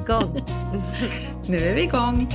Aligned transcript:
Igång. 0.00 0.40
Nu 1.48 1.68
är 1.68 1.74
vi 1.74 1.82
igång. 1.82 2.28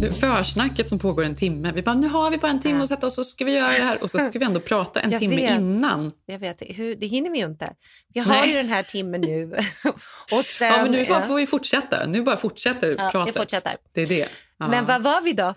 Nu, 0.00 0.12
försnacket 0.12 0.88
som 0.88 0.98
pågår 0.98 1.24
en 1.24 1.34
timme. 1.36 1.72
Vi 1.72 1.82
bara, 1.82 1.94
nu 1.94 2.08
har 2.08 2.30
vi 2.30 2.38
bara 2.38 2.50
en 2.50 2.60
timme 2.60 2.82
att 2.82 2.88
sätta 2.88 3.06
oss 3.06 3.18
och 3.18 3.26
så 3.26 3.30
ska 3.30 3.44
vi 3.44 3.52
göra 3.52 3.68
det 3.72 3.84
här. 3.84 4.02
Och 4.02 4.10
så 4.10 4.18
ska 4.18 4.38
vi 4.38 4.44
ändå 4.44 4.60
prata 4.60 5.00
en 5.00 5.10
Jag 5.10 5.20
timme 5.20 5.36
vet. 5.36 5.58
innan. 5.60 6.10
Jag 6.26 6.38
vet, 6.38 6.62
hur, 6.66 6.94
det 6.96 7.06
hinner 7.06 7.30
vi 7.30 7.38
ju 7.38 7.44
inte. 7.44 7.72
Vi 8.14 8.20
har 8.20 8.32
Nej. 8.32 8.48
ju 8.48 8.56
den 8.56 8.68
här 8.68 8.82
timmen 8.82 9.20
nu. 9.20 9.52
Och 10.32 10.44
sen, 10.44 10.68
Ja, 10.68 10.82
men 10.82 10.92
nu 10.92 11.02
ja. 11.08 11.22
får 11.22 11.34
vi 11.34 11.46
fortsätta. 11.46 12.04
Nu 12.04 12.22
bara 12.22 12.36
fortsätter 12.36 12.94
Ja, 12.98 13.08
pratet. 13.12 13.36
fortsätter. 13.36 13.76
Det 13.94 14.02
är 14.02 14.06
det. 14.06 14.28
Ja. 14.58 14.68
Men 14.68 14.84
vad 14.84 15.02
var 15.02 15.20
vi 15.20 15.32
då? 15.32 15.54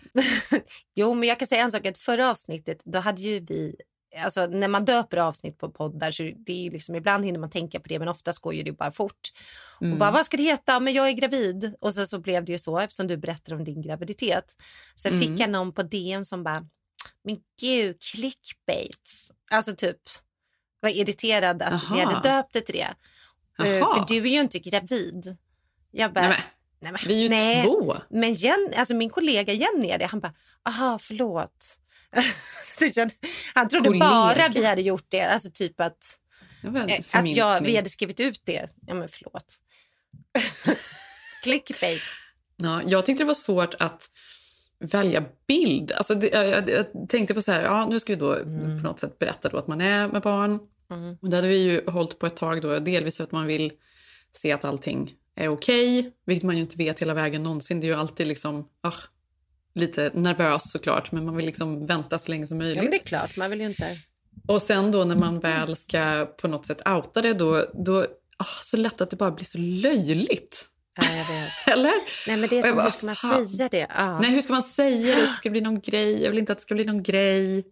jo, 0.95 1.13
men 1.13 1.29
jag 1.29 1.39
kan 1.39 1.47
säga 1.47 1.63
en 1.63 1.71
sak. 1.71 1.85
Att 1.85 1.97
förra 1.97 2.29
avsnittet, 2.29 2.81
då 2.85 2.99
hade 2.99 3.21
ju 3.21 3.39
vi... 3.39 3.75
Alltså, 4.23 4.45
när 4.45 4.67
man 4.67 4.85
döper 4.85 5.17
avsnitt 5.17 5.57
på 5.57 5.69
poddar 5.71 6.11
så 6.11 6.23
det 6.23 6.67
är 6.67 6.71
liksom, 6.71 6.95
ibland 6.95 7.25
hinner 7.25 7.39
man 7.39 7.49
tänka 7.49 7.79
på 7.79 7.87
det 7.87 7.99
men 7.99 8.07
oftast 8.07 8.39
går 8.39 8.53
ju 8.53 8.63
det 8.63 8.71
bara 8.71 8.91
fort. 8.91 9.31
Mm. 9.81 9.93
Och 9.93 9.99
bara, 9.99 10.11
vad 10.11 10.25
ska 10.25 10.37
det 10.37 10.43
heta? 10.43 10.79
Men 10.79 10.93
jag 10.93 11.07
är 11.07 11.11
gravid. 11.11 11.73
Och 11.81 11.93
så, 11.93 12.05
så 12.05 12.19
blev 12.19 12.45
det 12.45 12.51
ju 12.51 12.57
så 12.59 12.79
eftersom 12.79 13.07
du 13.07 13.17
berättade 13.17 13.55
om 13.55 13.63
din 13.63 13.81
graviditet. 13.81 14.55
Sen 14.95 15.13
Mm. 15.13 15.27
fick 15.27 15.39
jag 15.39 15.49
någon 15.49 15.73
på 15.73 15.83
DM 15.83 16.23
som 16.23 16.43
bara, 16.43 16.65
men 17.23 17.37
gud, 17.61 17.97
clickbait. 18.01 19.09
Alltså 19.51 19.75
typ, 19.75 19.97
var 20.79 20.89
irriterad 20.89 21.61
att 21.61 21.71
vi 21.93 22.01
Aha. 22.01 22.11
hade 22.13 22.29
döpt 22.29 22.53
det 22.53 22.61
till 22.61 22.75
det. 22.75 22.93
Jaha. 23.57 23.95
För 23.95 24.05
du 24.13 24.17
är 24.21 24.31
ju 24.31 24.39
inte 24.39 24.59
gravid. 24.59 25.37
Jag 25.91 26.13
bara, 26.13 26.27
Nej, 26.27 26.37
men, 26.37 26.37
nej, 26.79 26.91
men, 26.91 27.01
vi 27.07 27.13
är 27.13 27.21
ju 27.23 27.29
nej. 27.29 27.63
två. 27.63 27.97
Men 28.09 28.33
Jen, 28.33 28.71
alltså 28.75 28.93
min 28.93 29.09
kollega 29.09 29.53
Jenny 29.53 29.87
är 29.89 29.97
det. 29.97 30.05
Han 30.05 30.19
bara, 30.19 30.33
aha, 30.69 30.99
förlåt. 31.01 31.79
Han 33.53 33.69
trodde 33.69 33.87
Kollega. 33.87 34.05
bara 34.05 34.49
vi 34.49 34.65
hade 34.65 34.81
gjort 34.81 35.05
det. 35.09 35.21
Alltså 35.21 35.49
typ 35.53 35.79
att, 35.81 36.19
eh, 36.63 36.99
att 37.11 37.29
jag, 37.29 37.61
vi 37.61 37.75
hade 37.75 37.89
skrivit 37.89 38.19
ut 38.19 38.41
det. 38.43 38.67
Ja, 38.87 38.93
men 38.93 39.07
förlåt. 39.07 39.57
Clickbait. 41.43 42.01
Ja, 42.57 42.81
jag 42.85 43.05
tyckte 43.05 43.23
det 43.23 43.27
var 43.27 43.33
svårt 43.33 43.73
att 43.79 44.09
välja 44.79 45.25
bild. 45.47 45.91
Alltså 45.91 46.15
det, 46.15 46.27
jag, 46.27 46.69
jag, 46.69 47.09
tänkte 47.09 47.33
på 47.33 47.41
så 47.41 47.51
här, 47.51 47.61
ja, 47.61 47.85
nu 47.85 47.99
ska 47.99 48.13
vi 48.13 48.19
då 48.19 48.35
på 48.43 48.87
något 48.87 48.99
sätt 48.99 49.19
berätta 49.19 49.49
då 49.49 49.57
att 49.57 49.67
man 49.67 49.81
är 49.81 50.07
med 50.07 50.21
barn. 50.21 50.59
Mm. 50.91 51.17
Och 51.21 51.29
det 51.29 51.35
hade 51.35 51.47
vi 51.47 51.57
ju 51.57 51.85
hållit 51.87 52.19
på 52.19 52.25
ett 52.25 52.35
tag 52.35 52.61
då, 52.61 52.79
delvis 52.79 53.17
för 53.17 53.23
att 53.23 53.31
man 53.31 53.47
vill 53.47 53.71
se 54.31 54.51
att 54.51 54.65
allting 54.65 55.13
är 55.35 55.47
okej, 55.47 56.11
vilket 56.25 56.43
man 56.43 56.55
ju 56.55 56.61
inte 56.61 56.77
vet 56.77 56.99
hela 56.99 57.13
vägen 57.13 57.43
någonsin. 57.43 57.79
Det 57.79 57.87
är 57.87 57.89
ju 57.89 57.99
alltid 57.99 58.27
liksom, 58.27 58.67
ah, 58.81 58.93
lite 59.79 60.11
nervös 60.13 60.71
såklart, 60.71 61.11
men 61.11 61.25
man 61.25 61.35
vill 61.35 61.45
liksom 61.45 61.85
vänta 61.85 62.17
så 62.19 62.31
länge 62.31 62.47
som 62.47 62.57
möjligt. 62.57 62.75
Ja, 62.75 62.81
men 62.81 62.91
det 62.91 62.97
är 62.97 63.07
klart. 63.07 63.37
Man 63.37 63.49
vill 63.49 63.61
inte... 63.61 63.99
Och 64.47 64.61
sen 64.61 64.91
då 64.91 65.03
när 65.03 65.15
man 65.15 65.39
väl 65.39 65.75
ska 65.75 66.25
på 66.41 66.47
något 66.47 66.65
sätt 66.65 66.87
outa 66.87 67.21
det, 67.21 67.33
då, 67.33 67.65
då 67.85 68.01
ah, 68.37 68.61
så 68.61 68.77
lätt 68.77 69.01
att 69.01 69.09
det 69.09 69.15
bara 69.15 69.31
blir 69.31 69.45
så 69.45 69.57
löjligt. 69.57 70.65
Ja, 70.95 71.03
jag 71.15 71.25
vet. 71.25 71.67
Eller? 71.67 71.93
Nej, 72.27 72.37
men 72.37 72.49
det 72.49 72.57
är 72.57 72.61
som, 72.61 72.75
bara, 72.75 72.83
hur 72.83 72.91
ska 72.91 73.05
man 73.05 73.15
fan. 73.15 73.47
säga 73.47 73.69
det? 73.69 73.87
Ja. 73.95 74.19
Nej, 74.19 74.31
hur 74.31 74.41
ska 74.41 74.53
man 74.53 74.63
säga 74.63 75.15
det? 75.15 75.21
Det 75.21 75.27
ska 75.27 75.49
bli 75.49 75.61
någon 75.61 75.79
grej. 75.85 76.23
Jag 76.23 76.29
vill 76.29 76.39
inte 76.39 76.51
att 76.51 76.57
det 76.57 76.61
ska 76.61 76.75
bli 76.75 76.85
någon 76.85 77.03
grej. 77.03 77.63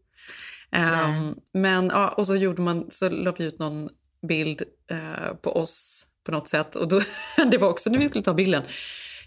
Ehm, 0.72 1.35
men 1.53 1.88
ja, 1.88 2.09
och 2.09 2.28
så 2.28 2.35
gjorde 2.35 2.62
man, 2.62 2.91
så 2.91 3.09
la 3.09 3.31
vi 3.38 3.44
ut 3.44 3.59
någon 3.59 3.89
bild 4.28 4.63
eh, 4.91 5.34
på 5.41 5.51
oss 5.51 6.07
på 6.25 6.31
något 6.31 6.47
sätt. 6.47 6.75
Och 6.75 6.88
då, 6.88 7.01
det 7.51 7.57
var 7.57 7.69
också 7.69 7.89
när 7.89 8.00
vi 8.00 8.09
skulle 8.09 8.24
ta 8.24 8.34
bilden. 8.34 8.63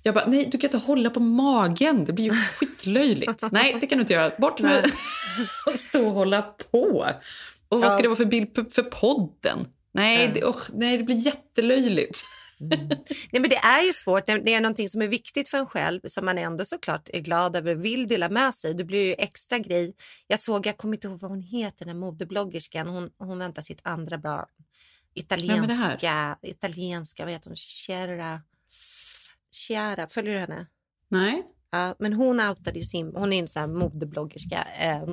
Jag 0.02 0.14
bara, 0.14 0.26
nej 0.26 0.48
du 0.52 0.58
kan 0.58 0.68
inte 0.68 0.78
hålla 0.86 1.10
på 1.10 1.20
magen, 1.20 2.04
det 2.04 2.12
blir 2.12 2.24
ju 2.24 2.30
skitlöjligt. 2.34 3.42
nej, 3.52 3.76
det 3.80 3.86
kan 3.86 3.98
du 3.98 4.02
inte 4.02 4.12
göra. 4.12 4.32
Bort 4.38 4.60
med 4.60 4.84
och 5.66 5.72
stå 5.72 6.06
och 6.06 6.12
hålla 6.12 6.42
på. 6.42 7.06
Och 7.68 7.80
vad 7.80 7.92
ska 7.92 8.02
det 8.02 8.08
vara 8.08 8.16
för 8.16 8.24
bild 8.24 8.72
för 8.74 8.82
podden? 8.82 9.58
Nej, 9.92 10.24
Ja. 10.24 10.30
det, 10.34 10.44
usch, 10.44 10.70
nej, 10.72 10.98
det 10.98 11.04
blir 11.04 11.16
jättelöjligt. 11.16 12.22
Nej, 13.32 13.40
men 13.40 13.42
det 13.50 13.56
är 13.56 13.82
ju 13.86 13.92
svårt. 13.92 14.26
Det 14.26 14.54
är 14.54 14.60
någonting 14.60 14.88
som 14.88 15.02
är 15.02 15.08
viktigt 15.08 15.48
för 15.48 15.58
en 15.58 15.66
själv 15.66 16.00
som 16.06 16.24
man 16.24 16.38
ändå 16.38 16.64
såklart 16.64 17.08
är 17.12 17.20
glad 17.20 17.56
över 17.56 17.76
och 17.76 17.84
vill 17.84 18.08
dela 18.08 18.28
med 18.28 18.54
sig. 18.54 18.74
Det 18.74 18.84
blir 18.84 19.04
ju 19.04 19.14
extra 19.18 19.58
grej. 19.58 19.94
Jag 20.26 20.40
såg, 20.40 20.66
jag 20.66 20.76
kommer 20.76 20.94
inte 20.96 21.06
ihåg 21.08 21.20
vad 21.20 21.30
hon 21.30 21.42
heter, 21.42 21.84
den 21.86 21.98
modebloggerskan. 21.98 22.86
Hon, 22.88 23.10
hon 23.18 23.38
väntar 23.38 23.62
sitt 23.62 23.80
andra 23.82 24.18
barn. 24.18 24.46
Italienska, 25.14 26.36
italienska, 26.42 27.24
vad 27.24 27.32
heter 27.32 27.48
hon? 27.50 27.56
Chiara. 27.56 28.40
Chiara, 29.70 30.08
följer 30.08 30.34
du 30.34 30.40
henne? 30.40 30.66
Nej. 31.08 31.42
Ja, 31.70 31.94
men 31.98 32.12
hon 32.12 32.40
outade 32.40 32.78
ju 32.78 32.84
sin, 32.84 33.12
hon 33.14 33.32
är 33.32 33.38
en 33.38 33.48
sån 33.48 33.78
modebloggerska. 33.78 34.66
Eh, 34.78 35.02
eh, 35.02 35.08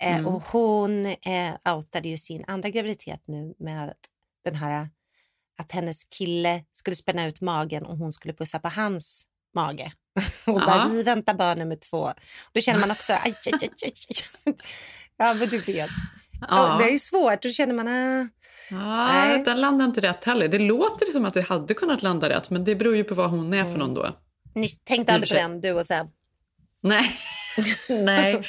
Mm. 0.00 0.26
Och 0.26 0.42
hon 0.42 1.06
eh, 1.06 1.74
outade 1.74 2.08
ju 2.08 2.16
sin 2.16 2.44
andra 2.46 2.68
graviditet 2.70 3.22
nu 3.26 3.54
med 3.58 3.94
den 4.44 4.54
här 4.54 4.88
att 5.58 5.72
hennes 5.72 6.04
kille 6.04 6.64
skulle 6.72 6.96
spänna 6.96 7.26
ut 7.26 7.40
magen 7.40 7.86
och 7.86 7.96
hon 7.98 8.12
skulle 8.12 8.34
pussa 8.34 8.58
på 8.58 8.68
hans 8.68 9.26
mage. 9.54 9.92
Och 10.46 10.60
bara, 10.60 10.88
vi 10.88 11.02
väntar 11.02 11.34
barn 11.34 11.58
nummer 11.58 11.76
två. 11.76 12.12
Då 12.52 12.60
känner 12.60 12.80
man 12.80 12.90
också, 12.90 13.12
aj, 13.12 13.34
aj, 13.46 13.52
aj, 13.62 13.70
aj. 13.84 13.92
Ja, 15.16 15.34
men 15.34 15.48
du 15.48 15.58
vet. 15.58 15.90
Ja. 16.40 16.76
Det 16.80 16.94
är 16.94 16.98
svårt. 16.98 17.42
Då 17.42 17.48
känner 17.48 17.74
man, 17.74 17.88
ah, 17.88 18.26
Ja, 18.70 19.06
Nej. 19.06 19.42
den 19.44 19.60
landar 19.60 19.84
inte 19.84 20.00
rätt 20.00 20.24
heller. 20.24 20.48
Det 20.48 20.58
låter 20.58 21.06
som 21.12 21.24
att 21.24 21.34
det 21.34 21.42
hade 21.42 21.74
kunnat 21.74 22.02
landa 22.02 22.28
rätt, 22.28 22.50
men 22.50 22.64
det 22.64 22.74
beror 22.74 22.96
ju 22.96 23.04
på 23.04 23.14
vad 23.14 23.30
hon 23.30 23.52
är 23.54 23.58
Mm. 23.60 23.72
för 23.72 23.78
någon 23.78 23.94
då. 23.94 24.16
ni 24.54 24.68
tänkte 24.68 25.12
aldrig 25.14 25.28
på 25.30 25.34
den, 25.36 25.60
du 25.60 25.72
och 25.72 25.86
Seb? 25.86 26.06
Nej. 26.82 27.10
Nej. 28.04 28.42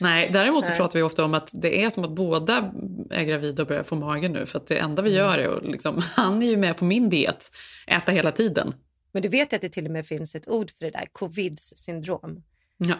Nej. 0.00 0.30
Däremot 0.32 0.64
så 0.64 0.68
Nej. 0.70 0.78
pratar 0.78 0.98
vi 0.98 1.02
ofta 1.02 1.24
om 1.24 1.34
att 1.34 1.50
det 1.52 1.84
är 1.84 1.90
som 1.90 2.04
att 2.04 2.10
båda 2.10 2.72
är 3.10 3.24
gravida 3.24 3.62
och 3.62 3.68
börjar 3.68 3.82
få 3.82 3.94
magen 3.96 4.32
nu. 4.32 4.46
För 4.46 4.58
att 4.58 4.66
det 4.66 4.78
enda 4.78 5.02
vi 5.02 5.10
Mm. 5.10 5.18
gör 5.26 5.38
är 5.38 5.56
att 5.56 5.64
liksom, 5.64 6.02
han 6.14 6.42
är 6.42 6.46
ju 6.46 6.56
med 6.56 6.76
på 6.76 6.84
min 6.84 7.08
diet, 7.10 7.50
äta 7.86 8.12
hela 8.12 8.32
tiden. 8.32 8.74
Men 9.12 9.22
du 9.22 9.28
vet 9.28 9.52
att 9.52 9.60
det 9.60 9.68
till 9.68 9.84
och 9.86 9.90
med 9.92 10.06
finns 10.06 10.34
ett 10.34 10.48
ord 10.48 10.70
för 10.70 10.84
det 10.84 10.90
där, 10.90 11.06
covids 11.12 11.72
syndrom. 11.76 12.42
Ja. 12.76 12.94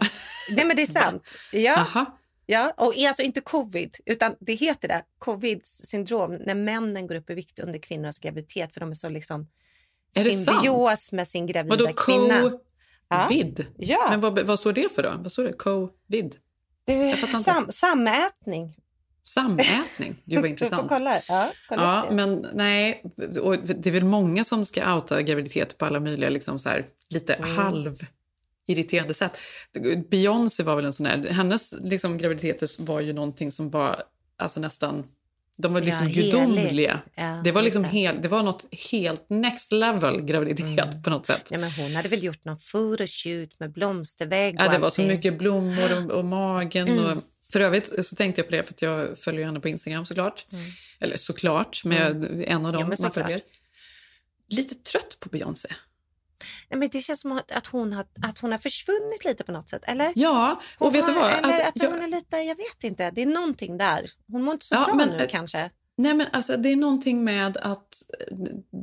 Nej 0.51 0.65
men 0.65 0.77
det 0.77 0.83
är 0.83 0.87
sant. 1.03 1.35
Ja, 1.53 1.87
Jaha. 1.95 2.07
Ja. 2.47 2.73
och 2.77 2.95
alltså 2.97 3.23
inte 3.23 3.41
covid, 3.41 3.97
utan 4.07 4.35
det 4.41 4.55
heter 4.55 4.89
det, 4.89 5.03
covids 5.19 5.81
syndrom, 5.85 6.35
när 6.35 6.55
männen 6.55 7.07
går 7.07 7.15
upp 7.15 7.31
i 7.31 7.35
vikt 7.35 7.61
under 7.61 7.79
kvinnornas 7.79 8.19
graviditet 8.19 8.75
för 8.75 8.81
de 8.81 8.91
är 8.91 8.95
så 8.95 9.09
liksom 9.09 9.49
Är 10.17 10.21
symbios 10.23 11.13
med 11.13 11.29
sin 11.29 11.47
gravida 11.47 11.77
Vadå 11.77 11.93
kvinna. 11.93 12.41
Covid? 13.09 13.67
Ja, 13.77 14.07
Men 14.11 14.21
vad, 14.21 14.47
vad 14.47 14.59
står 14.59 14.73
det 14.73 14.95
för 14.95 15.03
då? 15.03 15.15
Vad 15.19 15.33
står 15.33 15.45
det? 15.45 15.53
Covid? 15.53 16.37
det 16.87 17.27
sam, 17.43 17.73
samätning. 17.73 18.77
Samätning? 19.23 20.23
Gud 20.25 20.25
vad 20.25 20.25
Du 20.25 20.41
får 20.41 20.47
intressant. 20.49 20.89
kolla. 20.89 21.21
Ja, 21.29 21.53
kolla 21.69 21.83
Ja, 21.83 22.15
men 22.15 22.47
nej. 22.53 23.03
Och 23.43 23.59
det 23.59 23.87
är 23.87 23.91
väl 23.93 24.05
många 24.05 24.45
som 24.45 24.67
ska 24.67 24.95
outa 24.95 25.23
graviditet 25.23 25.79
på 25.79 25.85
alla 25.85 26.01
möjliga 26.01 26.31
liksom 26.31 26.59
så 26.59 26.69
här, 26.69 26.87
lite 27.11 27.35
Mm. 27.35 27.57
Halvirriterande 28.69 29.15
sätt. 29.15 29.39
Beyoncé 30.11 30.63
var 30.63 30.77
väl 30.77 30.85
en 30.85 30.93
sån 30.93 31.05
där... 31.05 31.31
Hennes 31.31 31.75
liksom, 31.81 32.19
graviditeter 32.19 32.69
var 32.83 33.01
ju 33.01 33.13
någonting 33.13 33.51
som 33.51 33.71
var 33.71 34.03
alltså, 34.39 34.61
nästan... 34.61 35.05
De 35.57 35.75
var 35.75 35.81
liksom 35.81 36.09
Ja, 36.09 36.23
gudomliga. 36.23 37.01
Ja, 37.15 37.41
det, 37.45 37.53
var 37.53 37.63
liksom. 37.63 37.85
Hel, 37.85 38.23
det 38.23 38.29
var 38.29 38.43
något 38.43 38.67
helt 38.91 39.31
next 39.31 39.73
level 39.73 40.21
graviditet 40.21 41.05
på 41.05 41.11
något 41.11 41.27
sätt. 41.27 41.49
Ja, 41.51 41.59
men 41.59 41.71
hon 41.71 41.95
hade 41.97 42.09
väl 42.09 42.25
gjort 42.25 42.45
någon 42.45 42.57
photoshoot 42.73 43.61
med 43.61 43.73
blomstervägg 43.73 44.57
Ja, 44.59 44.69
det 44.69 44.79
var 44.79 44.91
så 44.91 45.03
mycket 45.03 45.39
blommor 45.39 46.05
och, 46.05 46.11
och 46.11 46.25
magen. 46.25 46.89
Mm. 46.89 47.05
Och, 47.05 47.23
för 47.53 47.61
övrigt 47.61 48.07
så 48.07 48.17
tänkte 48.17 48.41
jag 48.41 48.49
på 48.49 48.57
det, 48.57 48.63
för 48.63 48.73
att 48.73 48.83
jag 48.83 49.19
följer 49.19 49.47
henne 49.47 49.61
på 49.61 49.69
Instagram 49.69 50.07
såklart. 50.07 50.47
Eller 51.01 51.17
såklart, 51.17 51.85
men 51.85 51.97
jag, 51.97 52.43
en 52.47 52.67
av 52.67 52.73
dem 52.73 52.83
Mm. 52.83 52.95
Ja, 52.99 53.03
man 53.03 53.13
följer. 53.13 53.41
lite 54.49 54.75
trött 54.75 55.17
på 55.21 55.29
Beyoncé. 55.29 55.69
Nej, 56.71 56.79
men 56.79 56.89
det 56.93 57.01
känns 57.01 57.21
som 57.21 57.41
att 57.55 57.67
hon, 57.67 57.93
har, 57.93 58.05
att 58.29 58.39
hon 58.39 58.51
har 58.53 58.59
försvunnit 58.59 59.25
lite 59.25 59.45
på 59.45 59.53
något 59.53 59.69
sätt, 59.69 59.83
eller? 59.87 60.13
Ja, 60.15 60.61
och 60.79 60.87
Hon 60.87 60.93
vet 60.93 61.07
du 61.07 61.13
har- 61.13 61.21
vad? 61.21 61.31
Eller 61.33 61.55
att, 61.63 61.69
Att 61.69 61.83
jag- 61.83 61.91
hon 61.91 62.03
är 62.03 62.09
lite, 62.09 62.37
jag 62.37 62.57
vet 62.57 62.85
inte, 62.85 63.11
det 63.11 63.23
är 63.23 63.27
någonting 63.27 63.79
där. 63.79 64.07
Hon 64.33 64.43
mår 64.43 64.53
inte 64.55 64.67
så 64.67 64.75
Ja, 64.75 64.85
bra 64.85 64.95
men, 64.95 65.09
nu 65.09 65.17
eh, 65.23 65.29
kanske. 65.29 65.71
Nej, 65.97 66.15
men 66.15 66.27
alltså, 66.33 66.57
det 66.57 66.69
är 66.73 66.77
någonting 66.77 67.25
med 67.25 67.57
att 67.57 68.03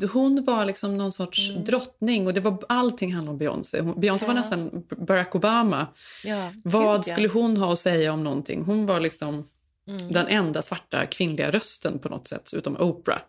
eh, 0.01 0.09
hon 0.13 0.44
var 0.44 0.65
liksom 0.65 0.98
någon 0.98 1.12
sorts 1.12 1.50
drottning 1.56 2.27
och 2.27 2.33
det 2.33 2.42
var, 2.42 2.63
allting 2.69 3.13
handlade 3.13 3.31
om 3.33 3.38
Beyoncé. 3.38 3.81
Hon- 3.81 4.00
Beyoncé 4.00 4.25
var 4.25 4.33
Mm. 4.33 4.44
Ja. 4.51 4.56
nästan 4.57 5.06
Barack 5.06 5.36
Obama. 5.36 5.88
Ja, 6.24 6.51
Vad 6.63 7.06
skulle 7.06 7.27
hon 7.27 7.57
ha 7.57 7.74
att 7.74 7.80
säga 7.80 8.13
om 8.13 8.24
någonting? 8.24 8.63
Hon 8.63 8.86
var 8.86 9.00
liksom 9.00 9.45
Mm. 9.88 10.12
den 10.12 10.28
enda 10.28 10.62
svarta 10.62 11.06
kvinnliga 11.06 11.51
rösten 11.51 12.00
på 12.00 12.10
något 12.10 12.28
sätt, 12.28 12.51
utom 12.54 12.78
Oprah. 12.78 13.19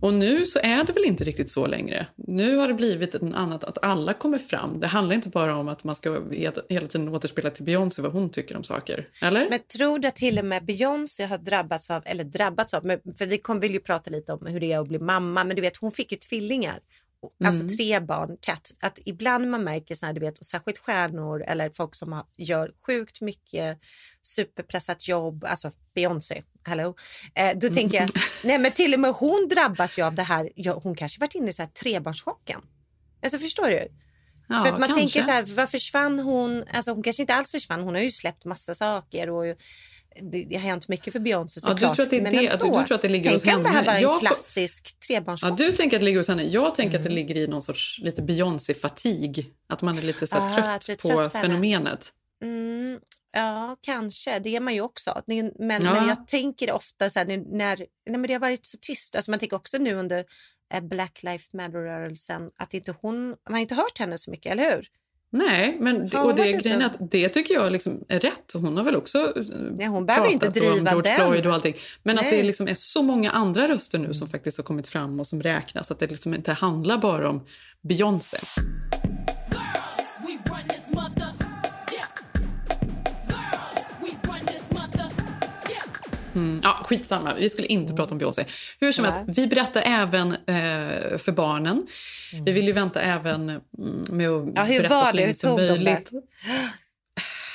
Och 0.00 0.14
nu 0.14 0.46
så 0.46 0.58
är 0.58 0.84
det 0.84 0.92
väl 0.92 1.04
inte 1.04 1.24
riktigt 1.24 1.50
så 1.50 1.66
längre. 1.66 2.06
Nu 2.16 2.56
har 2.56 2.68
det 2.68 2.74
blivit 2.74 3.14
ett 3.14 3.22
annat, 3.22 3.64
att 3.64 3.84
alla 3.84 4.12
kommer 4.12 4.38
fram. 4.38 4.80
Det 4.80 4.86
handlar 4.86 5.14
inte 5.14 5.28
bara 5.28 5.56
om 5.56 5.68
att 5.68 5.84
man 5.84 5.94
ska 5.94 6.22
hela 6.68 6.86
tiden 6.86 7.08
återspela 7.08 7.50
till 7.50 7.64
Beyoncé 7.64 8.02
vad 8.02 8.12
hon 8.12 8.30
tycker 8.30 8.56
om 8.56 8.64
saker. 8.64 9.08
Eller? 9.22 9.50
Men 9.50 9.58
tror 9.76 9.98
du 9.98 10.08
att 10.08 10.16
till 10.16 10.38
och 10.38 10.44
med 10.44 10.64
Beyoncé 10.64 11.24
har 11.24 11.38
drabbats 11.38 11.90
av, 11.90 12.02
eller 12.06 12.24
drabbats 12.24 12.74
av, 12.74 12.82
för 13.18 13.26
vi 13.26 13.38
kom, 13.38 13.60
vill 13.60 13.72
ju 13.72 13.80
prata 13.80 14.10
lite 14.10 14.32
om 14.32 14.46
hur 14.46 14.60
det 14.60 14.72
är 14.72 14.78
att 14.78 14.88
bli 14.88 14.98
mamma, 14.98 15.44
men 15.44 15.56
du 15.56 15.62
vet 15.62 15.76
hon 15.76 15.92
fick 15.92 16.12
ju 16.12 16.18
tvillingar. 16.18 16.78
Alltså 17.44 17.62
Mm. 17.62 17.76
tre 17.76 18.00
barn 18.00 18.36
tätt. 18.40 18.70
Att 18.80 18.98
ibland 19.04 19.50
man 19.50 19.64
märker 19.64 19.94
så 19.94 20.06
här, 20.06 20.12
du 20.12 20.20
vet, 20.20 20.38
och 20.38 20.46
särskilt 20.46 20.78
stjärnor 20.78 21.42
eller 21.46 21.70
folk 21.74 21.94
som 21.94 22.12
har, 22.12 22.24
gör 22.36 22.72
sjukt 22.86 23.20
mycket 23.20 23.78
superpressat 24.22 25.08
jobb, 25.08 25.44
alltså 25.44 25.72
Beyoncé, 25.94 26.42
hello. 26.64 26.94
Eh, 27.34 27.56
då 27.58 27.68
tänker 27.68 27.98
jag, 27.98 28.10
nej 28.44 28.58
men 28.58 28.72
till 28.72 28.94
och 28.94 29.00
med 29.00 29.12
hon 29.12 29.48
drabbas 29.50 29.98
ju 29.98 30.02
av 30.02 30.14
det 30.14 30.22
här, 30.22 30.50
ja, 30.54 30.80
hon 30.82 30.94
kanske 30.94 31.20
varit 31.20 31.34
inne 31.34 31.50
i 31.50 31.52
så 31.52 31.62
här 31.62 31.70
trebarnschocken. 31.70 32.60
Alltså 33.22 33.38
förstår 33.38 33.66
du? 33.68 33.88
Ja, 34.48 34.58
För 34.60 34.68
att 34.72 34.78
man 34.78 34.88
kanske. 34.88 34.94
tänker 35.00 35.22
så 35.22 35.30
här, 35.30 35.44
vad 35.56 35.70
försvann 35.70 36.18
hon? 36.18 36.64
Alltså 36.72 36.90
hon 36.92 37.02
kanske 37.02 37.22
inte 37.22 37.34
alls 37.34 37.50
försvann, 37.50 37.80
hon 37.80 37.94
har 37.94 38.02
ju 38.02 38.10
släppt 38.10 38.44
massa 38.44 38.74
saker 38.74 39.30
och 39.30 39.44
det, 40.32 40.44
det 40.50 40.54
har 40.56 40.62
hänt 40.62 40.88
mycket 40.88 41.12
för 41.12 41.20
Beyoncé 41.20 41.60
Ja, 41.62 41.68
du 41.68 41.72
såklart. 41.74 41.96
tror 41.96 42.04
att 42.04 42.10
det 42.10 42.16
är 42.16 42.22
men 42.22 42.32
det- 42.32 42.46
ändå. 42.46 42.78
du 42.80 42.86
tror 42.86 42.92
att 42.94 43.02
det 43.02 43.08
ligger 43.08 43.30
Tänk 43.30 43.44
hos 43.44 43.54
om 43.54 43.62
det 43.62 43.68
här 43.68 43.74
henne. 43.76 43.86
var 43.86 43.94
en 43.94 44.02
Jag 44.02 44.20
klassisk 44.20 44.90
Ja, 45.00 45.06
trebarnschock. 45.06 45.58
du 45.58 45.72
tänker 45.72 45.96
att 45.96 46.00
det 46.00 46.04
ligger 46.04 46.18
hos 46.20 46.28
henne. 46.28 46.42
Jag 46.42 46.74
tänker 46.74 46.98
att 46.98 47.04
det 47.04 47.10
ligger 47.10 47.36
i 47.36 47.46
någon 47.46 47.62
sorts 47.62 48.00
lite 48.02 48.22
Beyoncé-fatig. 48.22 49.46
Att 49.68 49.82
man 49.82 49.98
är 49.98 50.02
lite 50.02 50.26
så 50.26 50.36
Ah, 50.36 50.50
trött 50.50 50.86
du 50.86 50.92
är 50.92 50.96
på 50.96 51.08
trött 51.08 51.32
på 51.32 51.38
henne. 51.38 51.48
fenomenet. 51.48 52.12
Mm, 52.42 52.98
ja, 53.36 53.76
kanske. 53.80 54.38
Det 54.38 54.56
är 54.56 54.60
man 54.60 54.74
ju 54.74 54.80
också. 54.80 55.22
Men, 55.26 55.52
Ja. 55.58 55.78
men 55.78 56.08
jag 56.08 56.26
tänker 56.26 56.72
ofta 56.72 57.10
så 57.10 57.18
här, 57.18 57.26
när, 57.26 57.76
nej, 57.78 57.88
men 58.06 58.22
det 58.22 58.32
har 58.32 58.40
varit 58.40 58.66
så 58.66 58.78
tyst. 58.80 59.16
Alltså 59.16 59.30
man 59.30 59.40
tänker 59.40 59.56
också 59.56 59.78
nu 59.78 59.94
under 59.94 60.24
eh, 60.74 60.80
Black 60.80 61.22
Lives 61.22 61.52
Matter-rörelsen 61.52 62.50
att 62.56 62.74
inte 62.74 62.94
hon, 63.00 63.34
man 63.50 63.60
inte 63.60 63.74
hört 63.74 63.98
henne 63.98 64.18
så 64.18 64.30
mycket, 64.30 64.52
eller 64.52 64.76
hur? 64.76 64.88
Nej, 65.30 65.76
men 65.80 66.02
och 66.16 66.34
det, 66.34 66.52
grejen 66.52 66.82
att 66.82 66.96
det 67.10 67.28
tycker 67.28 67.54
jag 67.54 67.72
liksom 67.72 68.04
är 68.08 68.20
rätt. 68.20 68.52
Hon 68.54 68.76
har 68.76 68.84
väl 68.84 68.96
också 68.96 69.18
eh, 69.36 69.44
Nej, 69.70 69.86
hon 69.86 70.06
behöver 70.06 70.28
inte 70.28 70.46
pratat 70.46 70.62
om 70.62 70.70
driva 70.70 70.90
George 70.90 71.16
den. 71.16 71.26
Floyd 71.26 71.46
och 71.46 71.54
allting. 71.54 71.74
Men 72.02 72.18
att 72.18 72.24
Nej. 72.24 72.32
Mm. 72.32 72.42
det 72.42 72.46
liksom 72.46 72.68
är 72.68 72.74
så 72.74 73.02
många 73.02 73.30
andra 73.30 73.68
röster 73.68 73.98
nu 73.98 74.14
som 74.14 74.28
faktiskt 74.28 74.56
har 74.56 74.64
kommit 74.64 74.88
fram 74.88 75.20
och 75.20 75.26
som 75.26 75.42
räknas. 75.42 75.90
Att 75.90 75.98
det 75.98 76.10
liksom 76.10 76.34
inte 76.34 76.52
handlar 76.52 76.98
bara 76.98 77.28
om 77.28 77.46
Beyoncé. 77.82 78.38
Mm, 86.36 86.60
ja, 86.62 86.80
skitsamma, 86.84 87.34
vi 87.34 87.50
skulle 87.50 87.66
inte 87.68 87.92
prata 87.94 88.14
om 88.14 88.18
Beyoncé. 88.18 88.44
Hur 88.80 88.92
som 88.92 89.04
Nej. 89.04 89.12
helst, 89.12 89.38
vi 89.38 89.46
berättar 89.46 89.82
även 89.86 90.32
eh, 90.32 91.18
för 91.18 91.32
barnen. 91.32 91.86
Vi 92.44 92.52
vill 92.52 92.66
ju 92.66 92.72
vänta 92.72 93.00
även 93.00 93.50
mm, 93.50 93.60
med 94.10 94.30
att 94.30 94.48
Ja, 94.54 94.64
hur 94.64 94.78
berätta 94.78 94.94
var 94.94 95.04
så 95.04 95.10
det? 95.10 95.16
länge 95.16 95.26
Hur 95.26 95.34
som 95.34 95.50
tog 95.50 95.58
de 95.58 95.66
det? 95.66 95.74
möjligt. 95.84 96.10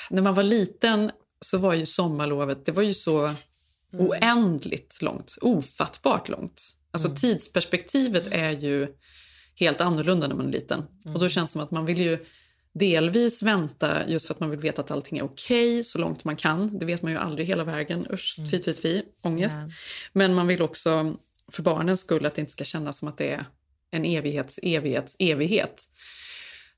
När 0.10 0.22
man 0.22 0.34
var 0.36 0.44
liten 0.44 1.12
så 1.46 1.58
var 1.58 1.74
ju 1.74 1.86
sommarlovet 1.86 2.66
det 2.66 2.72
var 2.72 2.84
ju 2.84 2.94
så 2.94 3.36
Mm. 3.94 4.06
oändligt 4.08 5.02
långt, 5.02 5.38
ofattbart 5.42 6.30
långt. 6.30 6.62
Alltså 6.92 7.08
Mm. 7.08 7.20
tidsperspektivet 7.20 8.28
är 8.32 8.50
ju 8.52 8.88
helt 9.56 9.82
annorlunda 9.82 10.28
när 10.28 10.36
man 10.36 10.48
är 10.48 10.52
liten. 10.52 10.80
Och 10.80 11.06
Mm. 11.10 11.20
då 11.20 11.30
känns 11.30 11.50
det 11.50 11.52
som 11.52 11.62
att 11.62 11.72
man 11.72 11.86
vill 11.86 11.98
ju 12.02 12.18
delvis 12.74 13.44
vänta 13.44 14.08
just 14.08 14.28
för 14.28 14.34
att 14.34 14.40
man 14.40 14.50
vill 14.50 14.60
veta 14.60 14.82
att 14.82 14.92
allting 14.92 15.18
är 15.18 15.24
okej 15.24 15.84
så 15.84 15.98
långt 15.98 16.24
man 16.24 16.36
kan. 16.36 16.80
Det 16.80 16.86
vet 16.86 17.02
man 17.02 17.12
ju 17.12 17.18
aldrig 17.18 17.48
hela 17.48 17.64
vägen. 17.64 18.08
Usch, 18.12 18.36
tvi, 18.36 18.60
tvi, 18.60 18.74
tvi, 18.74 19.04
ångest. 19.22 19.56
Men 20.14 20.34
man 20.34 20.48
vill 20.48 20.62
också 20.62 21.16
för 21.52 21.64
barnens 21.64 22.02
skull 22.02 22.26
att 22.26 22.36
det 22.36 22.42
inte 22.42 22.52
ska 22.52 22.64
kännas 22.64 22.98
som 22.98 23.08
att 23.08 23.18
det 23.18 23.32
är 23.32 23.46
en 23.92 24.06
evighets, 24.06 24.60
evighets, 24.64 25.16
evighet. 25.20 25.84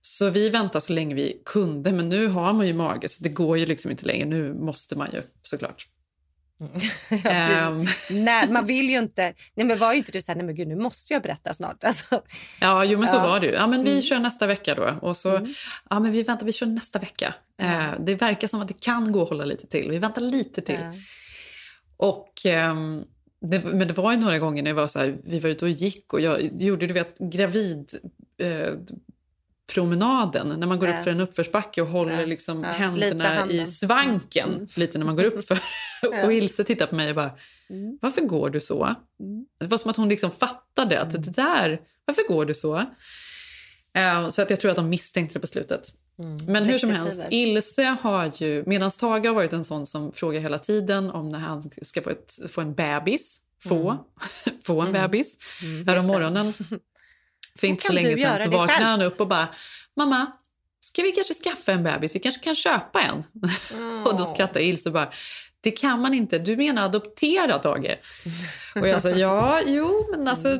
Så 0.01 0.29
vi 0.29 0.49
väntar 0.49 0.79
så 0.79 0.93
länge 0.93 1.15
vi 1.15 1.41
kunde, 1.45 1.91
men 1.91 2.09
nu 2.09 2.27
har 2.27 2.53
man 2.53 2.67
ju 2.67 2.73
mage 2.73 3.09
så 3.09 3.23
det 3.23 3.29
går 3.29 3.57
ju 3.57 3.65
liksom 3.65 3.91
inte 3.91 4.05
längre. 4.05 4.25
Nu 4.25 4.53
måste 4.53 4.97
man 4.97 5.09
ju 5.13 5.21
såklart. 5.41 5.87
Ehm, 7.25 7.85
Nej, 8.09 8.49
man 8.51 8.65
vill 8.65 8.89
ju 8.89 8.97
inte. 8.97 9.33
Nej, 9.55 9.65
men 9.67 9.77
var 9.77 9.91
ju 9.91 9.97
inte 9.97 10.11
du 10.11 10.21
så 10.21 10.31
här, 10.31 10.37
nej 10.37 10.45
men 10.45 10.55
gud, 10.55 10.67
nu 10.67 10.75
måste 10.75 11.13
jag 11.13 11.21
berätta 11.21 11.53
snart. 11.53 11.83
Alltså, 11.83 12.21
Ja, 12.61 12.85
jo, 12.85 12.99
men 12.99 13.07
så 13.09 13.15
Ja. 13.15 13.27
var 13.27 13.39
det 13.39 13.45
ju. 13.47 13.53
Ja, 13.53 13.67
men 13.67 13.83
vi 13.83 13.89
Mm. 13.91 14.01
kör 14.01 14.19
nästa 14.19 14.47
vecka 14.47 14.75
då. 14.75 14.95
Och 15.01 15.17
så, 15.17 15.47
ja, 15.89 15.99
men 15.99 16.11
vi 16.11 16.23
väntar, 16.23 16.45
vi 16.45 16.53
kör 16.53 16.65
nästa 16.65 16.99
vecka. 16.99 17.33
Eh, 17.61 17.91
det 17.99 18.15
verkar 18.15 18.47
som 18.47 18.61
att 18.61 18.67
det 18.67 18.79
kan 18.79 19.11
gå 19.11 19.23
att 19.23 19.29
hålla 19.29 19.45
lite 19.45 19.67
till. 19.67 19.89
Vi 19.89 19.97
väntar 19.99 20.21
lite 20.21 20.61
till. 20.61 20.79
Ja. 20.81 20.93
Och, 21.97 22.33
ehm, 22.45 23.03
det, 23.41 23.63
men 23.65 23.87
det 23.87 23.93
var 23.93 24.11
ju 24.11 24.17
några 24.17 24.39
gånger 24.39 24.63
när 24.63 24.69
jag 24.69 24.75
var 24.75 24.87
så 24.87 24.99
här, 24.99 25.15
vi 25.23 25.39
var 25.39 25.49
ute 25.49 25.65
och 25.65 25.71
gick 25.71 26.13
och 26.13 26.21
jag 26.21 26.61
gjorde 26.61 26.87
du 26.87 26.93
vet, 26.93 27.17
gravid 27.19 27.91
eh, 28.37 28.73
promenaden 29.73 30.59
när 30.59 30.67
man 30.67 30.79
går 30.79 30.87
upp 30.87 31.03
för 31.03 31.11
en 31.11 31.19
uppförsbacke 31.21 31.81
och 31.81 31.87
håller 31.87 32.25
liksom 32.25 32.63
händerna 32.63 33.47
i 33.49 33.65
svanken 33.65 34.49
Mm. 34.53 34.67
lite 34.75 34.97
när 34.97 35.05
man 35.05 35.15
går 35.15 35.23
upp 35.23 35.47
för. 35.47 35.59
Och 36.25 36.33
Ilse 36.33 36.63
tittar 36.63 36.85
på 36.85 36.95
mig 36.95 37.09
och 37.09 37.15
bara, 37.15 37.31
Mm. 37.69 37.97
varför 38.01 38.21
går 38.21 38.49
du 38.49 38.61
så? 38.61 38.83
Mm. 38.83 39.45
Det 39.59 39.65
var 39.67 39.77
som 39.77 39.91
att 39.91 39.97
hon 39.97 40.09
liksom 40.09 40.31
fattade 40.31 41.01
att 41.01 41.11
det 41.11 41.17
där, 41.31 41.79
varför 42.05 42.27
går 42.27 42.45
du 42.45 42.53
så? 42.53 42.75
Eh, 43.97 44.29
så 44.29 44.41
att 44.41 44.49
jag 44.49 44.59
tror 44.59 44.71
att 44.71 44.77
de 44.77 44.89
misstänkte 44.89 45.33
det 45.33 45.39
på 45.39 45.47
slutet. 45.47 45.93
Men 46.47 46.63
hur 46.65 46.77
som 46.77 46.89
helst. 46.89 47.19
Ilse 47.29 47.83
har 48.01 48.31
ju, 48.37 48.63
medan 48.67 48.91
Tage 48.91 49.25
har 49.25 49.33
varit 49.33 49.53
en 49.53 49.63
sån 49.63 49.85
som 49.85 50.11
frågar 50.11 50.39
hela 50.41 50.57
tiden 50.59 51.09
om 51.11 51.29
när 51.31 51.39
han 51.39 51.63
ska 51.81 52.01
få, 52.01 52.09
ett, 52.09 52.39
få 52.49 52.61
en 52.61 52.73
bebis, 52.73 53.37
få, 53.63 53.97
få 54.63 54.81
en 54.81 54.91
bebis. 54.93 55.37
Mm, 55.63 55.87
Här 55.87 55.93
om 55.93 55.95
just 55.95 56.07
det. 56.07 56.13
morgonen, 56.13 56.53
för 57.59 57.67
inte 57.67 57.83
så 57.87 57.93
länge 57.93 58.17
sedan, 58.17 58.51
så 58.51 58.57
vaknade 58.57 58.85
han 58.85 59.01
upp 59.01 59.21
och 59.21 59.27
bara, 59.27 59.47
mamma, 59.95 60.31
ska 60.79 61.01
vi 61.01 61.11
kanske 61.11 61.33
skaffa 61.33 61.71
en 61.71 61.83
bebis? 61.83 62.15
Vi 62.15 62.19
kanske 62.19 62.43
kan 62.43 62.55
köpa 62.55 63.01
en? 63.01 63.23
och 64.05 64.17
då 64.17 64.25
skrattade 64.25 64.65
Ilse 64.65 64.89
och 64.89 64.93
bara, 64.93 65.11
det 65.61 65.71
kan 65.71 66.01
man 66.01 66.13
inte, 66.13 66.39
du 66.39 66.57
menar 66.57 66.85
adoptera 66.85 67.59
Tage? 67.59 67.97
Och 68.75 68.87
jag 68.87 69.01
sa, 69.01 69.09
ja, 69.09 69.61
jo, 69.65 70.07
men 70.11 70.27
alltså 70.27 70.57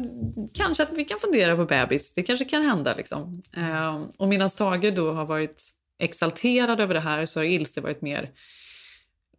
kanske 0.54 0.84
att 0.84 0.94
vi 0.94 1.06
kan 1.06 1.20
fundera 1.20 1.56
på 1.56 1.66
bebis, 1.66 2.14
det 2.14 2.24
kanske 2.24 2.46
kan 2.46 2.62
hända 2.62 2.96
liksom. 2.96 3.42
Ehm, 3.58 4.08
och 4.18 4.28
medan 4.28 4.50
Tage 4.50 4.94
då 4.94 5.12
har 5.12 5.26
varit 5.26 5.64
exalterad 6.00 6.82
över 6.82 6.94
det 6.94 7.00
här 7.00 7.26
så 7.26 7.40
har 7.40 7.44
Ilse 7.44 7.82
varit 7.82 8.02
mer, 8.02 8.30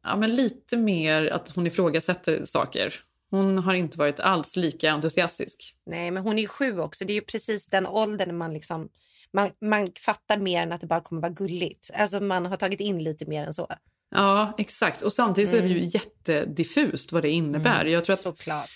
ja 0.03 0.17
men 0.17 0.35
lite 0.35 0.77
mer 0.77 1.27
att 1.27 1.51
hon 1.55 1.67
ifrågasätter 1.67 2.45
saker. 2.45 2.95
Hon 3.35 3.59
har 3.59 3.75
inte 3.75 3.99
varit 3.99 4.21
alls 4.21 4.57
lika 4.57 4.91
entusiastisk. 4.93 5.75
Nej, 5.87 6.11
men 6.11 6.23
hon 6.23 6.39
är 6.39 6.43
ju 6.43 6.49
sju 6.49 6.79
också. 6.81 7.05
Det 7.05 7.13
är 7.13 7.15
ju 7.15 7.21
precis 7.21 7.67
den 7.67 7.87
åldern 7.87 8.29
när 8.29 8.35
man 8.35 8.53
liksom... 8.53 8.89
Man, 9.33 9.51
man 9.61 9.89
fattar 10.07 10.39
mer 10.39 10.63
än 10.63 10.73
att 10.73 10.81
det 10.81 10.87
bara 10.87 11.01
kommer 11.01 11.23
vara 11.23 11.33
gulligt. 11.33 11.91
Alltså 11.95 12.21
man 12.21 12.47
har 12.47 12.57
tagit 12.57 12.81
in 12.81 13.05
lite 13.05 13.27
mer 13.27 13.45
än 13.45 13.53
så. 13.53 13.69
Ja, 14.11 14.53
exakt. 14.59 15.03
Och 15.03 15.13
samtidigt 15.13 15.51
så 15.51 15.57
är 15.57 15.63
det 15.63 15.69
ju 15.69 15.85
jättediffust 15.85 17.13
vad 17.13 17.23
det 17.23 17.31
innebär. 17.31 17.85
Jag 17.85 18.05
tror 18.05 18.15
att 18.15 18.21
Såklart. 18.21 18.71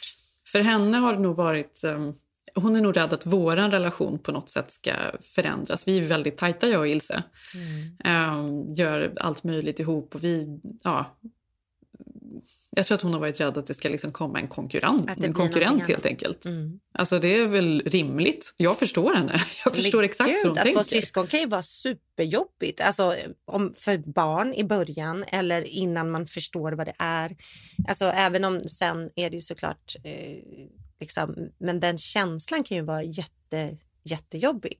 för 0.52 0.60
henne 0.60 0.98
har 0.98 1.12
det 1.14 1.20
nog 1.20 1.36
varit... 1.36 1.84
ehm, 1.84 2.14
hon 2.54 2.76
är 2.76 2.80
nog 2.80 2.96
rädd 2.96 3.12
att 3.12 3.26
vår 3.26 3.56
relation 3.56 4.18
på 4.18 4.32
något 4.32 4.50
sätt 4.50 4.70
ska 4.70 4.92
förändras. 5.20 5.88
Vi 5.88 5.98
är 5.98 6.02
väldigt 6.02 6.36
tajta, 6.36 6.68
jag 6.68 6.80
och 6.80 6.88
Ilse. 6.88 7.22
Ehm, 8.04 8.72
gör 8.74 9.12
allt 9.20 9.44
möjligt 9.44 9.80
ihop 9.80 10.14
och 10.14 10.24
vi... 10.24 10.60
Ja, 10.84 11.18
jag 12.70 12.86
tror 12.86 12.94
att 12.94 13.02
hon 13.02 13.12
har 13.12 13.20
varit 13.20 13.40
rädd 13.40 13.58
att 13.58 13.66
det 13.66 13.74
ska 13.74 13.88
liksom 13.88 14.12
komma 14.12 14.40
en 14.40 14.48
konkurrent, 14.48 15.10
Att 15.10 15.24
en 15.24 15.32
konkurrent 15.32 15.88
helt 15.88 16.06
enkelt. 16.06 16.44
Mm. 16.44 16.80
Alltså 16.92 17.18
det 17.18 17.36
är 17.36 17.46
väl 17.46 17.82
rimligt. 17.86 18.54
Jag 18.56 18.78
förstår 18.78 19.14
henne. 19.14 19.32
Jag 19.64 19.74
förstår 19.74 19.98
Men 19.98 20.04
exakt 20.04 20.30
gud, 20.30 20.38
hur 20.38 20.48
hon 20.48 20.58
att 20.58 20.64
tänker. 20.64 20.78
få 20.78 20.84
syskon 20.84 21.26
kan 21.26 21.40
ju 21.40 21.46
vara 21.46 21.62
superjobbigt. 21.62 22.80
Alltså, 22.80 23.14
om, 23.44 23.74
för 23.74 23.98
barn 23.98 24.54
i 24.54 24.64
början 24.64 25.24
eller 25.28 25.62
innan 25.62 26.10
man 26.10 26.26
förstår 26.26 26.72
vad 26.72 26.86
det 26.86 26.94
är. 26.98 27.36
Alltså, 27.88 28.04
även 28.04 28.44
om 28.44 28.68
sen 28.68 29.10
är 29.14 29.30
det 29.30 29.36
ju 29.36 29.42
såklart... 29.42 29.96
Eh, 30.04 30.38
liksom, 31.00 31.50
men 31.58 31.80
den 31.80 31.98
känslan 31.98 32.64
kan 32.64 32.76
ju 32.76 32.82
vara 32.82 33.02
jätte, 33.02 33.76
jättejobbig. 34.04 34.78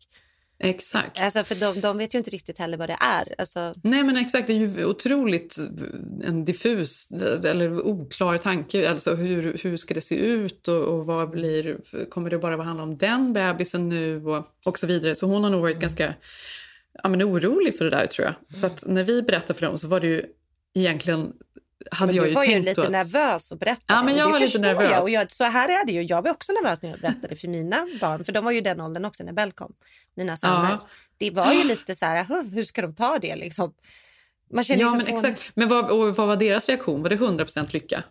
Exakt. 0.60 1.20
Alltså, 1.20 1.44
för 1.44 1.54
de, 1.54 1.80
de 1.80 1.98
vet 1.98 2.14
ju 2.14 2.18
inte 2.18 2.30
riktigt 2.30 2.58
heller 2.58 2.76
vad 2.76 2.88
det 2.88 2.96
är. 3.00 3.34
Alltså, 3.38 3.72
Nej 3.82 4.04
men 4.04 4.16
exakt, 4.16 4.46
det 4.46 4.52
är 4.52 4.56
ju 4.56 4.84
otroligt 4.84 5.58
en 6.24 6.44
diffus 6.44 7.08
eller 7.44 7.80
oklar 7.80 8.36
tanke. 8.36 8.90
Alltså 8.90 9.14
hur, 9.14 9.58
hur 9.62 9.76
ska 9.76 9.94
det 9.94 10.00
se 10.00 10.14
ut 10.14 10.68
och, 10.68 10.82
och 10.82 11.06
vad 11.06 11.30
blir, 11.30 11.76
kommer 12.10 12.30
det 12.30 12.38
bara 12.38 12.54
att 12.54 12.64
handla 12.64 12.82
om 12.82 12.96
den 12.96 13.32
bebisen 13.32 13.88
nu 13.88 14.24
och, 14.24 14.46
och 14.64 14.78
så 14.78 14.86
vidare. 14.86 15.14
Så 15.14 15.26
hon 15.26 15.44
har 15.44 15.50
nog 15.50 15.60
varit 15.60 15.80
ganska 15.80 16.14
ja, 17.02 17.08
men 17.08 17.22
orolig 17.22 17.78
för 17.78 17.84
det 17.84 17.90
där 17.90 18.06
tror 18.06 18.26
jag. 18.26 18.56
Så 18.56 18.66
att 18.66 18.86
när 18.86 19.04
vi 19.04 19.22
berättade 19.22 19.58
för 19.58 19.66
dem 19.66 19.78
så 19.78 19.88
var 19.88 20.00
det 20.00 20.06
ju 20.06 20.24
egentligen 20.74 21.32
hade 21.90 22.12
jag 22.12 22.28
ju 22.28 22.34
var 22.34 22.44
ju 22.44 22.62
lite 22.62 22.82
att, 22.82 22.90
nervös 22.90 23.52
och 23.52 23.58
berättade. 23.58 23.84
Ja, 23.86 24.02
men 24.02 24.14
och 24.14 24.20
jag 24.20 24.28
det 24.28 24.32
var 24.32 24.40
lite 24.40 24.58
nervös. 24.58 24.90
Jag. 24.90 25.02
Och 25.02 25.10
jag, 25.10 25.30
så 25.30 25.44
här 25.44 25.68
är 25.80 25.86
det 25.86 25.92
ju. 25.92 26.02
Jag 26.02 26.22
var 26.22 26.30
också 26.30 26.52
nervös 26.52 26.82
när 26.82 26.90
jag 26.90 27.00
berättade 27.00 27.36
för 27.36 27.48
mina 27.48 27.86
barn. 28.00 28.24
För 28.24 28.32
de 28.32 28.44
var 28.44 28.52
ju 28.52 28.60
den 28.60 28.80
åldern 28.80 29.04
också 29.04 29.24
när 29.24 29.32
Bell 29.32 29.52
kom. 29.52 29.72
Mina 30.16 30.36
söner. 30.36 30.70
Ja. 30.70 30.88
Det 31.18 31.30
var 31.30 31.52
ju 31.52 31.64
lite 31.74 31.94
så 31.94 32.06
här, 32.06 32.24
"Huh, 32.24 32.54
hur 32.54 32.62
ska 32.62 32.82
de 32.82 32.94
ta 32.94 33.18
det 33.18 33.36
liksom? 33.36 33.74
Man 34.52 34.64
känner 34.64 34.82
Ja 34.82 34.94
men 34.94 35.06
från- 35.06 35.24
exakt. 35.24 35.50
Men 35.54 35.68
vad, 35.68 36.14
vad 36.16 36.28
var 36.28 36.36
deras 36.36 36.68
reaktion? 36.68 37.02
Var 37.02 37.10
det 37.10 37.16
100% 37.16 37.72
lycka? 37.72 38.02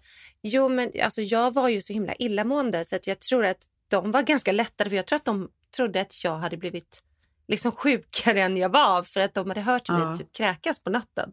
Jo, 0.42 0.70
men 0.70 0.92
alltså, 1.04 1.22
jag 1.22 1.54
var 1.54 1.70
ju 1.70 1.82
så 1.82 1.94
himla 1.94 2.14
illamående 2.16 2.86
så 2.86 2.96
att 2.96 3.08
jag 3.08 3.20
tror 3.20 3.46
att 3.46 3.58
de 3.88 4.12
var 4.12 4.22
ganska 4.22 4.52
lättade. 4.52 4.90
För 4.90 4.98
jag 4.98 5.06
tror 5.06 5.16
att 5.16 5.26
de 5.26 5.50
trodde 5.78 6.02
att 6.02 6.24
jag 6.24 6.36
hade 6.38 6.58
blivit 6.58 7.04
liksom 7.48 7.72
sjukare 7.72 8.42
än 8.42 8.58
jag 8.58 8.70
var 8.70 9.04
för 9.04 9.20
att 9.20 9.34
de 9.34 9.48
hade 9.50 9.62
hört 9.62 9.90
mig 9.90 10.02
Ja. 10.02 10.16
typ 10.16 10.34
kräkas 10.34 10.84
på 10.84 10.90
natten. 10.90 11.32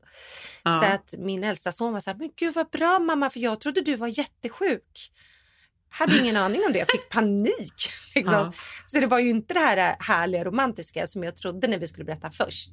Ja. 0.63 0.81
Så 0.81 0.87
att 0.87 1.15
min 1.19 1.45
äldsta 1.45 1.73
son 1.73 1.93
var 1.93 2.01
så 2.01 2.11
här, 2.11 2.17
men 2.19 2.31
gud 2.37 2.55
vad 2.55 2.71
bra 2.71 2.99
mamma 2.99 3.31
för 3.31 3.41
jag 3.41 3.61
trodde 3.61 3.81
du 3.81 3.97
var 3.97 4.19
jättesjuk. 4.19 5.11
Hade 5.89 6.19
ingen 6.19 6.37
aning 6.37 6.61
om 6.67 6.73
det, 6.73 6.79
jag 6.79 6.91
fick 6.91 7.09
panik. 7.09 7.75
Liksom. 8.15 8.35
Ja. 8.35 8.53
Så 8.87 9.01
det 9.01 9.07
var 9.07 9.19
ju 9.19 9.31
inte 9.31 9.55
det 9.55 9.61
här 9.61 9.97
härliga 9.99 10.45
romantiska 10.45 11.07
som 11.07 11.25
jag 11.25 11.37
trodde 11.37 11.69
när 11.69 11.79
vi 11.79 11.87
skulle 11.87 12.05
berätta 12.05 12.31
först. 12.31 12.71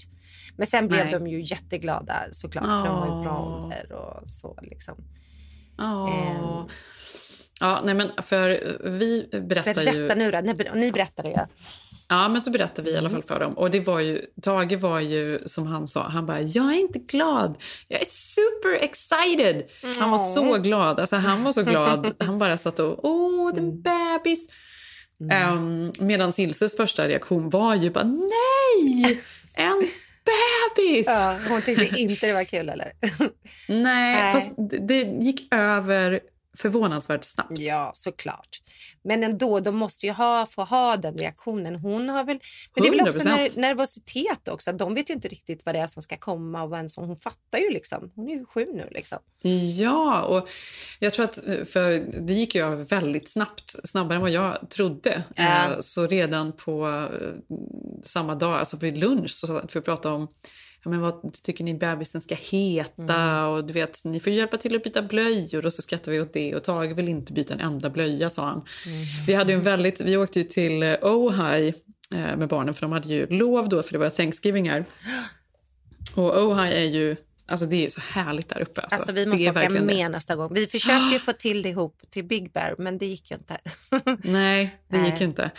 Men 0.57 0.67
sen 0.67 0.87
blev 0.87 1.05
Nej. 1.05 1.13
de 1.13 1.27
ju 1.27 1.41
jätteglada 1.41 2.15
såklart 2.31 2.65
för 2.65 2.85
de 2.85 2.99
var 2.99 3.17
ju 3.17 3.23
bra 3.23 3.39
ålder 3.39 3.91
och 3.93 4.29
så 4.29 4.59
liksom. 4.61 4.95
Ja. 5.77 6.09
Ehm. 6.13 6.69
Ja, 7.59 7.81
nej 7.83 7.93
men 7.93 8.11
för 8.23 8.77
vi 8.89 9.29
berättar 9.31 9.73
Berätta 9.73 9.93
ju... 9.93 10.15
nu 10.15 10.31
då, 10.31 10.41
ni, 10.41 10.69
ni 10.75 10.91
berättade 10.91 11.29
ju. 11.29 11.35
Ja, 12.11 12.27
men 12.29 12.41
så 12.41 12.51
berättade 12.51 12.81
vi 12.81 12.91
i 12.91 12.97
alla 12.97 13.09
Mm. 13.09 13.21
fall 13.21 13.27
för 13.37 13.39
dem. 13.43 13.53
Och 13.53 13.71
det 13.71 13.79
var 13.79 13.99
ju, 13.99 14.21
Tage 14.41 14.79
var 14.79 14.99
ju, 14.99 15.39
som 15.45 15.67
han 15.67 15.87
sa, 15.87 16.03
han 16.03 16.25
bara, 16.25 16.41
jag 16.41 16.65
är 16.73 16.79
inte 16.79 16.99
glad. 16.99 17.57
Jag 17.87 18.01
är 18.01 18.05
super 18.05 18.73
excited. 18.83 19.63
Han 19.99 20.11
var 20.11 20.19
så 20.35 20.57
glad. 20.57 20.99
Alltså 20.99 21.15
han 21.15 21.43
var 21.43 21.51
så 21.51 21.63
glad. 21.63 22.13
Han 22.19 22.39
bara 22.39 22.57
satt 22.57 22.79
och, 22.79 23.05
åh, 23.05 23.51
Mm. 23.51 23.63
en 23.65 23.81
bebis. 23.81 24.47
Um, 25.53 25.91
Medan 25.99 26.33
Ilses 26.37 26.77
första 26.77 27.07
reaktion 27.07 27.49
var 27.49 27.75
ju 27.75 27.89
bara, 27.89 28.03
nej, 28.03 29.19
en 29.53 29.81
bebis. 30.25 31.05
Ja, 31.07 31.37
hon 31.49 31.61
tyckte 31.61 31.99
inte 32.01 32.27
det 32.27 32.33
var 32.33 32.43
kul 32.43 32.69
eller? 32.69 32.91
Nej, 33.19 33.33
Nej. 33.83 34.33
fast 34.33 34.51
det 34.87 35.01
gick 35.01 35.53
över 35.53 36.19
förvånansvärt 36.57 37.23
snabbt. 37.23 37.59
Ja, 37.59 37.91
såklart. 37.93 38.61
Men 39.03 39.23
ändå, 39.23 39.59
de 39.59 39.75
måste 39.75 40.05
ju 40.05 40.11
ha, 40.11 40.45
få 40.45 40.63
ha 40.63 40.97
den 40.97 41.17
reaktionen. 41.17 41.75
Hon 41.75 42.09
har 42.09 42.23
väl... 42.23 42.39
Men 42.75 42.83
det 42.83 42.89
är 42.89 42.91
väl 42.91 43.07
också 43.07 43.19
100%. 43.19 43.37
ner, 43.37 43.51
nervositet 43.55 44.47
också. 44.47 44.71
De 44.71 44.93
vet 44.93 45.09
ju 45.09 45.13
inte 45.13 45.27
riktigt 45.27 45.65
vad 45.65 45.75
det 45.75 45.79
är 45.79 45.87
som 45.87 46.01
ska 46.01 46.17
komma 46.17 46.63
och 46.63 46.71
vem 46.71 46.89
som... 46.89 47.07
Hon 47.07 47.17
fattar 47.17 47.59
ju 47.59 47.69
liksom. 47.69 48.11
Hon 48.15 48.29
är 48.29 48.35
ju 48.35 48.45
sju 48.45 48.65
nu 48.73 48.87
liksom. 48.91 49.17
Ja, 49.77 50.21
och 50.21 50.49
jag 50.99 51.13
tror 51.13 51.25
att 51.25 51.35
för 51.65 52.21
det 52.21 52.33
gick 52.33 52.55
ju 52.55 52.75
väldigt 52.75 53.29
snabbt, 53.29 53.75
snabbare 53.83 54.15
än 54.15 54.21
vad 54.21 54.31
jag 54.31 54.69
trodde. 54.69 55.23
Eh, 55.35 55.79
Så 55.79 56.07
redan 56.07 56.51
på 56.51 56.87
eh, 56.87 57.55
samma 58.03 58.35
dag, 58.35 58.53
alltså 58.59 58.77
vid 58.77 58.97
lunch, 58.97 59.31
så 59.31 59.61
vi 59.73 59.79
och 59.79 59.85
pratade 59.85 60.15
om 60.15 60.27
ja, 60.83 60.89
men 60.89 61.01
vad 61.01 61.33
tycker 61.43 61.63
ni 61.63 61.73
bebisen 61.73 62.21
ska 62.21 62.35
heta? 62.35 63.47
Och 63.47 63.65
du 63.65 63.73
vet, 63.73 64.05
ni 64.05 64.19
får 64.19 64.33
hjälpa 64.33 64.57
till 64.57 64.75
att 64.75 64.83
byta 64.83 65.01
blöjor. 65.01 65.65
Och 65.65 65.73
så 65.73 65.81
skrattade 65.81 66.11
vi 66.11 66.21
åt 66.21 66.33
det. 66.33 66.55
Och 66.55 66.63
Tage 66.63 66.95
vill 66.95 67.07
inte 67.07 67.33
byta 67.33 67.53
en 67.53 67.59
enda 67.59 67.89
blöja, 67.89 68.29
sa 68.29 68.45
han. 68.45 68.65
Vi, 69.27 69.33
hade 69.33 69.53
en 69.53 69.61
väldigt, 69.61 70.01
vi 70.01 70.17
åkte 70.17 70.39
ju 70.39 70.45
till 70.45 70.83
eh, 70.83 70.95
Ojai 71.01 71.73
eh, 72.11 72.37
med 72.37 72.47
barnen, 72.47 72.73
för 72.73 72.81
de 72.81 72.91
hade 72.91 73.07
ju 73.07 73.27
lov 73.27 73.69
då, 73.69 73.83
för 73.83 73.93
det 73.93 73.99
var 73.99 74.09
Thanksgiving 74.09 74.69
här. 74.69 74.85
Och 76.15 76.47
Ojai 76.47 76.73
är 76.73 76.89
ju, 76.89 77.15
alltså 77.45 77.65
det 77.65 77.75
är 77.75 77.81
ju 77.81 77.89
så 77.89 78.01
härligt 78.01 78.49
där 78.49 78.61
uppe. 78.61 78.81
Alltså, 78.81 78.95
Alltså 78.95 79.11
vi 79.11 79.25
måste 79.25 79.43
åka 79.43 79.51
verkligen 79.51 79.87
det. 79.87 79.93
med 79.93 80.11
nästa 80.11 80.35
gång. 80.35 80.53
Vi 80.53 80.67
försökte 80.67 81.19
få 81.25 81.33
till 81.33 81.61
det 81.61 81.69
ihop 81.69 82.01
till 82.09 82.25
Big 82.25 82.51
Bear, 82.51 82.75
men 82.77 82.97
det 82.97 83.05
gick 83.05 83.31
ju 83.31 83.37
inte. 83.37 83.57
Nej, 84.23 84.77
det 84.89 84.97
Nej. 84.97 85.11
gick 85.11 85.21
ju 85.21 85.25
inte. 85.25 85.51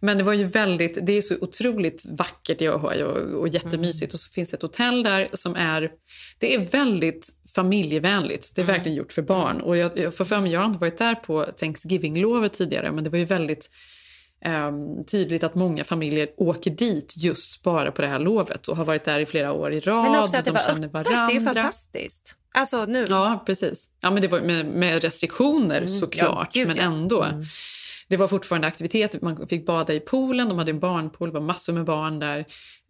Men 0.00 0.18
det 0.18 0.24
var 0.24 0.32
ju 0.32 0.44
väldigt, 0.44 0.98
det 1.06 1.12
är 1.12 1.22
så 1.22 1.36
otroligt 1.40 2.06
vackert 2.06 2.62
i 2.62 2.68
Ohio 2.68 3.04
och, 3.04 3.40
och 3.40 3.48
jättemysigt. 3.48 4.14
Och 4.14 4.20
så 4.20 4.30
finns 4.30 4.50
det 4.50 4.56
ett 4.56 4.62
hotell 4.62 5.02
där 5.02 5.28
som 5.32 5.56
är, 5.56 5.90
det 6.38 6.54
är 6.54 6.58
väldigt 6.58 7.28
familjevänligt. 7.54 8.54
Det 8.54 8.60
är 8.60 8.66
verkligen 8.66 8.96
gjort 8.96 9.12
för 9.12 9.22
barn. 9.22 9.60
Och 9.60 9.76
jag, 9.76 9.98
jag 9.98 10.14
för 10.14 10.40
mig, 10.40 10.52
jag 10.52 10.60
har 10.60 10.66
inte 10.66 10.78
varit 10.78 10.98
där 10.98 11.14
på 11.14 11.44
Thanksgiving-lovet 11.44 12.52
tidigare, 12.52 12.92
men 12.92 13.04
det 13.04 13.10
var 13.10 13.18
ju 13.18 13.24
väldigt 13.24 13.70
ehm, 14.44 15.04
tydligt 15.04 15.42
att 15.44 15.54
många 15.54 15.84
familjer 15.84 16.28
åker 16.36 16.70
dit 16.70 17.14
just 17.16 17.62
bara 17.62 17.92
på 17.92 18.02
det 18.02 18.08
här 18.08 18.18
lovet 18.18 18.68
och 18.68 18.76
har 18.76 18.84
varit 18.84 19.04
där 19.04 19.20
i 19.20 19.26
flera 19.26 19.52
år 19.52 19.72
i 19.72 19.80
rad. 19.80 20.10
Men 20.10 20.22
också 20.22 20.36
att 20.36 20.44
det 20.44 20.50
de 20.50 20.54
var 20.54 20.60
öppet. 20.70 20.92
Det 20.92 21.10
är 21.10 21.40
varandra. 21.40 21.54
fantastiskt. 21.54 22.36
Alltså 22.54 22.84
nu. 22.84 23.04
Ja, 23.08 23.42
precis. 23.46 23.88
Ja, 24.00 24.10
men 24.10 24.22
det 24.22 24.28
var 24.28 24.40
med, 24.40 24.66
med 24.66 25.02
restriktioner 25.02 25.86
såklart, 25.86 26.28
Mm. 26.28 26.36
ja, 26.38 26.46
gud, 26.52 26.68
men 26.68 26.76
ja. 26.76 26.82
Mm. 26.82 26.94
ändå. 26.98 27.26
Det 28.08 28.16
var 28.16 28.28
fortfarande 28.28 28.66
aktiviteter. 28.66 29.18
Man 29.22 29.48
fick 29.48 29.66
bada 29.66 29.92
i 29.94 30.00
poolen, 30.00 30.48
de 30.48 30.58
hade 30.58 30.70
en 30.70 30.78
barnpool, 30.80 31.28
det 31.28 31.34
var 31.34 31.40
massor 31.40 31.72
med 31.72 31.84
barn 31.84 32.18
där. 32.18 32.38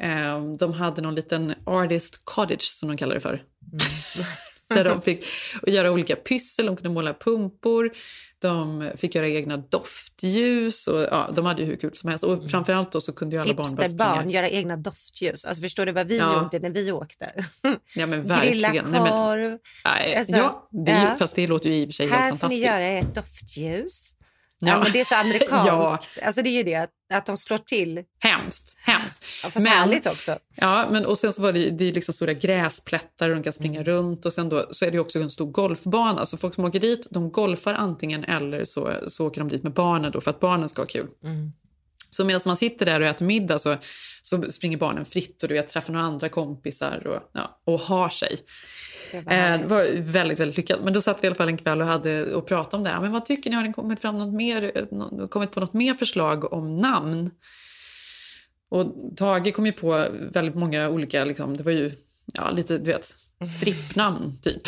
Eh, 0.03 0.43
de 0.59 0.73
hade 0.73 1.03
någon 1.03 1.15
liten 1.15 1.55
artist 1.65 2.21
cottage 2.25 2.62
som 2.62 2.88
de 2.88 2.97
kallar 2.97 3.15
det 3.15 3.21
för. 3.21 3.43
Mm. 3.73 3.79
där 4.75 4.85
de 4.85 5.02
fick 5.02 5.25
göra 5.66 5.90
olika 5.92 6.16
pyssel, 6.16 6.66
de 6.66 6.76
kunde 6.76 6.88
måla 6.88 7.14
pumpor. 7.14 7.90
De 8.38 8.85
fick 8.96 9.14
göra 9.14 9.28
egna 9.28 9.56
doftljus 9.56 10.87
och 10.87 11.00
ja, 11.02 11.30
de 11.35 11.46
hade 11.46 11.62
ju 11.62 11.68
hur 11.68 11.76
kul 11.76 11.94
som 11.94 12.08
helst. 12.11 12.25
Och 12.25 12.50
framförallt 12.50 12.92
då 12.92 13.00
så 13.00 13.12
kunde 13.12 13.37
ju 13.37 13.42
alla 13.42 13.54
barn 13.54 13.96
bara 13.96 14.14
springa. 14.23 14.32
göra 14.35 14.49
egna 14.50 14.76
doftljus. 14.76 15.44
Alltså 15.44 15.62
förstår 15.62 15.87
du 15.87 15.92
vad 15.92 16.08
vi 16.08 16.18
Ja. 16.18 16.42
gjorde 16.42 16.58
när 16.68 16.70
vi 16.75 16.92
åkte? 16.92 17.32
Ja 17.94 18.06
men 18.06 18.23
Grilla 18.42 18.68
verkligen. 18.68 18.87
Nej, 18.90 19.00
men, 19.00 19.11
korv. 19.11 19.58
nej, 19.85 20.16
Alltså, 20.16 20.32
ja, 20.37 20.68
det 20.87 20.90
ja. 20.92 21.14
fast 21.18 21.35
det 21.37 21.46
låter 21.46 21.70
ju 21.70 21.76
i 21.82 21.85
och 21.85 21.88
för 21.88 21.92
sig 21.92 22.06
helt 22.06 22.20
Här 22.20 22.28
får 22.28 22.35
ni 22.35 22.38
fantastiskt. 22.38 22.64
göra 22.64 22.87
ett 22.87 23.14
doftljus. 23.14 24.12
Ja. 24.58 24.68
Ja. 24.68 24.80
men 24.82 24.92
det 24.92 25.00
är 25.00 25.04
så 25.04 25.14
amerikanskt. 25.20 26.18
Alltså 26.22 26.42
det 26.42 26.48
är 26.48 26.52
ju 26.56 26.62
det 26.62 26.75
att, 26.75 26.90
att 27.14 27.26
de 27.26 27.36
slår 27.36 27.58
till. 27.58 28.02
Hemskt, 28.18 28.76
hemskt. 28.78 29.25
Ja, 29.42 29.50
fast 29.50 29.68
härligt 29.68 30.06
också. 30.06 30.38
Ja, 30.54 30.88
men 30.90 31.06
och 31.06 31.18
sen 31.18 31.32
så 31.32 31.42
var 31.42 31.52
det, 31.52 31.70
det 31.70 31.84
är 31.88 31.92
liksom 31.92 32.14
stora 32.14 32.32
gräsplättar 32.32 33.30
och 33.30 33.36
de 33.36 33.42
kan 33.42 33.52
springa 33.52 33.80
Mm. 33.80 33.84
runt 33.92 34.26
och 34.26 34.32
sen 34.32 34.48
då 34.48 34.66
så 34.70 34.84
är 34.84 34.90
det 34.90 34.98
också 34.98 35.18
en 35.20 35.30
stor 35.30 35.46
golfbana. 35.52 36.26
Så 36.26 36.36
folk 36.36 36.54
som 36.54 36.64
åker 36.64 36.80
dit, 36.80 37.06
de 37.10 37.32
golfar 37.32 37.75
antingen 37.75 38.25
eller 38.25 38.64
så, 38.64 38.92
så 39.08 39.26
åker 39.26 39.40
de 39.40 39.48
dit 39.48 39.62
med 39.62 39.72
barnen 39.72 40.12
då 40.12 40.20
för 40.20 40.30
att 40.30 40.40
barnen 40.40 40.68
ska 40.68 40.82
ha 40.82 40.86
kul. 40.86 41.06
Mm. 41.25 41.52
Så 42.16 42.25
medan 42.25 42.40
man 42.44 42.56
sitter 42.56 42.87
där 42.87 43.00
och 43.00 43.06
äter 43.06 43.26
middag 43.26 43.58
så, 43.58 43.76
så 44.23 44.50
springer 44.50 44.76
barnen 44.76 45.04
fritt 45.04 45.42
och 45.42 45.49
du 45.49 45.54
vet, 45.54 45.68
träffar 45.68 45.92
några 45.92 46.06
andra 46.06 46.28
kompisar 46.28 47.06
och, 47.06 47.30
ja, 47.32 47.61
och 47.64 47.80
har 47.80 48.08
sig. 48.08 48.38
Det 49.12 49.20
var 49.20 49.32
Eh, 49.32 49.61
det 49.61 49.66
var 49.66 49.85
väldigt, 49.99 50.40
väldigt 50.40 50.56
lyckat. 50.56 50.78
Men 50.85 50.92
då 50.92 51.00
satt 51.00 51.23
vi 51.23 51.26
i 51.26 51.28
alla 51.28 51.35
fall 51.35 51.49
en 51.49 51.58
kväll 51.58 51.80
och, 51.80 51.87
hade, 51.87 52.35
och 52.35 52.46
pratade 52.46 52.76
om 52.76 52.85
det. 52.85 52.99
Men 53.00 53.12
vad 53.12 53.25
tycker 53.25 53.50
ni? 53.50 53.56
Har 53.56 53.62
ni 53.62 53.73
kommit, 53.73 54.00
fram 54.00 54.18
något 54.18 54.35
mer, 54.35 55.26
kommit 55.26 55.50
på 55.50 55.61
något 55.61 55.73
mer 55.73 55.94
förslag 55.94 56.52
om 56.52 56.76
namn? 56.76 57.30
Och 58.68 58.94
Tage 59.16 59.54
kom 59.54 59.66
ju 59.66 59.73
på 59.73 60.06
väldigt 60.32 60.54
många 60.54 60.88
olika, 60.88 61.25
liksom, 61.25 61.56
det 61.56 61.64
var 61.64 61.73
ju 61.73 61.92
ja, 62.32 62.50
lite, 62.50 62.78
du 62.78 62.92
vet, 62.92 63.16
strippnamn 63.45 64.38
typ. 64.43 64.62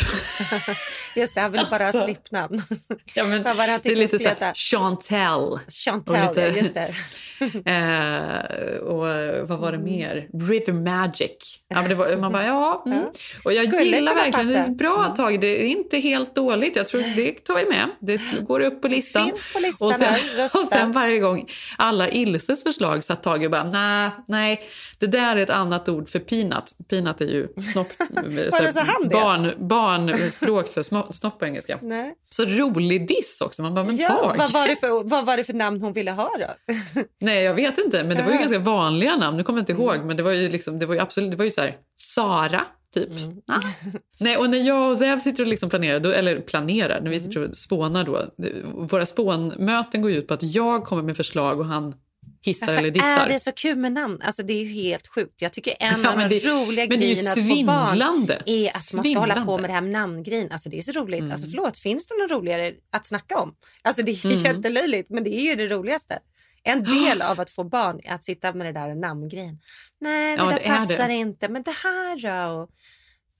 Just 1.15 1.35
det, 1.35 1.41
han 1.41 1.51
ville 1.51 1.67
bara 1.69 1.77
ha 1.83 1.85
Alltså. 1.85 2.03
strippnamn. 2.03 2.61
Ja, 3.15 3.23
men 3.23 3.43
det 3.43 3.79
det 3.83 3.89
är 3.91 3.95
lite 3.95 4.19
så 4.19 4.29
här? 4.39 4.53
Chantel. 4.53 5.59
Chantal, 5.67 6.29
Och 6.29 6.35
lite- 6.35 6.57
just 6.59 6.73
det. 6.73 6.93
Eh, 7.65 8.77
och 8.81 9.09
eh, 9.09 9.45
vad 9.45 9.59
var 9.59 9.71
det 9.71 9.77
Mm. 9.77 9.91
mer? 9.91 10.27
River 10.49 10.73
Magic. 10.73 11.59
Ja, 11.67 11.75
men 11.81 11.89
det 11.89 11.95
var, 11.95 12.15
man 12.15 12.31
bara, 12.31 12.45
ja. 12.45 12.83
Mm. 12.85 13.03
Och 13.43 13.53
jag 13.53 13.73
Skulle 13.73 13.95
gillar 13.97 14.15
verkligen, 14.15 14.47
det 14.47 14.53
passa. 14.53 14.59
Mm. 14.59 14.71
är 14.71 14.75
bra 14.75 15.07
tag. 15.17 15.41
Det 15.41 15.61
är 15.63 15.67
inte 15.67 15.97
helt 15.97 16.35
dåligt. 16.35 16.75
Jag 16.75 16.87
tror 16.87 17.01
det 17.15 17.31
tar 17.45 17.55
vi 17.55 17.65
med. 17.65 17.89
Det 17.99 18.21
går 18.47 18.59
upp 18.59 18.81
på 18.81 18.87
listan. 18.87 19.25
Finns 19.29 19.53
på 19.53 19.59
listan 19.59 19.87
och, 19.87 19.93
sen, 19.93 20.13
här, 20.13 20.43
och 20.43 20.49
sen 20.69 20.91
varje 20.91 21.19
gång 21.19 21.49
alla 21.77 22.09
Ilses 22.09 22.63
förslag 22.63 23.03
satt 23.03 23.23
Tage 23.23 23.43
och 23.45 23.51
bara, 23.51 23.63
nej, 23.63 24.11
nej, 24.27 24.61
det 24.97 25.07
där 25.07 25.35
är 25.35 25.41
ett 25.43 25.49
annat 25.49 25.89
ord 25.89 26.09
för 26.09 26.19
peanut. 26.19 26.73
Peanut 26.89 27.21
är 27.21 27.25
ju 27.25 27.47
snopp, 27.73 27.87
Var 28.65 28.71
sa 28.71 28.81
han 28.81 29.03
det? 29.03 29.15
barn, 29.15 29.67
barnspråk 29.67 30.67
för 30.67 31.11
snopp 31.11 31.39
på 31.39 31.45
engelska. 31.45 31.79
Nej. 31.81 32.13
Så 32.29 32.45
rolig 32.45 33.07
diss 33.07 33.41
också. 33.41 33.61
Man 33.61 33.73
bara, 33.73 33.85
men 33.85 33.97
Ja, 33.97 34.33
vad, 34.37 34.51
var 34.51 34.67
det 34.67 34.75
för, 34.75 35.09
vad 35.09 35.25
var 35.25 35.37
det 35.37 35.43
för 35.43 35.53
namn 35.53 35.81
hon 35.81 35.93
ville 35.93 36.11
ha 36.11 36.29
då? 36.39 36.73
Nej, 37.19 37.43
jag 37.43 37.53
vet 37.53 37.77
inte. 37.77 38.03
Men 38.03 38.17
det 38.17 38.23
var 38.23 38.31
ju 38.31 38.37
ganska 38.37 38.59
vanliga 38.59 39.15
namn. 39.15 39.37
Nu 39.37 39.43
kommer 39.43 39.59
jag 39.59 39.61
inte 39.69 39.83
ihåg. 39.83 40.05
Men 40.05 40.17
det 40.17 40.23
var 40.23 40.31
ju, 40.31 40.49
liksom, 40.49 40.79
det 40.79 40.85
var 40.85 40.95
ju 40.95 41.01
absolut, 41.01 41.31
det 41.31 41.37
var 41.37 41.45
ju 41.45 41.51
så 41.51 41.61
här, 41.61 41.77
Sara, 41.97 42.65
typ. 42.93 43.09
Ah. 43.47 43.61
Nej, 44.19 44.37
och 44.37 44.49
när 44.49 44.57
jag 44.57 44.91
och 44.91 44.97
Zev 44.97 45.19
sitter 45.19 45.43
och 45.43 45.49
liksom 45.49 45.69
planerar, 45.69 45.99
då, 45.99 46.11
eller 46.11 46.39
planerar, 46.39 47.01
när 47.01 47.09
vi 47.09 47.19
sitter 47.19 47.47
och 47.47 47.55
spånar 47.55 48.03
då. 48.03 48.25
Våra 48.73 49.05
spånmöten 49.05 50.01
går 50.01 50.11
ut 50.11 50.27
på 50.27 50.33
att 50.33 50.43
jag 50.43 50.85
kommer 50.85 51.03
med 51.03 51.17
förslag 51.17 51.59
och 51.59 51.65
han 51.65 51.93
hissar 52.41 52.67
Varför 52.67 52.79
eller 52.79 52.91
dissar. 52.91 53.07
är 53.25 53.29
det 53.29 53.39
så 53.39 53.51
kul 53.51 53.77
med 53.77 53.91
namn? 53.91 54.21
Alltså 54.23 54.43
det 54.43 54.53
är 54.53 54.63
ju 54.63 54.73
helt 54.81 55.07
sjukt. 55.07 55.41
Jag 55.41 55.53
tycker 55.53 55.73
en 55.79 56.01
Ja, 56.03 56.11
av 56.11 56.17
de 56.19 56.29
det- 56.39 56.45
roliga 56.51 56.85
grejerna 56.85 57.29
att 57.31 57.35
få 57.47 57.63
barn 57.65 58.31
är 58.45 58.69
att 58.69 58.93
man 58.95 59.03
ska 59.03 59.19
hålla 59.19 59.45
på 59.45 59.57
med 59.57 59.69
det 59.69 59.73
här 59.73 59.81
med 59.81 59.91
namngrejen. 59.91 60.51
Alltså 60.51 60.69
det 60.69 60.77
är 60.77 60.81
så 60.81 60.91
roligt. 60.91 61.19
Mm. 61.19 61.31
Alltså 61.31 61.47
förlåt, 61.47 61.77
finns 61.77 62.07
det 62.07 62.15
något 62.21 62.31
roligare 62.31 62.71
att 62.91 63.05
snacka 63.05 63.37
om? 63.37 63.53
Alltså 63.81 64.03
det 64.03 64.11
är 64.11 64.25
Mm. 64.25 64.37
jättelöjligt, 64.43 65.09
men 65.09 65.23
det 65.23 65.29
är 65.29 65.41
ju 65.41 65.55
det 65.55 65.67
roligaste. 65.67 66.19
En 66.63 66.83
del 67.05 67.21
av 67.21 67.39
att 67.39 67.49
få 67.49 67.63
barn 67.63 67.99
är 68.03 68.13
att 68.13 68.23
sitta 68.23 68.53
med 68.53 68.67
det 68.67 68.71
där 68.79 68.95
namngrejen. 68.95 69.59
Nej, 70.01 70.37
det 70.37 70.43
Ja, 70.43 70.49
där 70.49 70.59
det 70.59 70.67
passar 70.67 71.07
det. 71.07 71.13
inte, 71.13 71.49
men 71.49 71.63
det 71.63 71.71
här 71.83 72.15
då? 72.21 72.27
Ja, 72.27 72.67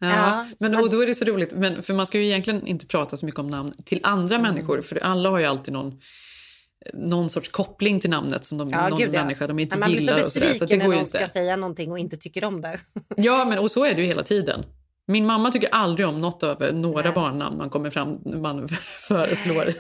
Ja, 0.10 0.48
men, 0.60 0.72
men- 0.72 0.82
och 0.84 0.90
då 0.90 1.02
är 1.02 1.08
det 1.08 1.16
så 1.16 1.26
roligt, 1.26 1.54
men, 1.54 1.84
för 1.84 1.94
man 1.94 2.08
ska 2.08 2.18
ju 2.20 2.26
egentligen 2.26 2.68
inte 2.68 2.86
prata 2.86 3.18
så 3.18 3.26
mycket 3.26 3.40
om 3.40 3.48
namn 3.50 3.72
till 3.86 4.00
andra 4.04 4.36
Mm. 4.36 4.54
människor, 4.54 4.82
för 4.82 4.96
alla 5.04 5.30
har 5.30 5.40
ju 5.40 5.46
alltid 5.46 5.74
någon, 5.74 6.02
någon 6.94 7.30
sorts 7.30 7.50
koppling 7.50 8.00
till 8.00 8.10
namnet 8.10 8.46
som 8.46 8.58
de, 8.58 8.70
ja, 8.70 8.90
någon 8.90 9.00
gud, 9.00 9.14
ja. 9.14 9.24
människa 9.24 9.48
de 9.48 9.60
inte 9.60 9.78
man 9.78 9.90
blir 9.90 10.00
gillar. 10.00 10.20
så 10.20 10.26
och 10.26 10.32
sådär, 10.32 10.48
besviken 10.48 10.58
så 10.58 10.64
att 10.64 10.70
det 10.70 10.78
när 10.78 10.86
någon 10.86 10.98
inte. 10.98 11.10
ska 11.10 11.28
säga 11.28 11.56
någonting 11.56 11.92
och 11.92 12.00
inte 12.00 12.18
tycker 12.18 12.44
om 12.44 12.62
det. 12.62 12.78
Ja, 13.18 13.46
men 13.46 13.60
och 13.60 13.72
så 13.72 13.86
är 13.86 13.96
det 13.96 14.02
ju 14.02 14.08
hela 14.08 14.24
tiden. 14.24 14.66
Min 15.08 15.26
mamma 15.26 15.52
tycker 15.52 15.70
aldrig 15.70 16.08
om 16.08 16.22
något 16.22 16.44
av 16.44 16.74
några 16.74 17.04
Nej. 17.04 17.12
barnnamn 17.14 17.58
man 17.58 17.70
kommer 17.70 17.90
fram 17.90 18.20
man 18.26 18.68
föreslår. 19.08 19.74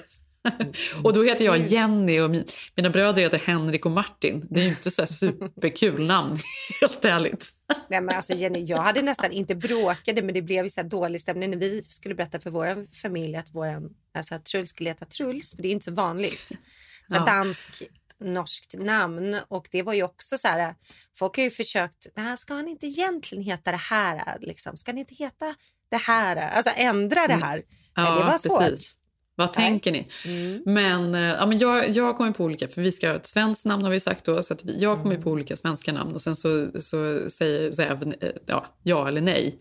och 1.03 1.13
då 1.13 1.23
heter 1.23 1.45
jag 1.45 1.57
Jenny 1.57 2.19
och 2.19 2.29
min, 2.29 2.45
mina 2.75 2.89
bröder 2.89 3.21
heter 3.21 3.37
Henrik 3.37 3.85
och 3.85 3.91
Martin. 3.91 4.47
Det 4.49 4.59
är 4.59 4.63
ju 4.63 4.69
inte 4.69 4.91
så 4.91 5.05
superkul 5.07 6.05
namn, 6.07 6.37
helt 6.81 7.05
ärligt. 7.05 7.49
Nej, 7.89 8.01
men 8.01 8.15
alltså 8.15 8.33
Jenny, 8.33 8.63
jag 8.63 8.77
hade 8.77 9.01
nästan 9.01 9.31
inte 9.31 9.55
bråkade 9.55 10.21
men 10.21 10.33
det 10.33 10.41
blev 10.41 10.63
ju 10.65 10.69
så 10.69 10.83
dålig 10.83 11.21
stämning 11.21 11.49
när 11.49 11.57
vi 11.57 11.83
skulle 11.83 12.15
berätta 12.15 12.39
för 12.39 12.49
vår 12.49 13.01
familj 13.01 13.35
att 13.35 13.49
vår, 13.51 13.89
alltså 14.17 14.35
att 14.35 14.45
Truls 14.45 14.69
skulle 14.69 14.89
heta 14.89 15.05
Truls 15.05 15.55
för 15.55 15.61
det 15.61 15.67
är 15.67 15.71
inte 15.71 15.85
så 15.85 15.91
vanligt. 15.91 16.51
Så 17.09 17.15
Ja. 17.15 17.25
danskt 17.25 17.81
norskt 18.19 18.75
namn 18.77 19.39
och 19.47 19.67
det 19.71 19.83
var 19.83 19.93
ju 19.93 20.03
också 20.03 20.37
så 20.37 20.47
här 20.47 20.75
folk 21.17 21.35
har 21.35 21.43
ju 21.43 21.49
försökt, 21.49 22.07
nej 22.15 22.37
ska 22.37 22.53
han 22.53 22.67
inte 22.67 22.85
egentligen 22.85 23.43
heta 23.43 23.71
det 23.71 23.77
här 23.77 24.37
liksom, 24.41 24.77
ska 24.77 24.91
han 24.91 24.97
inte 24.97 25.15
heta 25.15 25.55
det 25.91 25.97
här, 25.97 26.35
alltså 26.35 26.71
ändra 26.75 27.27
det 27.27 27.33
här. 27.33 27.63
Nej, 27.97 28.19
det 28.19 28.23
var 28.23 28.37
svårt. 28.37 28.61
Mm. 28.61 28.71
precis. 28.71 28.95
Vad 29.35 29.53
tänker 29.53 29.91
ni? 29.91 30.07
Mm. 30.25 30.61
Men, 30.65 31.15
eh, 31.15 31.21
ja, 31.21 31.45
men 31.45 31.57
jag, 31.57 31.89
jag 31.89 32.17
kommer 32.17 32.31
på 32.31 32.43
olika, 32.43 32.67
för 32.67 32.81
vi 32.81 32.91
ska 32.91 33.09
ha 33.09 33.15
ett 33.15 33.27
svenskt 33.27 33.65
namn 33.65 33.83
har 33.83 33.91
vi 33.91 33.99
sagt 33.99 34.25
då, 34.25 34.43
så 34.43 34.53
att 34.53 34.65
vi, 34.65 34.79
jag 34.79 35.01
kommer 35.03 35.17
på 35.17 35.29
olika 35.29 35.57
svenska 35.57 35.93
namn 35.93 36.15
och 36.15 36.21
sen 36.21 36.35
så, 36.35 36.71
så 36.81 37.29
säger, 37.29 37.71
säger 37.71 37.89
jag 37.89 38.23
eh, 38.23 38.29
ja, 38.45 38.65
ja 38.83 39.07
eller 39.07 39.21
nej. 39.21 39.59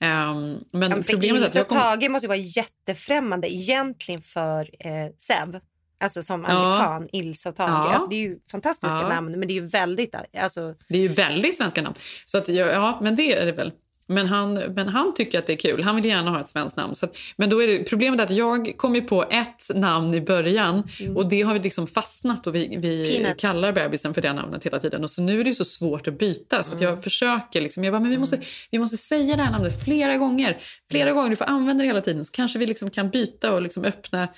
Ehm, 0.00 0.58
men 0.72 0.90
Ja, 0.90 1.02
problemet 1.10 1.42
är 1.42 1.46
att 1.46 1.54
jag 1.54 1.68
kommer... 1.68 1.80
Tage 1.80 2.10
måste 2.10 2.24
ju 2.24 2.28
vara 2.28 2.38
jättefrämmande 2.38 3.54
egentligen 3.54 4.22
för 4.22 4.86
eh, 4.86 5.10
Sev. 5.18 5.60
Alltså 6.00 6.22
som 6.22 6.42
Ja. 6.48 6.48
amerikan, 6.48 7.08
Ilse 7.12 7.48
och 7.48 7.56
Tage. 7.56 7.70
Ja. 7.70 7.92
Alltså, 7.94 8.10
det 8.10 8.16
är 8.16 8.20
ju 8.20 8.38
fantastiska 8.50 8.98
Ja. 8.98 9.08
namn 9.08 9.38
men 9.38 9.48
det 9.48 9.54
är 9.54 9.60
ju 9.60 9.66
väldigt, 9.66 10.14
alltså, 10.42 10.74
Det 10.88 10.98
är 10.98 11.02
ju 11.02 11.08
väldigt 11.08 11.56
svenska 11.56 11.82
namn. 11.82 11.94
Så 12.26 12.38
att, 12.38 12.48
ja, 12.48 12.98
men 13.02 13.16
det 13.16 13.32
är 13.34 13.46
det 13.46 13.52
väl. 13.52 13.72
Men 14.06 14.26
han, 14.26 14.54
men 14.54 14.88
han 14.88 15.14
tycker 15.14 15.38
att 15.38 15.46
det 15.46 15.52
är 15.52 15.56
kul. 15.56 15.82
Han 15.82 15.96
vill 15.96 16.04
gärna 16.04 16.30
ha 16.30 16.40
ett 16.40 16.48
svenskt 16.48 16.76
namn. 16.76 16.94
Så 16.94 17.06
att, 17.06 17.16
men 17.36 17.50
då 17.50 17.62
är 17.62 17.66
det, 17.68 17.78
problemet 17.84 18.20
är 18.20 18.24
att 18.24 18.30
jag 18.30 18.72
kom 18.76 18.94
ju 18.94 19.00
på 19.02 19.22
ett 19.30 19.74
namn 19.76 20.14
i 20.14 20.20
början 20.20 20.82
och 21.16 21.28
det 21.28 21.42
har 21.42 21.52
vi 21.54 21.58
liksom 21.60 21.86
fastnat 21.86 22.46
och 22.46 22.54
vi, 22.54 22.76
vi 22.78 23.16
Peanut. 23.18 23.38
kallar 23.40 23.72
bebisen 23.72 24.14
för 24.14 24.22
det 24.22 24.32
namnet 24.32 24.66
hela 24.66 24.78
tiden. 24.78 25.04
Och 25.04 25.10
så 25.10 25.22
nu 25.22 25.40
är 25.40 25.44
det 25.44 25.54
så 25.54 25.64
svårt 25.64 26.06
att 26.08 26.18
byta 26.18 26.62
så 26.62 26.74
att 26.74 26.80
jag 26.80 27.04
försöker 27.04 27.60
liksom, 27.60 27.84
jag 27.84 27.92
bara, 27.94 28.00
men 28.00 28.10
vi 28.10 28.18
måste, 28.18 28.40
vi 28.70 28.78
måste 28.78 28.96
säga 28.96 29.36
det 29.36 29.42
här 29.42 29.52
namnet 29.52 29.84
flera 29.84 30.16
gånger. 30.16 30.58
Flera 30.90 31.12
gånger, 31.12 31.30
du 31.30 31.36
får 31.36 31.44
använda 31.44 31.82
det 31.82 31.88
hela 31.88 32.00
tiden 32.00 32.24
så 32.24 32.32
kanske 32.32 32.58
vi 32.58 32.66
liksom 32.66 32.90
kan 32.90 33.10
byta 33.10 33.52
och 33.52 33.62
liksom 33.62 33.84
öppna 33.84 34.28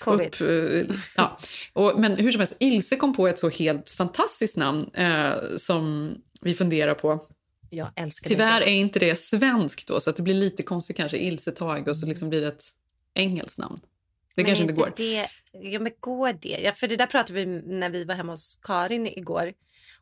Covid. 0.00 0.26
upp. 0.26 0.40
eh, 0.40 0.96
ja. 1.16 1.38
och, 1.72 1.92
men 2.00 2.16
hur 2.16 2.30
som 2.30 2.40
helst, 2.40 2.54
Ilse 2.58 2.96
kom 2.96 3.14
på 3.14 3.28
ett 3.28 3.38
så 3.38 3.48
helt 3.48 3.90
fantastiskt 3.90 4.56
namn 4.56 4.90
eh, 4.94 5.32
som 5.56 6.14
vi 6.40 6.54
funderar 6.54 6.94
på. 6.94 7.20
jag 7.70 7.88
älskar 7.96 8.28
Tyvärr 8.28 8.60
det. 8.60 8.66
är 8.70 8.74
inte 8.74 8.98
det 8.98 9.16
svenskt 9.16 9.88
då, 9.88 10.00
så 10.00 10.10
att 10.10 10.16
det 10.16 10.22
blir 10.22 10.34
lite 10.34 10.62
konstigt 10.62 10.96
kanske. 10.96 11.18
Ilse 11.18 11.50
Tage 11.50 11.88
och 11.88 11.96
så 11.96 12.06
liksom 12.06 12.28
blir 12.28 12.40
det 12.40 12.48
ett 12.48 12.64
engelskt 13.14 13.58
namn. 13.58 13.80
Det 13.82 14.42
Men 14.42 14.44
kanske 14.44 14.62
inte 14.62 14.74
går. 14.74 14.92
Det, 14.96 15.28
ja, 15.52 15.80
men 15.80 15.92
går 16.00 16.32
det? 16.32 16.58
Ja, 16.64 16.72
för 16.72 16.88
det 16.88 16.96
där 16.96 17.06
pratade 17.06 17.44
vi 17.44 17.46
när 17.66 17.90
vi 17.90 18.04
var 18.04 18.14
hemma 18.14 18.32
hos 18.32 18.58
Karin 18.62 19.06
igår. 19.06 19.52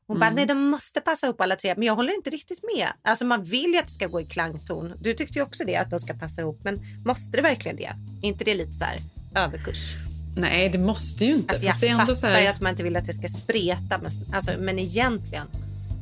Hon 0.07 0.19
bara, 0.21 0.27
Mm. 0.27 0.37
nej 0.37 0.47
de 0.47 0.59
måste 0.71 1.01
passa 1.01 1.27
ihop 1.27 1.41
alla 1.41 1.57
tre. 1.57 1.75
Men 1.77 1.87
jag 1.87 1.95
håller 1.97 2.15
inte 2.15 2.31
riktigt 2.31 2.61
med. 2.77 2.89
Alltså 3.03 3.25
man 3.25 3.45
vill 3.45 3.73
ju 3.73 3.79
att 3.79 3.87
det 3.87 3.93
ska 3.93 4.07
gå 4.07 4.21
i 4.21 4.25
klangton. 4.27 4.93
Du 5.01 5.15
tyckte 5.15 5.39
ju 5.39 5.43
också 5.43 5.65
det, 5.65 5.77
att 5.77 5.91
de 5.91 5.99
ska 6.01 6.15
passa 6.15 6.41
ihop. 6.41 6.61
Men 6.65 6.81
måste 7.05 7.37
det 7.37 7.43
verkligen 7.43 7.77
det? 7.77 7.85
Är 8.23 8.29
inte 8.29 8.45
det 8.45 8.55
lite 8.55 8.73
så 8.73 8.85
här 8.85 8.99
överkurs? 9.35 9.97
Nej, 10.37 10.69
det 10.69 10.79
måste 10.79 11.25
ju 11.25 11.35
inte. 11.35 11.53
Alltså 11.53 11.67
jag 11.67 11.77
det 11.81 11.89
är 11.89 11.97
fattar 11.97 12.15
så 12.15 12.27
ju 12.27 12.33
här... 12.33 12.51
att 12.51 12.61
man 12.61 12.71
inte 12.71 12.83
vill 12.83 12.97
att 12.97 13.05
det 13.07 13.13
ska 13.13 13.29
spreta. 13.29 13.99
Men, 13.99 14.11
alltså, 14.33 14.53
men 14.59 14.79
egentligen. 14.79 15.47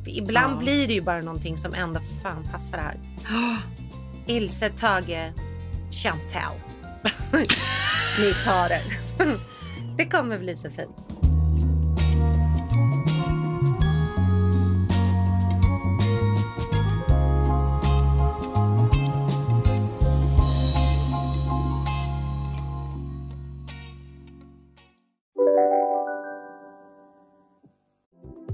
Ibland 0.05 0.55
Ja. 0.55 0.59
blir 0.59 0.87
det 0.87 0.93
ju 0.93 1.01
bara 1.01 1.21
någonting 1.21 1.57
som 1.57 1.73
ändå 1.73 1.99
fan 2.23 2.43
passar 2.51 2.77
här. 2.77 2.97
Ilse, 4.27 4.69
Tage, 4.69 5.31
Chantal. 5.91 6.55
Ni 8.19 8.33
tar 8.45 8.69
det. 8.69 8.81
det 9.97 10.05
kommer 10.05 10.39
bli 10.39 10.57
så 10.57 10.69
fint. 10.69 10.89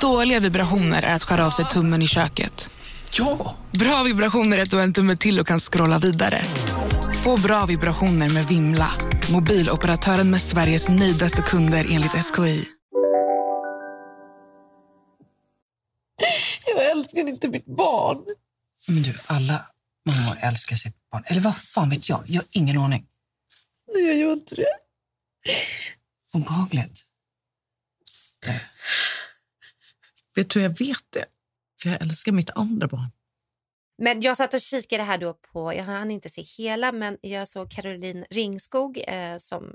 Dåliga 0.00 0.40
vibrationer 0.40 1.02
är 1.02 1.14
att 1.14 1.24
skära 1.24 1.46
av 1.46 1.50
sig 1.50 1.64
tummen 1.64 2.02
i 2.02 2.06
köket. 2.06 2.70
Ja! 3.12 3.56
Bra 3.70 4.02
vibrationer 4.02 4.58
är 4.58 4.62
att 4.62 4.70
du 4.70 4.76
har 4.76 4.82
en 4.82 4.92
tumme 4.92 5.16
till 5.16 5.40
och 5.40 5.46
kan 5.46 5.60
scrolla 5.60 5.98
vidare. 5.98 6.42
Få 7.24 7.36
bra 7.36 7.66
vibrationer 7.66 8.30
med 8.30 8.46
Vimla. 8.46 8.90
Mobiloperatören 9.32 10.30
med 10.30 10.40
Sveriges 10.40 10.88
nöjdaste 10.88 11.42
kunder 11.42 11.86
enligt 11.90 12.12
SKI. 12.12 12.68
Jag 16.66 16.90
älskar 16.90 17.28
inte 17.28 17.48
mitt 17.48 17.66
barn. 17.66 18.24
Men 18.88 19.02
du, 19.02 19.14
alla 19.26 19.66
mammor 20.06 20.36
älskar 20.40 20.76
sitt 20.76 21.10
barn. 21.12 21.22
Eller 21.26 21.40
vad 21.40 21.56
fan 21.56 21.90
vet 21.90 22.08
jag? 22.08 22.22
Jag 22.26 22.40
har 22.40 22.46
ingen 22.50 22.78
aning. 22.78 23.06
Nej, 23.94 24.04
jag 24.06 24.16
gör 24.16 24.32
inte 24.32 24.54
det. 24.54 24.66
Obehagligt. 26.34 27.04
Vet 30.36 30.50
du, 30.50 30.62
jag 30.62 30.78
vet 30.78 31.04
det. 31.10 31.24
För 31.82 31.90
jag 31.90 32.02
älskar 32.02 32.32
mitt 32.32 32.50
andra 32.50 32.86
barn. 32.86 33.10
Men 33.98 34.20
jag 34.20 34.36
satt 34.36 34.54
och 34.54 34.60
kikade 34.60 35.02
här 35.02 35.18
då 35.18 35.34
på, 35.34 35.74
jag 35.74 35.84
hann 35.84 36.10
inte 36.10 36.28
se 36.28 36.42
hela, 36.42 36.92
men 36.92 37.18
jag 37.20 37.48
såg 37.48 37.70
Caroline 37.70 38.24
Ringskog 38.30 38.98
eh, 39.06 39.36
som, 39.38 39.72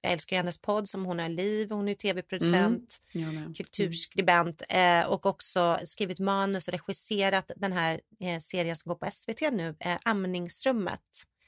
jag 0.00 0.12
älskar 0.12 0.36
hennes 0.36 0.58
podd 0.58 0.88
som 0.88 1.04
hon 1.04 1.18
har 1.18 1.28
liv, 1.28 1.70
hon 1.70 1.88
är 1.88 1.94
tv-producent, 1.94 3.00
med. 3.12 3.56
kulturskribent 3.56 4.62
eh, 4.68 5.06
och 5.06 5.26
också 5.26 5.78
skrivit 5.84 6.18
manus 6.18 6.68
och 6.68 6.72
regisserat 6.72 7.50
den 7.56 7.72
här 7.72 8.00
eh, 8.20 8.38
serien 8.38 8.76
som 8.76 8.88
går 8.88 8.96
på 8.96 9.10
SVT 9.12 9.40
nu, 9.52 9.76
eh, 9.80 9.96
Amningsrummet. 10.02 11.00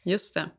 Just 0.04 0.34
det. 0.34 0.50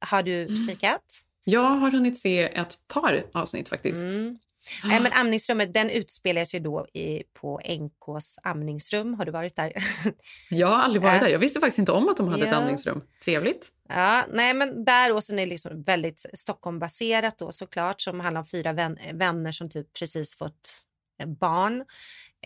Har 0.00 0.22
du 0.22 0.48
kikat? 0.68 1.22
Jag 1.44 1.60
har 1.60 1.90
hunnit 1.90 2.18
se 2.18 2.42
ett 2.42 2.78
par 2.88 3.24
avsnitt 3.32 3.68
faktiskt. 3.68 3.96
Mm. 3.96 4.38
Nej, 4.84 5.00
men 5.00 5.12
amningsrummet 5.12 5.74
den 5.74 5.90
utspelar 5.90 6.44
sig 6.44 6.60
då 6.60 6.86
i, 6.92 7.22
på 7.40 7.60
NKs 7.64 8.38
amningsrum. 8.42 9.14
Har 9.14 9.24
du 9.24 9.32
varit 9.32 9.56
där? 9.56 9.72
Jag 10.50 10.66
har 10.66 10.76
aldrig 10.82 11.02
varit 11.02 11.20
där. 11.20 11.28
Jag 11.28 11.38
visste 11.38 11.60
faktiskt 11.60 11.78
inte 11.78 11.92
om 11.92 12.08
att 12.08 12.16
de 12.16 12.28
hade 12.28 12.42
ett 12.44 12.50
Ja. 12.52 12.56
andningsrum. 12.56 13.02
Trevligt. 13.24 13.68
Ja, 13.88 14.24
nej, 14.32 14.54
men 14.54 14.84
där 14.84 15.12
och 15.12 15.22
sen 15.24 15.38
är 15.38 15.42
det 15.46 15.50
liksom 15.50 15.82
väldigt 15.82 16.26
Stockholmbaserat 16.34 17.38
då 17.38 17.52
såklart 17.52 18.00
som 18.00 18.20
handlar 18.20 18.40
om 18.40 18.46
fyra 18.46 18.72
vän, 18.72 18.98
vänner 19.12 19.52
som 19.52 19.68
typ 19.70 19.92
precis 19.98 20.34
fått 20.34 20.82
eh, 21.22 21.28
barn 21.28 21.84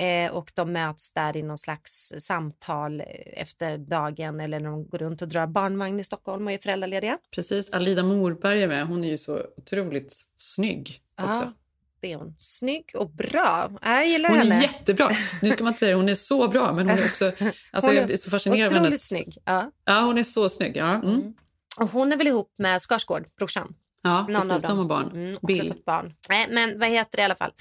eh, 0.01 0.33
och 0.33 0.53
de 0.55 0.73
möts 0.73 1.13
där 1.13 1.37
i 1.37 1.43
någon 1.43 1.59
slags 1.59 2.13
samtal 2.19 3.03
efter 3.27 3.79
dagen 3.79 4.41
eller 4.41 4.61
när 4.61 4.71
de 4.71 4.89
går 4.89 4.99
runt 4.99 5.23
och 5.23 5.29
drar 5.29 5.47
barnvagn 5.47 6.01
i 6.01 6.05
Stockholm 6.05 6.47
och 6.47 6.53
är 6.53 6.59
föräldralediga. 6.59 7.19
Precis. 7.35 7.71
Alida 7.73 8.03
Morberg 8.03 8.63
är 8.63 8.69
med. 8.69 8.87
Hon 8.87 9.05
är 9.05 9.09
ju 9.09 9.19
så 9.19 9.41
otroligt 9.57 10.15
snygg 10.37 11.01
också. 11.23 11.33
Ja. 11.33 11.53
Det 12.01 12.13
är 12.13 12.17
hon. 12.17 12.35
Snygg 12.39 12.91
och 12.95 13.11
bra. 13.11 13.73
Jag 13.83 14.07
gillar 14.07 14.29
Hon 14.29 14.39
henne. 14.39 14.55
är 14.55 14.63
jättebra. 14.63 15.11
Nu 15.43 15.51
ska 15.51 15.65
man 15.65 15.71
inte 15.71 15.79
säga 15.81 15.97
hon 15.97 16.09
är 16.09 16.15
så 16.15 16.49
bra, 16.49 16.73
men 16.73 16.89
hon 16.91 16.99
är 16.99 17.05
också... 17.05 17.25
Alltså, 17.71 17.91
Hon 17.91 17.97
är 17.97 18.01
jag 18.01 18.11
är 18.11 18.17
så 18.17 18.31
fascinerad 18.31 18.61
av 18.67 18.73
Otroligt 18.73 18.85
hennes... 18.91 19.07
snygg. 19.09 19.37
Ja. 19.45 19.71
Ja, 19.85 20.01
hon 20.01 20.19
är 20.19 20.23
så 20.23 20.49
snygg. 20.49 20.77
Ja, 20.77 20.95
mm. 20.95 21.35
Och 21.81 21.89
hon 21.91 22.13
är 22.13 22.17
väl 22.17 22.27
ihop 22.27 22.53
med 22.59 22.81
Skarsgård, 22.83 23.27
brorsan. 23.37 23.75
ja 24.03 24.27
Någon 24.29 24.35
precis. 24.35 24.51
av 24.51 24.61
dem. 24.61 24.69
De 24.71 24.79
har 24.79 24.85
barn. 24.85 25.11
Mm, 25.11 25.33
också 25.35 25.47
Bill. 25.47 25.69
fått 25.69 25.85
barn. 25.85 26.15
Nej, 26.29 26.47
men 26.51 26.79
vad 26.79 26.89
heter 26.89 27.17
det 27.17 27.23
i 27.23 27.25
alla 27.25 27.35
fall? 27.35 27.53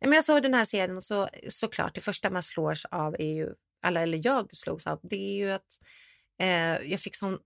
Nej, 0.00 0.08
men 0.08 0.12
jag 0.12 0.24
såg 0.24 0.42
den 0.42 0.54
här 0.54 0.64
serien 0.64 0.96
och 0.96 1.04
så, 1.04 1.28
såklart 1.48 1.94
det 1.94 2.00
första 2.00 2.30
man 2.30 2.42
slås 2.42 2.84
av 2.90 3.14
är 3.18 3.34
ju, 3.34 3.48
eller, 3.86 4.02
eller 4.02 4.20
jag 4.24 4.56
slogs 4.56 4.86
av, 4.86 5.00
det 5.02 5.16
är 5.16 5.36
ju 5.36 5.50
att 5.50 5.78
eh, 6.40 6.90
jag 6.90 7.00
fick 7.00 7.16
sån 7.16 7.38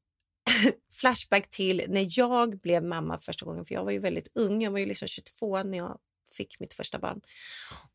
flashback 1.01 1.51
till 1.51 1.85
när 1.89 2.07
jag 2.19 2.61
blev 2.61 2.85
mamma 2.85 3.19
första 3.21 3.45
gången. 3.47 3.65
För 3.65 3.75
jag 3.75 3.85
var 3.85 3.93
ju 3.93 3.99
väldigt 3.99 4.29
ung, 4.35 4.63
jag 4.63 4.71
var 4.71 4.79
ju 4.79 4.87
liksom 4.87 5.09
22 5.09 5.63
när 5.63 5.79
jag 5.79 5.99
fick 6.35 6.61
mitt 6.61 6.75
första 6.75 6.99
barn. 6.99 7.21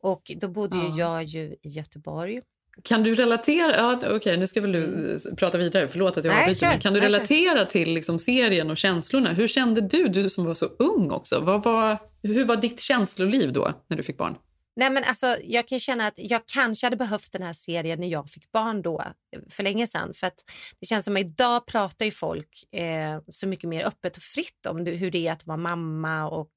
Och 0.00 0.32
då 0.36 0.48
bodde 0.48 0.76
ju 0.76 0.82
Ja. 0.88 0.96
jag 0.98 1.24
ju 1.24 1.40
i 1.62 1.68
Göteborg. 1.68 2.40
Kan 2.82 3.02
du 3.02 3.14
relatera... 3.14 3.76
Ja, 3.76 4.00
Okej, 4.16 4.36
nu 4.36 4.46
ska 4.46 4.60
väl 4.60 4.72
du 4.72 5.12
eh, 5.28 5.34
prata 5.34 5.58
vidare. 5.58 5.88
Förlåt 5.88 6.16
att 6.16 6.24
jag 6.24 6.32
Nej, 6.34 6.42
avbryter. 6.42 6.66
men 6.66 6.80
Kan 6.80 6.92
du 6.94 7.00
relatera 7.00 7.64
till 7.64 7.90
liksom, 7.94 8.18
serien 8.18 8.70
och 8.70 8.76
känslorna? 8.76 9.32
Hur 9.32 9.48
kände 9.48 9.80
du, 9.80 10.08
du 10.08 10.30
som 10.30 10.44
var 10.44 10.54
så 10.54 10.64
ung 10.64 11.10
också? 11.10 11.40
Vad 11.40 11.62
var, 11.64 11.98
hur 12.22 12.44
var 12.44 12.56
ditt 12.56 12.80
känsloliv 12.80 13.52
då, 13.52 13.72
när 13.88 13.96
du 13.96 14.02
fick 14.02 14.16
barn? 14.18 14.36
Nej, 14.76 14.90
men 14.90 15.04
alltså, 15.04 15.36
jag 15.44 15.68
kan 15.68 15.80
känna 15.80 16.06
att 16.06 16.14
jag 16.16 16.42
kanske 16.46 16.86
hade 16.86 16.96
behövt 16.96 17.32
den 17.32 17.42
här 17.42 17.52
serien 17.52 18.00
när 18.00 18.08
jag 18.08 18.30
fick 18.30 18.52
barn 18.52 18.82
då, 18.82 19.02
för 19.50 19.62
länge 19.62 19.86
sedan. 19.86 20.14
För 20.14 20.26
att 20.26 20.44
det 20.80 20.86
känns 20.86 21.04
som 21.04 21.16
att 21.16 21.20
idag 21.20 21.66
pratar 21.66 22.04
ju 22.04 22.10
folk 22.10 22.74
eh, 22.74 23.20
så 23.28 23.48
mycket 23.48 23.68
mer 23.68 23.86
öppet 23.86 24.16
och 24.16 24.22
fritt 24.22 24.66
om 24.68 24.86
hur 24.86 25.10
det 25.10 25.28
är 25.28 25.32
att 25.32 25.46
vara 25.46 25.56
mamma. 25.56 26.28
och 26.28 26.50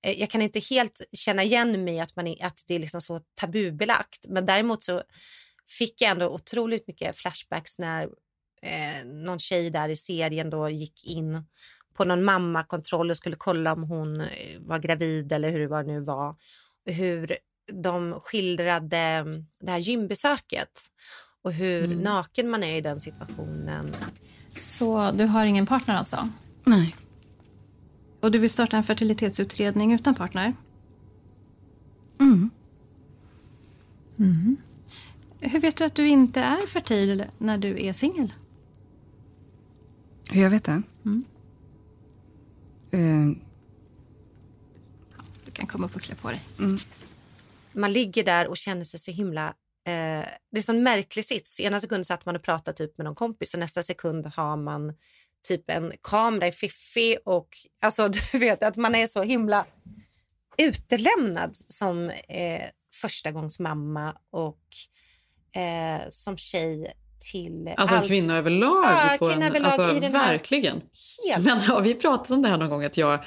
Jag 0.00 0.30
kan 0.30 0.42
inte 0.42 0.60
helt 0.60 1.02
känna 1.12 1.42
igen 1.42 1.84
mig 1.84 2.00
att, 2.00 2.16
man 2.16 2.26
är, 2.26 2.44
att 2.46 2.64
det 2.66 2.74
är 2.74 2.78
liksom 2.78 3.00
så 3.00 3.20
tabubelagt. 3.34 4.26
Men 4.28 4.46
däremot 4.46 4.82
så 4.82 5.02
fick 5.78 6.02
jag 6.02 6.10
ändå 6.10 6.28
otroligt 6.28 6.86
mycket 6.86 7.16
flashbacks 7.16 7.78
när 7.78 8.02
eh, 8.62 9.06
någon 9.06 9.38
tjej 9.38 9.70
där 9.70 9.88
i 9.88 9.96
serien 9.96 10.50
då 10.50 10.68
gick 10.70 11.04
in 11.06 11.44
på 11.94 12.04
någon 12.04 12.24
mammakontroll 12.24 13.10
och 13.10 13.16
skulle 13.16 13.36
kolla 13.36 13.72
om 13.72 13.82
hon 13.82 14.20
eh, 14.20 14.60
var 14.60 14.78
gravid 14.78 15.32
eller 15.32 15.50
hur 15.50 15.58
det 15.58 15.68
var 15.68 15.82
nu 15.82 16.00
var. 16.00 16.36
Hur 16.84 17.38
de 17.72 18.20
skildrade 18.20 18.96
mm, 18.98 19.46
det 19.60 19.70
här 19.70 19.78
gymbesöket 19.78 20.70
och 21.42 21.52
hur 21.52 21.84
Mm. 21.84 21.98
naken 21.98 22.50
man 22.50 22.64
är 22.64 22.76
i 22.76 22.80
den 22.80 23.00
situationen. 23.00 23.92
Så 24.56 25.10
du 25.10 25.24
har 25.24 25.44
ingen 25.46 25.66
partner 25.66 25.94
alltså? 25.94 26.28
Nej. 26.64 26.96
Och 28.20 28.30
du 28.30 28.38
vill 28.38 28.50
starta 28.50 28.76
en 28.76 28.82
fertilitetsutredning 28.82 29.92
utan 29.92 30.14
partner? 30.14 30.56
Mm. 32.20 32.50
Mhm. 34.16 34.56
Hur 35.40 35.60
vet 35.60 35.76
du 35.76 35.84
att 35.84 35.94
du 35.94 36.08
inte 36.08 36.40
är 36.40 36.66
fertil 36.66 37.24
när 37.38 37.58
du 37.58 37.86
är 37.86 37.92
singel? 37.92 38.32
Hur 40.30 40.42
jag 40.42 40.50
vet 40.50 40.64
det? 40.64 40.82
Mm. 41.04 41.24
Eh, 42.90 43.36
Du 45.44 45.50
kan 45.52 45.66
komma 45.66 45.86
upp 45.86 45.96
och 45.96 46.02
klä 46.02 46.14
på 46.14 46.30
dig. 46.30 46.40
Man 47.72 47.92
ligger 47.92 48.24
där 48.24 48.48
och 48.48 48.56
känner 48.56 48.84
sig 48.84 49.00
så 49.00 49.10
himla... 49.10 49.46
Eh, 49.48 49.52
det 50.50 50.52
är 50.52 50.56
en 50.56 50.62
sån 50.62 50.82
märklig 50.82 51.24
sits. 51.24 51.60
Ena 51.60 51.80
sekunden 51.80 52.04
satt 52.04 52.26
man 52.26 52.36
och 52.36 52.42
pratade 52.42 52.76
typ 52.76 52.98
med 52.98 53.04
någon 53.04 53.14
kompis 53.14 53.54
och 53.54 53.60
nästa 53.60 53.82
sekund 53.82 54.26
har 54.26 54.56
man 54.56 54.92
typ 55.48 55.70
en 55.70 55.92
kamera 56.02 56.46
i 56.48 56.52
fiffi 56.52 57.16
och 57.24 57.48
alltså 57.82 58.08
du 58.32 58.38
vet 58.38 58.62
att 58.62 58.76
man 58.76 58.94
är 58.94 59.06
så 59.06 59.22
himla 59.22 59.66
utelämnad 60.58 61.56
som 61.56 62.10
eh, 62.10 62.62
förstagångsmamma 63.00 64.14
och 64.32 64.58
eh, 65.60 66.00
som 66.10 66.36
tjej 66.36 66.92
till 67.32 67.74
Alltså 67.76 67.96
allt. 67.96 68.06
kvinna 68.06 68.36
överlag. 68.36 68.84
Ja, 68.84 69.16
på 69.18 69.26
kvinna 69.28 69.46
en, 69.46 69.50
överlag 69.50 69.72
alltså, 69.80 69.96
i 69.96 70.00
den 70.00 70.14
här- 70.14 70.32
Verkligen. 70.32 70.82
Helt. 71.28 71.44
Men 71.44 71.58
har 71.58 71.80
vi 71.80 71.94
pratat 71.94 72.30
om 72.30 72.42
det 72.42 72.48
här 72.48 72.56
någon 72.56 72.70
gång? 72.70 72.84
Att 72.84 72.96
jag, 72.96 73.24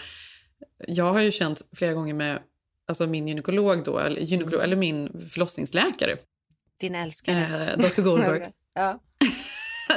jag 0.88 1.13
har 1.13 1.19
ju 1.19 1.31
känt 1.31 1.62
flera 1.75 1.93
gånger 1.93 2.13
med 2.13 2.39
alltså 2.88 3.07
min 3.07 3.27
gynekolog, 3.27 3.84
då, 3.84 3.99
eller, 3.99 4.21
gynekolog, 4.21 4.53
Mm. 4.60 4.63
eller 4.65 4.75
min 4.75 5.27
förlossningsläkare, 5.31 6.17
Din 6.79 6.95
älskare. 6.95 7.71
eh, 7.71 7.77
Dr 7.77 8.01
Goldberg, 8.01 8.49
ja. 8.73 8.99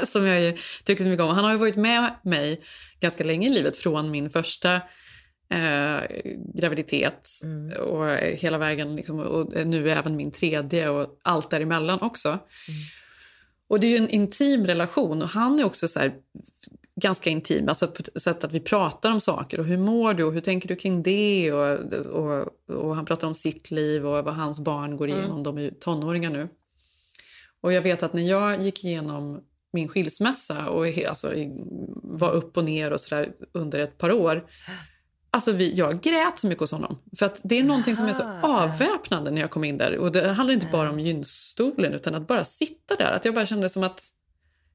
som 0.07 0.27
jag 0.27 0.41
ju 0.43 0.57
tycker 0.85 1.03
så 1.03 1.09
mycket 1.09 1.25
om. 1.25 1.31
Han 1.35 1.45
har 1.45 1.53
ju 1.53 1.59
varit 1.59 1.77
med 1.77 2.15
mig 2.23 2.61
ganska 3.01 3.25
länge 3.25 3.47
i 3.49 3.51
livet, 3.51 3.77
från 3.77 4.11
min 4.11 4.31
första 4.31 4.75
eh, 5.51 6.01
graviditet 6.55 7.31
Mm. 7.43 7.81
och 7.81 8.07
hela 8.17 8.59
vägen, 8.59 8.97
liksom, 8.97 9.19
och 9.21 9.67
nu 9.67 9.91
även 9.91 10.17
min 10.17 10.31
tredje 10.31 10.89
och 10.89 11.21
allt 11.23 11.51
däremellan 11.51 12.01
också. 12.01 12.29
Mm. 12.29 12.81
Och 13.69 13.81
det 13.81 13.87
är 13.87 13.91
ju 13.91 13.97
en 13.97 14.09
intim 14.09 14.67
relation 14.67 15.23
och 15.23 15.29
han 15.29 15.59
är 15.59 15.65
också 15.65 15.89
så 15.89 15.99
här, 15.99 16.15
ganska 17.01 17.31
intim, 17.31 17.69
alltså 17.69 17.89
på 17.89 18.03
ett 18.15 18.23
sätt 18.23 18.45
att 18.45 18.53
vi 18.53 18.61
pratar 18.61 19.13
om 19.13 19.21
saker 19.21 19.61
och 19.61 19.67
hur 19.67 19.79
mår 19.79 20.15
du 20.15 20.25
och 20.25 20.33
hur 20.33 20.41
tänker 20.41 20.69
du 20.69 20.77
kring 20.77 21.03
det 21.03 21.53
och, 21.53 21.79
och, 22.07 22.47
och 22.69 22.97
han 22.97 23.05
pratar 23.05 23.29
om 23.29 23.35
sitt 23.35 23.71
liv 23.71 24.07
och 24.07 24.25
vad 24.25 24.35
hans 24.35 24.61
barn 24.61 24.97
går 24.97 25.09
igenom, 25.09 25.31
Mm. 25.31 25.43
de 25.43 25.59
är 25.59 25.63
ju 25.63 25.71
tonåringar 25.71 26.31
nu. 26.31 26.49
Och 27.61 27.73
jag 27.73 27.83
vet 27.83 28.03
att 28.03 28.13
när 28.13 28.23
jag 28.23 28.61
gick 28.63 28.85
igenom 28.85 29.41
min 29.75 29.89
skilsmässa 29.89 30.69
och 30.69 30.87
alltså, 31.09 31.33
var 32.03 32.33
upp 32.33 32.57
och 32.57 32.65
ner 32.65 32.91
och 32.93 33.01
så 33.01 33.25
under 33.53 33.79
ett 33.79 33.99
par 33.99 34.13
år. 34.13 34.45
Alltså 35.31 35.53
vi, 35.53 35.75
jag 35.75 36.01
grät 36.01 36.39
så 36.39 36.47
mycket 36.47 36.61
hos 36.61 36.73
honom. 36.73 36.99
För 37.19 37.27
att 37.27 37.41
det 37.45 37.59
är 37.59 37.65
någonting 37.65 37.97
som 37.97 38.07
är 38.07 38.13
så 38.13 38.23
avväpnande 38.43 39.31
när 39.31 39.41
jag 39.41 39.51
kom 39.51 39.65
in 39.65 39.77
där. 39.79 39.99
Och 39.99 40.13
det 40.13 40.33
handlar 40.33 40.55
inte 40.55 40.67
bara 40.73 40.91
om 40.91 41.01
gynstolen 41.01 41.93
utan 41.93 42.15
att 42.15 42.27
bara 42.27 42.45
sitta 42.45 42.97
där. 42.97 43.13
Att 43.13 43.25
jag 43.25 43.35
bara 43.35 43.47
kände 43.47 43.69
som 43.69 43.83
att 43.83 44.03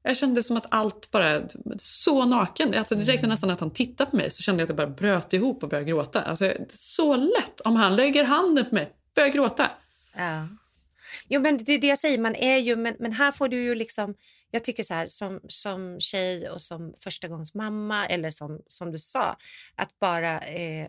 jag 0.02 0.16
kände 0.16 0.42
som 0.42 0.56
att 0.56 0.66
allt 0.68 1.10
bara 1.10 1.42
så 1.76 2.24
naken. 2.24 2.74
Alltså 2.74 2.94
det 2.94 3.04
räckte 3.04 3.26
nästan 3.26 3.50
att 3.50 3.60
han 3.60 3.70
tittade 3.70 4.10
på 4.10 4.16
mig 4.16 4.30
så 4.30 4.42
kände 4.42 4.60
jag 4.62 4.64
att 4.64 4.78
jag 4.78 4.88
bara 4.88 4.96
bröt 4.96 5.32
ihop 5.32 5.62
och 5.62 5.68
började 5.68 5.88
gråta. 5.90 6.22
Alltså, 6.22 6.44
jag- 6.44 6.56
så 6.68 7.16
lätt 7.16 7.60
om 7.64 7.76
han 7.76 7.96
lägger 7.96 8.24
handen 8.24 8.64
på 8.68 8.74
mig, 8.74 8.92
börjar 9.14 9.26
jag 9.28 9.34
gråta. 9.34 9.70
Ja. 10.16 10.48
Jo, 11.28 11.40
men 11.40 11.64
det 11.64 11.72
är 11.72 11.78
det 11.78 11.86
jag 11.86 11.98
säger. 11.98 12.18
Man 12.18 12.34
är 12.34 12.56
ju, 12.58 12.76
men, 12.76 12.96
men 12.98 13.12
här 13.12 13.32
får 13.32 13.48
du 13.48 13.62
ju 13.62 13.74
liksom... 13.74 14.14
Jag 14.50 14.64
tycker 14.64 14.82
så 14.82 14.94
här, 14.94 15.08
som, 15.08 15.40
som 15.48 16.00
tjej 16.00 16.50
och 16.50 16.62
som 16.62 16.94
förstagångsmamma 17.00 18.06
eller 18.06 18.30
som, 18.30 18.62
som 18.66 18.92
du 18.92 18.98
sa, 18.98 19.36
att 19.74 19.98
bara 19.98 20.40
eh, 20.40 20.88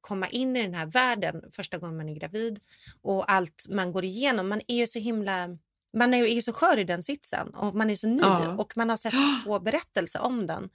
komma 0.00 0.28
in 0.28 0.56
i 0.56 0.62
den 0.62 0.74
här 0.74 0.86
världen 0.86 1.42
första 1.52 1.78
gången 1.78 1.96
man 1.96 2.08
är 2.08 2.14
gravid 2.14 2.60
och 3.02 3.32
allt 3.32 3.66
man 3.70 3.92
går 3.92 4.04
igenom. 4.04 4.48
Man 4.48 4.60
är 4.68 4.76
ju 4.76 4.86
så 4.86 4.98
himla... 4.98 5.58
Man 5.92 6.14
är 6.14 6.26
ju 6.26 6.42
så 6.42 6.52
skör 6.52 6.78
i 6.78 6.84
den 6.84 7.02
sitsen 7.02 7.54
och 7.54 7.74
man 7.74 7.90
är 7.90 7.96
så 7.96 8.08
ny 8.08 8.20
Ja. 8.22 8.54
och 8.58 8.76
man 8.76 8.90
har 8.90 8.96
sett 8.96 9.12
så 9.12 9.44
få 9.44 9.60
berättelser 9.60 10.20
om 10.20 10.46
den. 10.46 10.70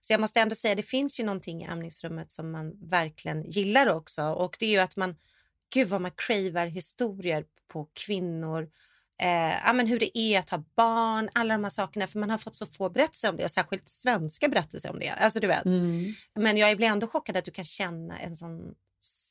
Så 0.00 0.12
jag 0.12 0.20
måste 0.20 0.40
ändå 0.40 0.54
säga, 0.54 0.74
det 0.74 0.82
finns 0.82 1.20
ju 1.20 1.24
någonting 1.24 1.62
i 1.62 1.66
amningsrummet 1.66 2.32
som 2.32 2.50
man 2.50 2.88
verkligen 2.88 3.50
gillar 3.50 3.86
också 3.86 4.22
och 4.22 4.56
det 4.60 4.66
är 4.66 4.70
ju 4.70 4.78
att 4.78 4.96
man 4.96 5.16
gud 5.74 5.88
vad 5.88 6.00
man 6.00 6.10
cravar 6.10 6.66
historier 6.66 7.44
på 7.68 7.88
kvinnor. 7.94 8.70
Eh, 9.22 9.54
ja, 9.66 9.72
men 9.72 9.86
hur 9.86 9.98
det 9.98 10.18
är 10.18 10.38
att 10.38 10.50
ha 10.50 10.64
barn, 10.76 11.28
alla 11.32 11.54
de 11.54 11.64
här 11.64 11.70
sakerna. 11.70 12.06
För 12.06 12.18
man 12.18 12.30
har 12.30 12.38
fått 12.38 12.54
så 12.54 12.66
få 12.66 12.90
berättelser 12.90 13.28
om 13.30 13.36
det 13.36 13.44
och 13.44 13.50
särskilt 13.50 13.88
svenska 13.88 14.48
berättelser 14.48 14.90
om 14.90 14.98
det. 14.98 15.10
Alltså 15.10 15.40
du 15.40 15.46
vet. 15.46 15.64
Mm. 15.64 16.14
Men 16.34 16.56
jag 16.56 16.76
blir 16.76 16.86
ändå 16.86 17.06
chockad 17.06 17.36
att 17.36 17.44
du 17.44 17.50
kan 17.50 17.64
känna 17.64 18.18
en 18.18 18.36
sån 18.36 18.74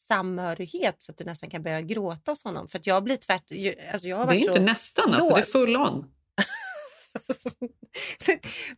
samhörighet 0.08 0.96
så 0.98 1.12
att 1.12 1.18
du 1.18 1.24
nästan 1.24 1.50
kan 1.50 1.64
börja 1.64 1.82
gråta 1.82 2.32
hos 2.32 2.44
honom. 2.44 2.68
För 2.68 2.82
jag 2.84 3.04
blir 3.04 3.16
tvärt... 3.16 3.52
Alltså 3.92 4.08
jag 4.08 4.18
har 4.18 4.26
Det 4.26 4.32
är 4.32 4.36
varit 4.36 4.48
inte 4.48 4.60
nästan, 4.60 5.14
alltså, 5.14 5.36
det 5.36 5.42
är 5.42 5.46
full 5.46 5.78
on. 5.78 6.12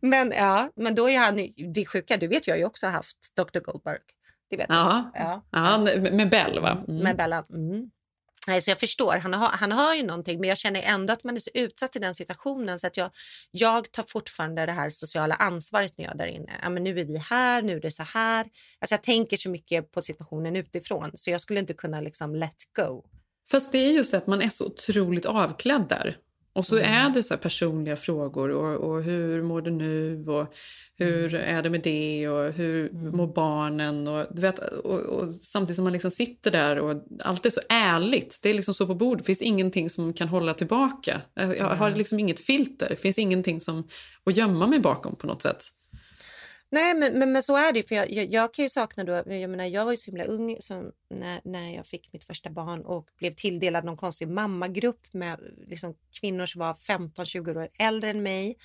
men 0.00 0.32
ja, 0.36 0.70
men 0.76 0.94
då 0.94 1.10
är 1.10 1.18
han... 1.18 1.48
Det 1.74 1.86
sjuka, 1.86 2.16
du 2.16 2.28
vet 2.28 2.46
jag 2.46 2.54
har 2.54 2.58
ju 2.58 2.64
också 2.64 2.86
haft 2.86 3.16
Dr. 3.36 3.60
Goldberg. 3.60 3.98
Det 4.50 4.56
vet 4.56 4.66
Ja, 4.68 5.10
jag. 5.14 5.24
Ja. 5.24 5.42
ja. 5.50 5.78
med 5.78 6.12
med 6.12 6.30
Bell 6.30 6.60
va? 6.60 6.78
Mm. 6.88 7.02
med 7.02 7.16
Bella. 7.16 7.44
Mm. 7.50 7.90
Nej, 8.46 8.62
så 8.62 8.70
jag 8.70 8.80
förstår, 8.80 9.16
han 9.16 9.34
har, 9.34 9.48
han 9.48 9.72
har 9.72 9.94
ju 9.94 10.02
någonting 10.02 10.40
men 10.40 10.48
jag 10.48 10.58
känner 10.58 10.82
ändå 10.82 11.12
att 11.12 11.24
man 11.24 11.36
är 11.36 11.40
så 11.40 11.50
utsatt 11.54 11.96
i 11.96 11.98
den 11.98 12.14
situationen 12.14 12.78
så 12.78 12.86
att 12.86 12.96
jag, 12.96 13.10
jag 13.50 13.92
tar 13.92 14.04
fortfarande 14.08 14.66
det 14.66 14.72
här 14.72 14.90
sociala 14.90 15.34
ansvaret 15.34 15.98
när 15.98 16.04
jag 16.04 16.14
är 16.14 16.18
där 16.18 16.26
inne. 16.26 16.52
Ja, 16.62 16.70
men 16.70 16.84
nu 16.84 17.00
är 17.00 17.04
vi 17.04 17.18
här, 17.18 17.62
nu 17.62 17.76
är 17.76 17.80
det 17.80 17.90
så 17.90 18.02
här. 18.02 18.46
Alltså 18.80 18.94
jag 18.94 19.02
tänker 19.02 19.36
så 19.36 19.50
mycket 19.50 19.92
på 19.92 20.02
situationen 20.02 20.56
utifrån 20.56 21.10
så 21.14 21.30
jag 21.30 21.40
skulle 21.40 21.60
inte 21.60 21.74
kunna 21.74 22.00
liksom 22.00 22.34
let 22.34 22.56
go. 22.76 23.04
Fast 23.50 23.72
det 23.72 23.78
är 23.78 23.92
just 23.92 24.10
det 24.10 24.16
att 24.16 24.26
man 24.26 24.42
är 24.42 24.48
så 24.48 24.66
otroligt 24.66 25.26
avklädd 25.26 25.86
där. 25.88 26.16
Och 26.54 26.66
så 26.66 26.78
Mm. 26.78 26.92
är 26.92 27.10
det 27.14 27.22
så 27.22 27.34
här 27.34 27.38
personliga 27.40 27.96
frågor. 27.96 28.48
Och, 28.50 28.90
och 28.90 29.02
hur 29.02 29.42
mår 29.42 29.62
du 29.62 29.70
nu? 29.70 30.24
Och 30.26 30.54
hur 30.98 31.34
Mm. 31.34 31.56
är 31.56 31.62
det 31.62 31.70
med 31.70 31.82
det? 31.82 32.28
Och 32.28 32.52
hur 32.52 32.90
mår 32.92 33.26
barnen? 33.26 34.08
Och, 34.08 34.26
du 34.30 34.42
vet, 34.42 34.58
och, 34.58 34.98
och 35.00 35.34
samtidigt 35.34 35.76
som 35.76 35.84
man 35.84 35.92
liksom 35.92 36.10
sitter 36.10 36.50
där 36.50 36.78
och 36.78 37.02
allt 37.20 37.46
är 37.46 37.50
så 37.50 37.60
ärligt. 37.68 38.38
Det 38.42 38.50
är 38.50 38.54
liksom 38.54 38.74
så 38.74 38.86
på 38.86 38.94
bordet. 38.94 39.18
Det 39.18 39.26
finns 39.26 39.42
ingenting 39.42 39.90
som 39.90 40.12
kan 40.12 40.28
hålla 40.28 40.54
tillbaka. 40.54 41.20
Jag 41.34 41.66
har 41.68 41.90
liksom 41.90 42.18
inget 42.18 42.40
filter. 42.40 42.88
Det 42.88 42.96
finns 42.96 43.18
ingenting 43.18 43.60
som 43.60 43.88
att 44.26 44.36
gömma 44.36 44.66
mig 44.66 44.78
bakom 44.78 45.16
på 45.16 45.26
något 45.26 45.42
sätt. 45.42 45.64
Nej, 46.70 46.94
men, 46.94 47.18
men, 47.18 47.32
men 47.32 47.42
så 47.42 47.56
är 47.56 47.72
det. 47.72 47.88
För 47.88 47.94
jag, 47.94 48.10
jag, 48.10 48.32
jag 48.32 48.54
kan 48.54 48.62
ju 48.62 48.68
sakna 48.68 49.04
då, 49.04 49.12
jag, 49.12 49.50
menar, 49.50 49.64
jag 49.64 49.84
var 49.84 49.92
ju 49.92 49.96
så 49.96 50.10
himla 50.10 50.24
ung 50.24 50.56
som, 50.60 50.90
när, 51.12 51.40
när 51.44 51.74
jag 51.74 51.86
fick 51.86 52.12
mitt 52.12 52.24
första 52.24 52.50
barn 52.50 52.84
och 52.84 53.06
blev 53.18 53.32
tilldelad 53.32 53.84
någon 53.84 53.96
konstig 53.96 54.28
mammagrupp 54.28 55.12
med 55.12 55.38
liksom, 55.68 55.94
kvinnor 56.20 56.46
som 56.46 56.58
var 56.58 56.72
15-20 56.72 57.56
år 57.56 57.68
äldre 57.78 58.10
än 58.10 58.22
mig. 58.22 58.56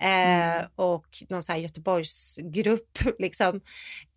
Eh, 0.00 0.66
Och 0.76 1.06
någon 1.28 1.42
så 1.42 1.52
här 1.52 1.58
Göteborgsgrupp. 1.58 2.98
Liksom. 3.18 3.60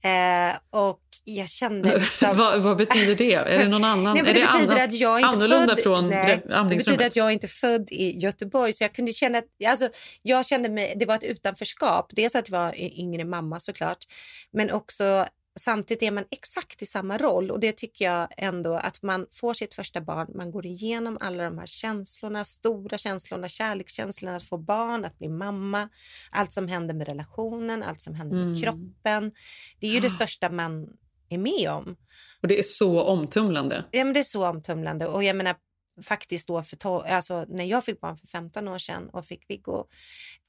Eh, 0.03 0.57
och 0.69 1.01
jag 1.23 1.49
kände... 1.49 1.95
Liksom... 1.99 2.37
vad, 2.37 2.61
vad 2.61 2.77
betyder 2.77 3.15
det? 3.15 3.33
Är 3.33 3.59
det 3.59 3.67
någon 3.67 3.83
annan? 3.93 4.13
Nej, 4.13 4.33
det, 4.33 4.39
det 4.39 4.47
betyder 4.47 4.83
att 4.83 4.93
jag 4.93 5.19
inte 5.19 5.27
annorlunda 5.29 5.75
född, 5.75 5.83
från 5.83 6.09
nej, 6.09 6.43
det 6.69 6.75
betyder 6.75 7.05
att 7.05 7.15
jag 7.15 7.33
inte 7.33 7.45
är 7.45 7.47
född 7.47 7.91
i 7.91 8.19
Göteborg. 8.19 8.73
Så 8.73 8.83
jag 8.83 8.93
kunde 8.93 9.13
känna 9.13 9.37
att, 9.37 9.45
alltså, 9.67 9.89
jag 10.21 10.45
kände 10.45 10.69
mig, 10.69 10.93
det 10.95 11.05
var 11.05 11.15
ett 11.15 11.23
utanförskap. 11.23 12.11
Dels 12.15 12.35
att 12.35 12.49
jag 12.49 12.59
var 12.59 12.75
yngre 12.79 13.25
mamma 13.25 13.59
såklart, 13.59 14.05
men 14.51 14.71
också 14.71 15.27
samtidigt 15.57 16.03
är 16.03 16.11
man 16.11 16.23
exakt 16.31 16.81
i 16.81 16.85
samma 16.85 17.17
roll 17.17 17.51
och 17.51 17.59
det 17.59 17.77
tycker 17.77 18.05
jag 18.05 18.27
ändå 18.37 18.73
att 18.73 19.01
man 19.01 19.25
får 19.31 19.53
sitt 19.53 19.73
första 19.73 20.01
barn, 20.01 20.27
man 20.35 20.51
går 20.51 20.65
igenom 20.65 21.17
alla 21.21 21.43
de 21.43 21.57
här 21.57 21.65
känslorna, 21.65 22.45
stora 22.45 22.97
känslorna, 22.97 23.47
kärlekskänslorna, 23.47 24.35
att 24.35 24.43
få 24.43 24.57
barn, 24.57 25.05
att 25.05 25.17
bli 25.17 25.29
mamma, 25.29 25.89
allt 26.31 26.53
som 26.53 26.67
händer 26.67 26.93
med 26.93 27.07
relationen, 27.07 27.83
allt 27.83 28.01
som 28.01 28.15
händer 28.15 28.37
med 28.37 28.47
Mm. 28.47 28.61
kroppen. 28.61 29.31
Det 29.79 29.87
är 29.87 29.91
ju 29.91 29.99
det 29.99 30.09
största 30.09 30.49
man 30.49 30.87
är 31.29 31.37
med 31.37 31.69
om. 31.71 31.95
Och 32.41 32.47
det 32.47 32.59
är 32.59 32.63
så 32.63 33.01
omtumlande. 33.03 33.83
Ja, 33.91 34.03
men 34.03 34.13
det 34.13 34.19
är 34.19 34.23
så 34.23 34.47
omtumlande. 34.47 35.07
Och 35.07 35.23
jag 35.23 35.35
menar 35.35 35.55
faktiskt 36.03 36.47
då 36.47 36.63
för 36.63 36.77
to- 36.77 37.07
alltså, 37.07 37.45
när 37.49 37.65
jag 37.65 37.83
fick 37.85 38.01
barn 38.01 38.17
för 38.17 38.27
15 38.27 38.67
år 38.67 38.77
sedan 38.77 39.09
och 39.09 39.25
fick 39.25 39.49
Viggo, 39.49 39.85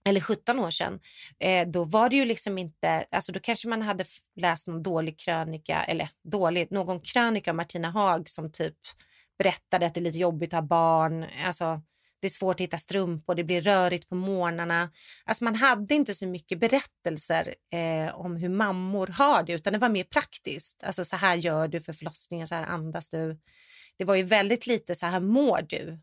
eller 0.04 0.20
17 0.20 0.58
år 0.58 0.70
sedan, 0.70 1.00
eh, 1.38 1.68
då 1.68 1.84
var 1.84 2.08
det 2.08 2.16
ju 2.16 2.24
liksom 2.24 2.58
inte, 2.58 3.04
alltså 3.10 3.32
då 3.32 3.40
kanske 3.40 3.68
man 3.68 3.82
hade 3.82 4.04
läst 4.36 4.68
någon 4.68 4.82
dålig 4.82 5.18
krönika, 5.18 5.84
eller 5.84 6.10
dålig, 6.24 6.70
någon 6.70 7.00
krönika 7.00 7.50
av 7.50 7.56
Martina 7.56 7.90
Haag 7.90 8.28
som 8.28 8.52
typ 8.52 8.76
berättade 9.38 9.86
att 9.86 9.94
det 9.94 10.00
är 10.00 10.02
lite 10.02 10.18
jobbigt 10.18 10.54
att 10.54 10.60
ha 10.60 10.66
barn, 10.66 11.26
alltså 11.46 11.82
det 12.20 12.26
är 12.26 12.30
svårt 12.30 12.54
att 12.56 12.60
hitta 12.60 12.78
strumpor, 12.78 13.34
det 13.34 13.44
blir 13.44 13.60
rörigt 13.60 14.08
på 14.08 14.14
morgnarna. 14.14 14.90
Alltså 15.24 15.44
man 15.44 15.54
hade 15.54 15.94
inte 15.94 16.14
så 16.14 16.26
mycket 16.26 16.60
berättelser 16.60 17.54
eh, 17.72 18.14
om 18.20 18.36
hur 18.36 18.48
mammor 18.48 19.06
har 19.06 19.42
det, 19.42 19.52
utan 19.52 19.72
det 19.72 19.78
var 19.78 19.88
mer 19.88 20.04
praktiskt. 20.04 20.82
Alltså 20.84 21.04
så 21.04 21.16
här 21.16 21.36
gör 21.36 21.68
du 21.68 21.80
för 21.80 21.92
förlossningen, 21.92 22.46
så 22.46 22.54
här 22.54 22.66
andas 22.66 23.10
du. 23.10 23.38
Det 23.96 24.04
var 24.04 24.14
ju 24.14 24.22
väldigt 24.22 24.66
lite 24.66 24.94
så 24.94 25.06
här 25.06 25.20
mår 25.20 25.60
du 25.68 25.98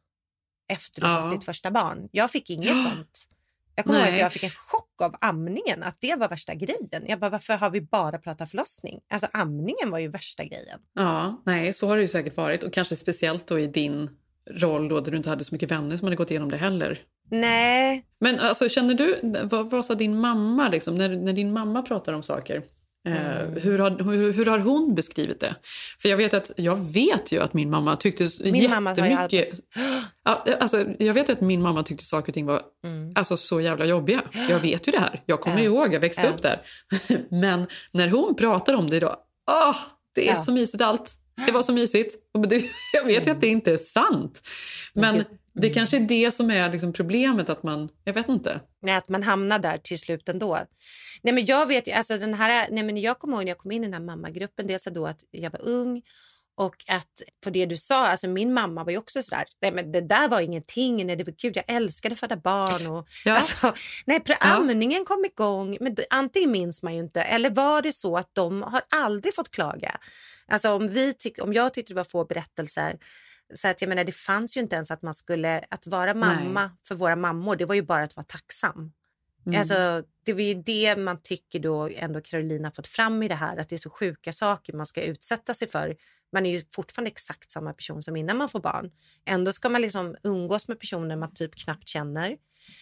efter 0.68 1.02
du 1.02 1.08
Ja. 1.08 1.22
fått 1.22 1.32
ditt 1.32 1.44
första 1.46 1.72
barn. 1.72 2.10
Jag 2.12 2.32
fick 2.32 2.50
inget 2.50 2.84
sånt. 2.84 3.28
Jag 3.76 3.86
kommer 3.86 4.00
ihåg 4.00 4.10
att 4.14 4.20
jag 4.20 4.32
fick 4.34 4.44
en 4.44 4.50
chock 4.50 5.02
av 5.02 5.16
amningen, 5.22 5.84
att 5.84 5.98
det 6.00 6.16
var 6.16 6.30
värsta 6.30 6.54
grejen. 6.54 7.04
Jag 7.08 7.20
bara, 7.20 7.30
varför 7.30 7.58
har 7.58 7.70
vi 7.70 7.82
bara 7.82 8.18
pratat 8.18 8.50
förlossning? 8.50 9.00
Alltså 9.10 9.28
amningen 9.34 9.90
var 9.92 10.00
ju 10.00 10.08
värsta 10.08 10.44
grejen. 10.44 10.80
Ja, 10.94 11.42
nej, 11.46 11.74
så 11.74 11.88
har 11.88 11.96
det 11.96 12.02
ju 12.02 12.08
säkert 12.08 12.38
varit. 12.38 12.64
Och 12.64 12.74
kanske 12.74 12.96
speciellt 12.96 13.48
då 13.48 13.60
i 13.60 13.68
din 13.68 14.10
roll 14.52 14.90
då, 14.90 15.00
där 15.00 15.12
du 15.12 15.18
inte 15.18 15.30
hade 15.30 15.44
så 15.44 15.56
mycket 15.56 15.72
vänner 15.72 15.98
som 15.98 16.06
hade 16.06 16.16
gått 16.16 16.32
igenom 16.32 16.52
det 16.52 16.58
heller. 16.58 17.00
Nej. 17.32 18.06
Men 18.20 18.40
alltså, 18.40 18.70
känner 18.70 18.94
du, 18.94 19.20
vad, 19.44 19.70
vad 19.70 19.86
sa 19.86 19.96
din 19.96 20.20
mamma 20.20 20.70
liksom, 20.70 20.98
när, 20.98 21.10
när 21.10 21.34
din 21.34 21.54
mamma 21.54 21.82
pratar 21.82 22.14
om 22.14 22.24
saker? 22.24 22.56
Eh, 22.56 22.62
Mm. 23.08 23.62
hur, 23.62 23.80
har, 23.80 24.12
hur, 24.12 24.34
hur 24.34 24.46
har 24.46 24.60
hon 24.60 24.96
beskrivit 24.96 25.40
det? 25.40 25.56
För 26.02 26.10
jag 26.10 26.18
vet, 26.18 26.34
att, 26.34 26.52
jag 26.58 26.76
vet 26.94 27.32
ju 27.32 27.42
att 27.42 27.54
min 27.54 27.70
mamma 27.70 27.96
tyckte 27.96 28.28
Min 28.44 28.70
mamma 28.70 28.90
jättemycket... 28.96 29.60
Ja, 30.24 30.44
alltså, 30.60 30.86
jag 31.00 31.14
vet 31.14 31.30
att 31.30 31.42
min 31.42 31.62
mamma 31.62 31.84
tyckte 31.84 32.06
saker 32.06 32.30
och 32.30 32.34
ting 32.34 32.46
var 32.46 32.62
Mm. 32.86 33.14
alltså, 33.16 33.38
så 33.38 33.62
jävla 33.62 33.86
jobbiga. 33.86 34.22
Jag 34.50 34.60
vet 34.60 34.88
ju 34.88 34.92
det 34.92 35.00
här. 35.00 35.22
Jag 35.26 35.42
kommer 35.42 35.58
Ja. 35.58 35.64
ihåg, 35.64 35.94
jag 35.94 36.00
växte 36.00 36.22
Ja. 36.24 36.30
upp 36.30 36.42
där. 36.42 36.62
Men 37.30 37.68
när 37.92 38.08
hon 38.10 38.36
pratar 38.36 38.74
om 38.74 38.90
det 38.90 39.00
då, 39.00 39.16
åh, 39.52 39.76
det 40.16 40.30
är 40.30 40.34
Ja. 40.34 40.40
så 40.40 40.52
mysigt 40.52 40.84
allt. 40.84 41.12
Det 41.46 41.52
var 41.52 41.64
så 41.64 41.74
mysigt. 41.74 42.16
Jag 42.94 43.06
vet 43.06 43.28
ju 43.28 43.32
att 43.32 43.42
det 43.42 43.48
inte 43.48 43.72
är 43.72 43.78
sant. 43.78 44.42
Men 44.94 45.24
det 45.54 45.70
kanske 45.70 45.98
är 45.98 46.02
det 46.02 46.32
som 46.32 46.52
är 46.52 46.72
liksom 46.72 46.94
problemet, 46.94 47.50
att 47.50 47.64
man... 47.64 47.90
Jag 48.04 48.14
vet 48.14 48.30
inte. 48.30 48.62
Nej, 48.82 48.96
att 48.96 49.10
man 49.10 49.24
hamnar 49.24 49.60
där 49.60 49.78
till 49.78 50.00
slut 50.00 50.30
ändå. 50.30 50.60
Nej, 51.24 51.34
men 51.34 51.46
jag 51.46 51.68
vet 51.68 51.88
ju, 51.88 51.92
alltså 51.92 52.18
den 52.18 52.34
här, 52.34 52.68
nej, 52.72 52.84
men 52.84 52.98
jag 52.98 53.20
kommer 53.20 53.38
ihåg 53.38 53.44
när 53.44 53.52
jag 53.52 53.58
kom 53.58 53.72
in 53.72 53.84
i 53.84 53.86
den 53.86 53.94
här 53.94 54.02
mammagruppen, 54.02 54.68
dels 54.68 54.88
då 54.92 55.08
att 55.08 55.20
jag 55.32 55.52
var 55.52 55.62
ung 55.62 56.02
och 56.58 56.76
att 56.88 57.22
på 57.44 57.50
det 57.50 57.66
du 57.66 57.78
sa, 57.78 58.08
alltså 58.08 58.28
min 58.28 58.54
mamma 58.54 58.84
var 58.84 58.92
ju 58.92 58.98
också 58.98 59.22
sådär, 59.22 59.44
nej 59.62 59.72
men 59.72 59.92
det 59.92 60.02
där 60.02 60.30
var 60.30 60.42
ingenting, 60.42 61.06
nej 61.06 61.16
det 61.16 61.24
var 61.24 61.34
gud 61.42 61.58
jag 61.58 61.66
älskade 61.68 62.14
att 62.14 62.20
föda 62.20 62.38
barn 62.38 62.88
och 62.88 63.08
Ja. 63.26 63.36
alltså, 63.36 63.74
nej 64.06 64.22
amningen 64.40 65.06
kom 65.06 65.26
igång, 65.26 65.78
men 65.82 65.96
antingen 66.10 66.52
minns 66.52 66.84
man 66.84 66.94
ju 66.94 67.00
inte 67.00 67.22
eller 67.22 67.50
var 67.50 67.82
det 67.82 67.92
så 67.92 68.18
att 68.18 68.30
de 68.34 68.62
har 68.62 68.82
aldrig 68.90 69.36
fått 69.36 69.52
klaga. 69.52 70.00
Alltså 70.48 70.70
om, 70.70 70.88
vi 70.88 71.14
tyck, 71.14 71.42
om 71.42 71.54
jag 71.54 71.74
tyckte 71.74 71.94
det 71.94 71.98
var 71.98 72.04
få 72.04 72.26
berättelser 72.26 73.00
så 73.54 73.68
att 73.68 73.82
jag 73.82 73.90
menar 73.90 74.04
det 74.04 74.12
fanns 74.12 74.58
ju 74.58 74.62
inte 74.62 74.76
ens 74.76 74.92
att 74.92 75.02
man 75.02 75.14
skulle, 75.14 75.66
att 75.70 75.88
vara 75.88 76.14
mamma 76.14 76.72
för 76.88 76.96
våra 76.96 77.16
mammor, 77.16 77.56
det 77.56 77.66
var 77.66 77.76
ju 77.76 77.82
bara 77.82 78.04
att 78.04 78.16
vara 78.16 78.26
tacksam. 78.26 78.92
Mm. 79.46 79.60
Alltså, 79.60 80.04
det 80.24 80.34
var 80.34 80.42
ju 80.42 80.54
det 80.54 80.96
man 80.96 81.22
tycker 81.22 81.60
då 81.60 81.90
ändå 81.96 82.22
Carolina 82.22 82.72
fått 82.72 82.88
fram 82.88 83.24
i 83.24 83.28
det 83.28 83.36
här, 83.36 83.58
att 83.58 83.70
det 83.70 83.76
är 83.76 83.78
så 83.78 83.90
sjuka 83.90 84.34
saker 84.34 84.74
man 84.74 84.86
ska 84.86 85.02
utsätta 85.02 85.54
sig 85.54 85.68
för. 85.68 85.96
Man 86.32 86.46
är 86.46 86.52
ju 86.52 86.62
fortfarande 86.76 87.12
exakt 87.12 87.52
samma 87.52 87.74
person 87.74 88.02
som 88.02 88.16
innan 88.16 88.38
man 88.38 88.50
får 88.50 88.60
barn. 88.60 88.92
Ändå 89.26 89.52
ska 89.52 89.70
man 89.70 89.82
liksom 89.82 90.16
umgås 90.24 90.68
med 90.68 90.80
personer 90.80 91.16
man 91.16 91.34
typ 91.34 91.56
knappt 91.56 91.88
känner. 91.88 92.38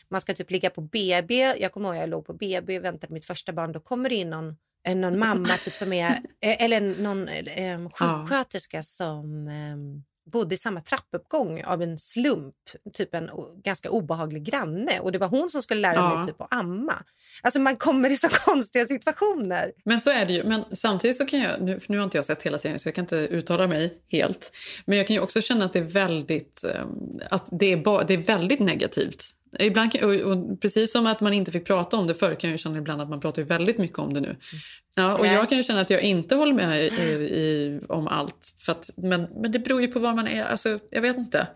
Man 0.10 0.21
ska 0.21 0.34
typ 0.34 0.52
ligga 0.52 0.69
på 0.69 0.82
BB. 0.82 1.56
Jag 1.60 1.71
kommer 1.71 1.89
ihåg 1.89 2.04
jag 2.04 2.10
låg 2.10 2.26
på 2.26 2.34
BB 2.34 2.78
och 2.78 2.86
väntade 2.86 3.13
mitt 3.13 3.26
första 3.26 3.54
barn. 3.54 3.71
Då 3.71 3.80
kommer 3.80 4.10
det 4.10 4.15
in 4.15 4.30
någon, 4.30 4.58
någon 4.86 5.19
mamma 5.19 5.50
typ 5.63 5.74
som 5.74 5.93
är, 5.93 6.10
eh, 6.41 6.63
eller 6.63 6.82
någon 7.02 7.28
eh, 7.28 7.89
sjuksköterska 7.89 8.84
som 8.84 9.48
eh, 9.48 10.04
bodde 10.32 10.56
i 10.56 10.58
samma 10.58 10.82
trappuppgång 10.82 11.63
av 11.63 11.82
en 11.82 12.00
slump, 12.00 12.56
typ 12.93 13.13
en 13.13 13.30
o- 13.30 13.62
ganska 13.63 13.89
obehaglig 13.89 14.43
granne. 14.43 15.00
Och 15.00 15.12
det 15.12 15.17
var 15.19 15.28
hon 15.28 15.50
som 15.50 15.62
skulle 15.62 15.82
lära 15.82 15.93
Ja. 15.96 16.15
mig 16.17 16.26
typ 16.28 16.41
att 16.41 16.54
amma. 16.54 17.04
Alltså 17.41 17.60
man 17.60 17.76
kommer 17.76 18.10
i 18.10 18.15
så 18.15 18.30
konstiga 18.46 18.86
situationer. 18.86 19.72
Men 19.86 20.00
så 20.00 20.10
är 20.10 20.26
det 20.26 20.34
ju. 20.34 20.43
Men 20.43 20.63
samtidigt 20.72 21.17
så 21.17 21.26
kan 21.26 21.39
jag, 21.39 21.62
nu, 21.62 21.80
nu 21.89 21.98
har 21.98 22.04
inte 22.04 22.17
jag 22.17 22.26
sett 22.26 22.43
hela 22.43 22.58
serien 22.58 22.80
så 22.80 22.88
jag 22.88 22.96
kan 22.96 23.04
inte 23.04 23.15
uttala 23.15 23.67
mig 23.67 23.98
helt. 24.08 24.52
Men 24.86 24.98
jag 24.98 25.08
kan 25.08 25.13
ju 25.13 25.19
också 25.19 25.41
känna 25.41 25.65
att 25.65 25.74
det 25.74 25.80
är 25.80 25.84
väldigt, 25.84 26.63
eh, 26.63 26.86
att 27.30 27.48
det 27.52 27.72
är, 27.74 27.78
ba, 27.78 28.04
det 28.04 28.13
är 28.13 28.17
väldigt 28.17 28.60
negativt. 28.60 29.24
Ibland 29.60 29.92
kan, 29.92 30.04
och, 30.04 30.32
och 30.32 30.62
precis 30.62 30.92
som 30.92 31.08
att 31.08 31.22
man 31.22 31.34
inte 31.34 31.52
fick 31.52 31.68
prata 31.68 31.98
om 31.98 32.08
det 32.08 32.13
förr 32.13 32.36
kan 32.36 32.50
jag 32.50 32.52
ju 32.52 32.58
känna 32.58 32.78
ibland 32.78 33.02
att 33.02 33.10
man 33.10 33.20
pratar 33.20 33.42
ju 33.42 33.48
väldigt 33.48 33.78
mycket 33.78 34.00
om 34.00 34.13
det 34.13 34.20
nu. 34.20 34.28
Mm. 34.28 34.39
Ja, 34.96 35.14
och 35.14 35.22
Nej. 35.26 35.34
jag 35.34 35.50
kan 35.50 35.58
ju 35.58 35.64
känna 35.64 35.82
att 35.82 35.90
jag 35.90 36.02
inte 36.02 36.36
håller 36.36 36.54
med 36.54 36.82
i, 36.84 36.88
i, 36.88 37.04
i, 37.12 37.80
om 37.90 38.08
allt. 38.08 38.54
För 38.60 38.72
att, 38.72 38.90
men, 38.96 39.28
men 39.42 39.52
det 39.52 39.60
beror 39.60 39.82
ju 39.82 39.88
på 39.88 40.00
var 40.00 40.14
man 40.14 40.28
är. 40.28 40.44
Alltså, 40.46 40.80
jag 40.90 41.02
vet 41.02 41.18
inte. 41.18 41.48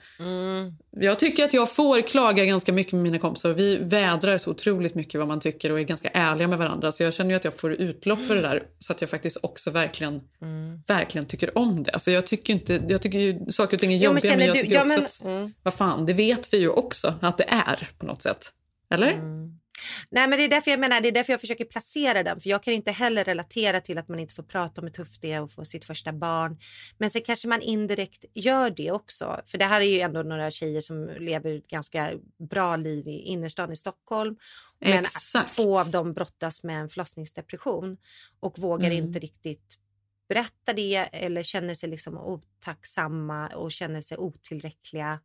Jag 0.99 1.19
tycker 1.19 1.43
att 1.43 1.53
jag 1.53 1.71
får 1.71 2.01
klaga 2.01 2.45
ganska 2.45 2.73
mycket 2.73 2.93
med 2.93 3.01
mina 3.03 3.19
kompisar. 3.19 3.53
Vi 3.53 3.77
vädrar 3.77 4.37
så 4.37 4.51
otroligt 4.51 4.95
mycket 4.95 5.19
vad 5.19 5.27
man 5.27 5.39
tycker 5.39 5.71
och 5.71 5.79
är 5.79 5.83
ganska 5.83 6.09
ärliga 6.09 6.47
med 6.47 6.57
varandra. 6.57 6.91
Så 6.91 7.03
jag 7.03 7.13
känner 7.13 7.35
att 7.35 7.43
jag 7.43 7.53
får 7.53 7.71
utlopp 7.73 8.23
för 8.23 8.35
det 8.35 8.41
där 8.41 8.63
så 8.79 8.93
att 8.93 9.01
jag 9.01 9.09
faktiskt 9.09 9.37
också 9.41 9.71
verkligen, 9.71 10.21
verkligen 10.87 11.25
tycker 11.27 11.57
om 11.57 11.83
det. 11.83 11.91
Alltså 11.91 12.11
jag 12.11 12.25
tycker 12.27 12.53
inte, 12.53 12.81
jag 12.89 13.01
tycker 13.01 13.19
ju 13.19 13.45
saker 13.49 13.75
och 13.77 13.81
ting 13.81 13.93
är 13.93 13.97
Ja, 13.97 14.11
men 14.13 14.21
jobbiga 14.23 14.37
men, 14.37 14.45
jag 14.47 14.55
du- 14.55 14.61
tycker 14.61 14.75
ja, 14.75 14.81
också 14.81 14.95
men- 14.97 15.05
att, 15.05 15.23
mm. 15.41 15.53
vad 15.63 15.73
fan, 15.73 16.05
det 16.05 16.13
vet 16.13 16.53
vi 16.53 16.57
ju 16.57 16.69
också 16.69 17.13
att 17.21 17.37
det 17.37 17.45
är 17.49 17.89
på 17.97 18.05
något 18.05 18.21
sätt. 18.21 18.51
Eller? 18.93 19.19
Nej, 20.11 20.27
men 20.27 20.37
det 20.39 20.43
är 20.45 20.49
därför 20.49 20.71
jag 20.71 20.79
menar, 20.79 21.01
det 21.01 21.07
är 21.07 21.11
därför 21.11 21.33
jag 21.33 21.41
försöker 21.41 21.65
placera 21.65 22.23
den. 22.23 22.39
För 22.39 22.49
jag 22.49 22.63
kan 22.63 22.73
inte 22.73 22.91
heller 22.91 23.23
relatera 23.23 23.79
till 23.79 23.97
att 23.97 24.07
man 24.07 24.19
inte 24.19 24.33
får 24.35 24.43
prata 24.43 24.81
om 24.81 24.87
hur 24.87 24.93
tufft 24.93 25.21
det 25.21 25.31
är 25.31 25.41
att 25.41 25.53
få 25.53 25.65
sitt 25.65 25.85
första 25.85 26.13
barn. 26.13 26.57
Men 26.97 27.09
sen 27.09 27.21
kanske 27.21 27.47
man 27.47 27.61
indirekt 27.61 28.25
gör 28.33 28.69
det 28.69 28.91
också. 28.91 29.41
För 29.45 29.57
det 29.57 29.65
här 29.65 29.81
är 29.81 29.85
ju 29.85 29.99
ändå 29.99 30.23
några 30.23 30.51
tjejer 30.51 30.81
som 30.81 31.09
lever 31.19 31.57
ett 31.57 31.67
ganska 31.67 32.11
bra 32.49 32.75
liv 32.75 33.07
i 33.07 33.19
innerstan 33.19 33.71
i 33.71 33.75
Stockholm. 33.75 34.35
Men 34.79 34.99
Exakt. 35.05 35.55
två 35.55 35.79
av 35.79 35.91
dem 35.91 36.13
brottas 36.13 36.63
med 36.63 36.81
en 36.81 36.89
förlossningsdepression 36.89 37.97
och 38.39 38.59
vågar 38.59 38.91
Mm. 38.91 39.05
inte 39.05 39.19
riktigt 39.19 39.77
berätta 40.29 40.73
det 40.75 40.95
eller 40.95 41.43
känner 41.43 41.73
sig 41.73 41.89
liksom 41.89 42.17
otacksamma 42.17 43.47
och 43.47 43.71
känner 43.71 44.01
sig 44.01 44.17
otillräckliga 44.17 45.19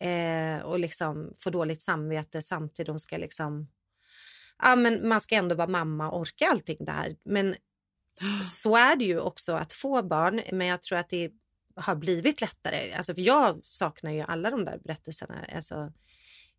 eh, 0.00 0.62
och 0.62 0.78
liksom 0.78 1.32
får 1.38 1.50
dåligt 1.50 1.82
samvete 1.82 2.42
samtidigt 2.42 2.86
de 2.86 2.98
ska 2.98 3.16
liksom 3.16 3.68
ja, 4.62 4.76
men 4.76 5.08
man 5.08 5.20
ska 5.20 5.34
ändå 5.34 5.54
vara 5.54 5.68
mamma 5.68 6.10
och 6.10 6.20
orka 6.20 6.46
allting 6.50 6.76
det 6.80 6.92
här. 6.92 7.16
Men 7.24 7.54
så 8.44 8.76
är 8.76 8.96
det 8.96 9.04
ju 9.04 9.20
också 9.20 9.52
att 9.52 9.72
få 9.72 10.02
barn. 10.02 10.40
Men 10.52 10.66
jag 10.66 10.82
tror 10.82 10.98
att 10.98 11.08
det 11.08 11.30
har 11.76 11.94
blivit 11.96 12.40
lättare. 12.40 12.92
Alltså, 12.92 13.14
för 13.14 13.22
jag 13.22 13.60
saknar 13.62 14.10
ju 14.12 14.20
alla 14.20 14.50
de 14.50 14.64
där 14.64 14.78
berättelserna. 14.84 15.34
Alltså, 15.54 15.74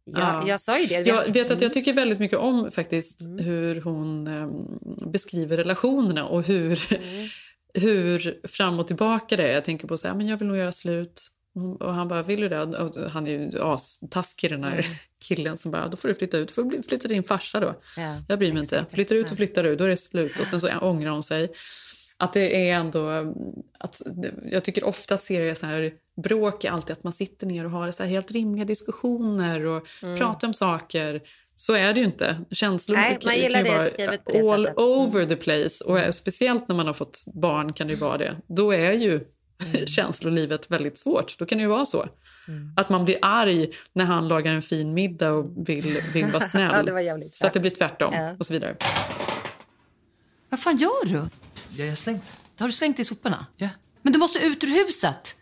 jag, 0.04 0.20
Ja. 0.20 0.44
jag 0.48 0.60
sa 0.62 0.80
ju 0.80 0.86
det. 0.86 1.08
Jag 1.08 1.34
vet 1.34 1.46
att 1.46 1.52
Mm. 1.52 1.64
jag 1.64 1.74
tycker 1.74 1.94
väldigt 1.94 2.20
mycket 2.20 2.38
om 2.40 2.72
faktiskt 2.72 3.22
hur 3.40 3.82
hon 3.82 4.28
em, 4.28 4.80
beskriver 5.12 5.58
relationerna 5.58 6.26
och 6.28 6.44
hur, 6.44 6.94
Mm. 6.94 7.30
hur 7.74 8.48
fram 8.48 8.80
och 8.80 8.88
tillbaka 8.88 9.38
det 9.38 9.44
är. 9.48 9.54
Jag 9.54 9.64
tänker 9.64 9.88
på 9.88 9.98
så 9.98 10.08
här, 10.08 10.16
men 10.16 10.28
jag 10.28 10.38
vill 10.38 10.48
nog 10.48 10.58
göra 10.58 10.72
slut. 10.72 11.22
Och 11.80 11.94
han 11.94 12.08
bara, 12.08 12.24
vill 12.24 12.42
du 12.42 12.50
det? 12.50 12.62
Och 12.64 13.10
han 13.12 13.28
är 13.28 13.32
ju 13.32 13.62
astaskig 13.62 14.50
den 14.52 14.64
här 14.64 14.72
Mm. 14.74 14.86
killen 15.24 15.58
som 15.58 15.72
bara, 15.72 15.88
då 15.88 15.98
får 15.98 16.08
du 16.08 16.16
flytta 16.16 16.38
ut. 16.38 16.48
Du 16.48 16.54
får 16.54 16.64
bli- 16.64 16.82
flytta 16.84 17.02
till 17.02 17.10
din 17.10 17.24
farsa 17.24 17.60
då. 17.60 17.74
Ja, 17.98 18.16
Jag 18.28 18.40
bryr 18.40 18.54
mig 18.54 18.62
inte. 18.62 18.86
Flyttar 18.94 19.16
ut 19.16 19.32
och 19.32 19.38
flyttar 19.38 19.64
du, 19.64 19.76
då 19.76 19.84
är 19.84 19.90
det 19.90 19.98
slut. 19.98 20.40
Och 20.40 20.48
sen 20.48 20.62
så 20.62 20.70
ångrar 20.82 21.10
hon 21.12 21.24
sig. 21.24 21.52
Att 22.18 22.34
det 22.34 22.70
är 22.70 22.74
ändå... 22.76 23.34
Att, 23.80 24.02
jag 24.52 24.64
tycker 24.64 24.84
ofta 24.84 25.16
att 25.16 25.22
serier 25.24 25.56
så 25.56 25.66
här, 25.66 25.92
bråk 26.24 26.64
är 26.64 26.72
alltid 26.72 26.92
att 26.94 27.04
man 27.04 27.14
sitter 27.14 27.48
ner 27.48 27.66
och 27.66 27.72
har 27.72 27.92
så 27.92 28.04
helt 28.04 28.32
rimliga 28.32 28.66
diskussioner 28.66 29.66
och 29.66 29.88
Mm. 30.04 30.18
pratar 30.18 30.48
om 30.48 30.54
saker. 30.54 31.22
Så 31.56 31.74
är 31.74 31.94
det 31.94 32.00
ju 32.00 32.06
inte. 32.06 32.38
Känslor 32.52 32.96
Nej, 32.96 33.04
kan- 33.06 33.14
man 33.26 33.34
kan 33.34 33.42
gillar 33.44 33.60
ju 33.60 33.64
det 33.66 33.70
vara 33.72 33.78
det 33.98 34.08
all 34.08 34.16
sättet. 34.18 34.28
Mm. 34.36 34.74
over 34.78 35.26
the 35.26 35.36
place. 35.36 35.84
Och 35.84 36.16
Speciellt 36.16 36.68
när 36.68 36.76
man 36.76 36.88
har 36.88 36.94
fått 36.94 37.24
barn 37.34 37.74
kan 37.74 37.88
det 37.88 37.94
ju 37.94 38.00
vara 38.00 38.18
det. 38.18 38.36
Då 38.48 38.72
är 38.74 38.92
ju 38.92 39.20
Mm. 39.66 39.88
känslolivet 39.88 40.72
väldigt 40.72 40.98
svårt. 40.98 41.38
Då 41.40 41.46
kan 41.46 41.58
det 41.58 41.62
ju 41.62 41.68
vara 41.68 41.86
så. 41.86 42.06
Att 42.76 42.90
man 42.90 43.06
blir 43.06 43.18
arg 43.22 43.68
när 43.94 44.06
han 44.06 44.28
lagar 44.28 44.54
en 44.54 44.62
fin 44.62 44.94
middag 44.94 45.32
och 45.32 45.70
vill, 45.70 46.02
vill 46.14 46.26
vara 46.26 46.48
snäll. 46.50 46.72
Ja, 46.74 46.84
det 46.84 46.92
var 46.92 47.00
jävligt 47.00 47.34
så 47.34 47.48
att 47.48 47.54
det 47.54 47.60
blir 47.60 47.72
tvärtom 47.72 48.14
Ja. 48.14 48.36
och 48.40 48.46
så 48.46 48.54
vidare. 48.54 48.76
Vad 50.50 50.60
fan 50.60 50.78
gör 50.78 51.06
du? 51.06 51.16
Ja, 51.16 51.30
jag 51.76 51.88
har 51.88 51.96
slängt. 51.96 52.38
Har 52.60 52.68
du 52.68 52.74
slängt 52.74 53.00
i 53.00 53.04
soporna? 53.04 53.46
Ja. 53.58 53.70
Men 54.02 54.14
du 54.14 54.20
måste 54.20 54.40
ut 54.40 54.64
ur 54.64 54.68
huset. 54.86 55.36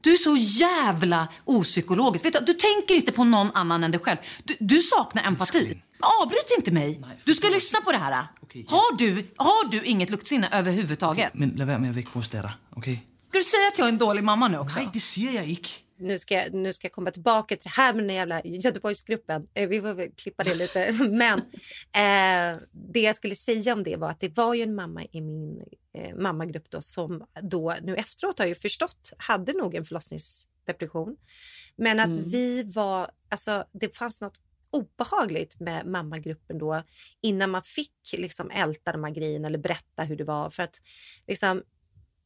Du 0.00 0.12
är 0.12 0.16
så 0.16 0.36
jävla 0.36 1.28
opsykologisk. 1.44 2.24
Vet 2.24 2.32
du, 2.32 2.40
du 2.40 2.52
tänker 2.52 2.94
inte 2.94 3.12
på 3.12 3.24
någon 3.24 3.50
annan 3.54 3.84
än 3.84 3.90
dig 3.90 4.00
själv. 4.00 4.18
Du, 4.44 4.56
du 4.60 4.82
saknar 4.82 5.26
empati. 5.26 5.66
Men 5.66 5.80
Avbryt 6.22 6.50
inte 6.58 6.70
mig. 6.72 7.00
Du 7.24 7.34
ska 7.34 7.48
lyssna 7.48 7.80
på 7.80 7.92
det 7.92 7.98
här. 7.98 8.26
Okej, 8.42 8.66
Har, 8.68 8.96
du, 8.98 9.26
har 9.36 9.70
du 9.70 9.82
inget 9.84 10.10
luktsinne 10.10 10.48
överhuvudtaget? 10.52 11.34
Men 11.34 11.60
at 11.60 11.96
vække 11.96 12.10
vores 12.12 12.28
datter, 12.28 12.50
okay? 12.76 12.98
Ska 13.30 13.38
du 13.38 13.44
säga 13.44 13.68
att 13.68 13.78
jag 13.78 13.84
är 13.88 13.92
en 13.92 13.98
dålig 13.98 14.24
mamma 14.24 14.48
nu 14.48 14.58
också? 14.58 14.78
Nej, 14.78 14.88
det 14.92 15.00
siger 15.00 15.32
jeg 15.32 15.48
ikke. 15.50 15.70
nu 15.98 16.18
ska, 16.18 16.34
jag- 16.34 16.54
nu 16.54 16.72
ska 16.72 16.86
jag 16.86 16.92
komma 16.92 17.10
tillbaka 17.10 17.56
till 17.56 17.64
det 17.64 17.82
här 17.82 17.94
med 17.94 18.04
den 18.04 18.14
jävla 18.16 18.42
Göteborgsgruppen. 18.44 19.46
Eh, 19.54 19.68
Vi 19.68 19.80
får 19.80 19.94
väl 19.94 20.10
klippa 20.16 20.44
det 20.44 20.54
lite. 20.54 20.92
Men 21.10 21.38
eh, 21.92 22.60
det 22.72 23.00
jag 23.00 23.16
skulle 23.16 23.34
säga 23.34 23.72
om 23.72 23.82
det 23.82 23.96
var 23.96 24.10
att 24.10 24.20
det 24.20 24.36
var 24.36 24.54
ju 24.54 24.62
en 24.62 24.74
mamma 24.74 25.04
i 25.12 25.20
min 25.20 25.62
eh, 25.94 26.14
mammagrupp 26.16 26.70
då 26.70 26.80
som 26.80 27.26
då 27.42 27.76
nu 27.82 27.96
efteråt 27.96 28.38
har 28.38 28.44
jag 28.46 28.48
ju 28.48 28.54
förstått 28.54 29.12
hade 29.18 29.52
nog 29.52 29.74
en 29.74 29.84
förlossningsdepression. 29.84 31.16
Men 31.76 32.00
att 32.00 32.06
Mm. 32.06 32.22
vi 32.30 32.62
var, 32.62 33.10
alltså 33.28 33.64
det 33.72 33.96
fanns 33.96 34.20
något 34.20 34.40
obehagligt 34.70 35.60
med 35.60 35.86
mammagruppen 35.86 36.58
då 36.58 36.82
innan 37.22 37.50
man 37.50 37.62
fick 37.62 37.92
liksom 38.16 38.50
älta 38.50 38.92
de 38.92 39.04
här 39.04 39.10
grejerna 39.10 39.46
eller 39.48 39.58
berätta 39.58 40.02
hur 40.02 40.16
det 40.16 40.24
var. 40.24 40.50
För 40.50 40.62
att 40.62 40.76
liksom, 41.26 41.62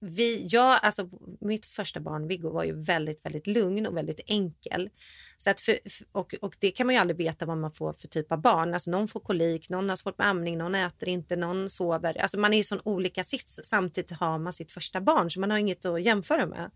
vi, 0.05 0.47
jag, 0.47 0.79
alltså, 0.83 1.09
mitt 1.41 1.67
första 1.67 2.01
barn, 2.01 2.29
Viggo, 2.29 2.51
var 2.51 2.65
ju 2.65 2.83
väldigt, 2.83 3.25
väldigt 3.25 3.47
lugn 3.47 3.87
och 3.87 3.97
väldigt 3.97 4.21
enkel. 4.27 4.91
Så 5.39 5.51
att 5.51 5.61
för, 5.61 5.79
och, 6.13 6.35
och 6.41 6.57
det 6.61 6.71
kan 6.71 6.87
man 6.87 6.95
ju 6.95 7.01
aldrig 7.01 7.17
veta 7.17 7.47
vad 7.47 7.59
man 7.59 7.73
får 7.73 7.93
för 7.93 8.09
typ 8.09 8.33
av 8.33 8.41
barn. 8.41 8.75
Alltså, 8.75 8.91
någon 8.91 9.09
får 9.09 9.21
kolik, 9.21 9.69
någon 9.69 9.89
har 9.89 9.97
svårt 9.97 10.19
med 10.19 10.27
amning, 10.27 10.59
någon 10.59 10.75
äter 10.75 11.09
inte, 11.09 11.37
någon 11.37 11.71
sover. 11.71 12.21
Alltså, 12.21 12.41
man 12.41 12.55
är 12.55 12.59
i 12.59 12.63
sån 12.65 12.81
olika 12.85 13.25
sits. 13.25 13.61
Samtidigt 13.65 14.11
har 14.11 14.39
man 14.39 14.53
sitt 14.53 14.73
första 14.73 15.01
barn, 15.01 15.31
så 15.31 15.41
man 15.41 15.51
har 15.51 15.59
inget 15.59 15.85
att 15.85 16.03
jämföra 16.03 16.47
med. 16.47 16.71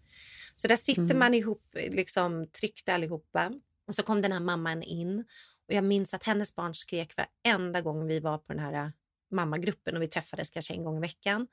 Så 0.57 0.69
där 0.69 0.77
sitter 0.77 1.03
Mm. 1.03 1.19
man 1.19 1.35
ihop, 1.35 1.63
liksom 1.91 2.47
tryckta 2.61 2.95
allihopa. 2.95 3.53
Och 3.87 3.95
så 3.95 4.03
kom 4.03 4.23
den 4.23 4.33
här 4.33 4.41
mamman 4.41 4.83
in. 4.83 5.25
Och 5.69 5.75
jag 5.75 5.85
minns 5.85 6.15
att 6.15 6.25
hennes 6.25 6.57
barn 6.57 6.75
skrek 6.75 7.15
varenda 7.17 7.81
gång 7.81 8.07
vi 8.07 8.21
var 8.21 8.39
på 8.39 8.53
den 8.53 8.63
här 8.63 8.93
mammagruppen 9.31 9.97
och 9.97 10.03
vi 10.03 10.07
träffades 10.07 10.51
kanske 10.51 10.75
en 10.75 10.85
gång 10.85 10.97
i 10.97 11.01
veckan. 11.01 11.47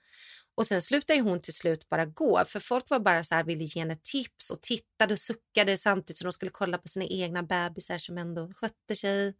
Och 0.57 0.67
sen 0.67 0.81
slutade 0.81 1.19
hon 1.19 1.41
till 1.41 1.53
slut 1.53 1.89
bara 1.89 2.05
gå 2.05 2.45
för 2.45 2.59
folk 2.59 2.89
var 2.89 2.99
bara 2.99 3.23
så 3.23 3.35
här, 3.35 3.43
ville 3.43 3.63
ge 3.63 3.79
henne 3.81 3.97
tips 4.03 4.49
och 4.49 4.61
tittade 4.61 5.13
och 5.13 5.19
suckade 5.19 5.77
samtidigt 5.77 6.17
som 6.17 6.25
de 6.25 6.31
skulle 6.31 6.51
kolla 6.51 6.77
på 6.77 6.87
sina 6.87 7.05
egna 7.05 7.43
bebisar 7.43 7.97
som 7.97 8.17
ändå 8.17 8.51
skötte 8.55 8.95
sig. 8.95 9.33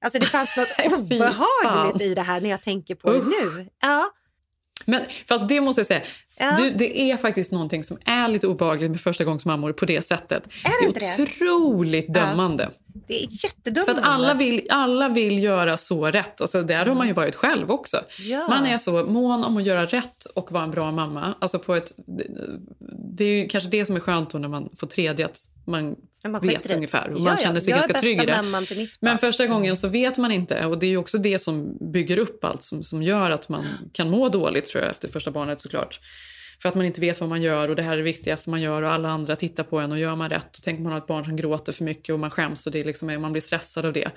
Alltså 0.00 0.18
det 0.18 0.26
fanns 0.26 0.56
något 0.56 0.92
obehagligt 0.98 2.02
i 2.02 2.14
det 2.14 2.22
här 2.22 2.40
när 2.40 2.50
jag 2.50 2.62
tänker 2.62 2.94
på 2.94 3.12
det 3.12 3.18
nu. 3.24 3.68
Ja, 3.80 4.10
Men 4.86 5.02
fast 5.28 5.48
det 5.48 5.60
måste 5.60 5.80
jag 5.80 5.86
säga, 5.86 6.02
Ja. 6.38 6.56
du, 6.56 6.70
det 6.70 7.00
är 7.10 7.16
faktiskt 7.16 7.52
någonting 7.52 7.84
som 7.84 7.98
är 8.04 8.28
lite 8.28 8.46
obehagligt 8.46 8.90
med 8.90 9.00
förstagångsmammor 9.00 9.72
på 9.72 9.84
det 9.86 10.02
sättet. 10.02 10.46
Är 10.46 10.52
det 10.52 10.76
det 10.80 10.86
inte 10.86 11.06
är 11.06 11.22
otroligt 11.22 12.14
dömande. 12.14 12.70
Det 13.06 13.22
är 13.22 13.28
jättedumt. 13.44 13.90
För 13.90 14.00
alla 14.02 14.34
vill, 14.34 14.66
alla 14.70 15.08
vill 15.08 15.42
göra 15.42 15.76
så 15.76 16.06
rätt. 16.06 16.40
Och 16.40 16.50
så 16.50 16.62
där 16.62 16.86
har 16.86 16.94
man 16.94 17.06
ju 17.06 17.12
varit 17.12 17.34
själv 17.34 17.70
också. 17.70 18.00
Ja. 18.18 18.46
Man 18.48 18.66
är 18.66 18.78
så 18.78 19.04
mån 19.04 19.44
om 19.44 19.56
att 19.56 19.66
göra 19.66 19.86
rätt 19.86 20.24
och 20.24 20.52
vara 20.52 20.64
en 20.64 20.70
bra 20.70 20.90
mamma. 20.90 21.34
Alltså 21.38 21.58
på 21.58 21.74
ett, 21.74 21.92
det, 23.16 23.24
är 23.24 23.48
kanske 23.48 23.70
det 23.70 23.86
som 23.86 23.96
är 23.96 24.00
skönt 24.00 24.34
när 24.34 24.48
man 24.48 24.68
får 24.76 24.86
tredje, 24.86 25.26
att 25.26 25.38
man, 25.66 25.96
man 26.28 26.40
vet 26.46 26.70
ungefär 26.70 27.10
och 27.10 27.18
Ja, 27.18 27.24
man 27.24 27.36
ja. 27.38 27.42
känner 27.42 27.60
sig 27.60 27.72
är 27.72 27.76
ganska 27.76 28.00
trygg 28.00 28.22
i 28.22 28.26
det. 28.26 28.88
Men 29.00 29.18
första 29.18 29.46
gången 29.46 29.76
så 29.76 29.88
vet 29.88 30.16
man 30.16 30.32
inte 30.32 30.66
och 30.66 30.78
det 30.78 30.86
är 30.86 30.96
också 30.96 31.18
det 31.18 31.38
som 31.38 31.78
bygger 31.92 32.18
upp 32.18 32.44
allt 32.44 32.62
som, 32.62 32.82
som 32.82 33.02
gör 33.02 33.30
att 33.30 33.48
man 33.48 33.64
kan 33.92 34.10
må 34.10 34.28
dåligt 34.28 34.66
tror 34.66 34.82
jag 34.82 34.90
efter 34.90 35.08
första 35.08 35.30
barnet 35.30 35.60
såklart. 35.60 36.00
För 36.62 36.68
att 36.68 36.74
man 36.74 36.86
inte 36.86 37.00
vet 37.00 37.20
vad 37.20 37.28
man 37.28 37.42
gör 37.42 37.68
och 37.68 37.76
det 37.76 37.82
här 37.82 37.92
är 37.92 37.96
det 37.96 38.02
viktigaste 38.02 38.50
man 38.50 38.60
gör 38.60 38.82
och 38.82 38.90
alla 38.90 39.08
andra 39.08 39.36
tittar 39.36 39.64
på 39.64 39.78
en 39.78 39.92
och 39.92 39.98
gör 39.98 40.16
man 40.16 40.30
rätt 40.30 40.56
och 40.56 40.62
tänker 40.62 40.82
man 40.82 40.92
har 40.92 40.98
ett 40.98 41.06
barn 41.06 41.24
som 41.24 41.36
gråter 41.36 41.72
för 41.72 41.84
mycket 41.84 42.12
och 42.12 42.20
man 42.20 42.30
skäms 42.30 42.66
och 42.66 42.72
det 42.72 42.84
liksom 42.84 43.08
är 43.08 43.12
liksom, 43.12 43.22
man 43.22 43.32
blir 43.32 43.42
stressad 43.42 43.86
av 43.86 43.92
det. 43.92 44.10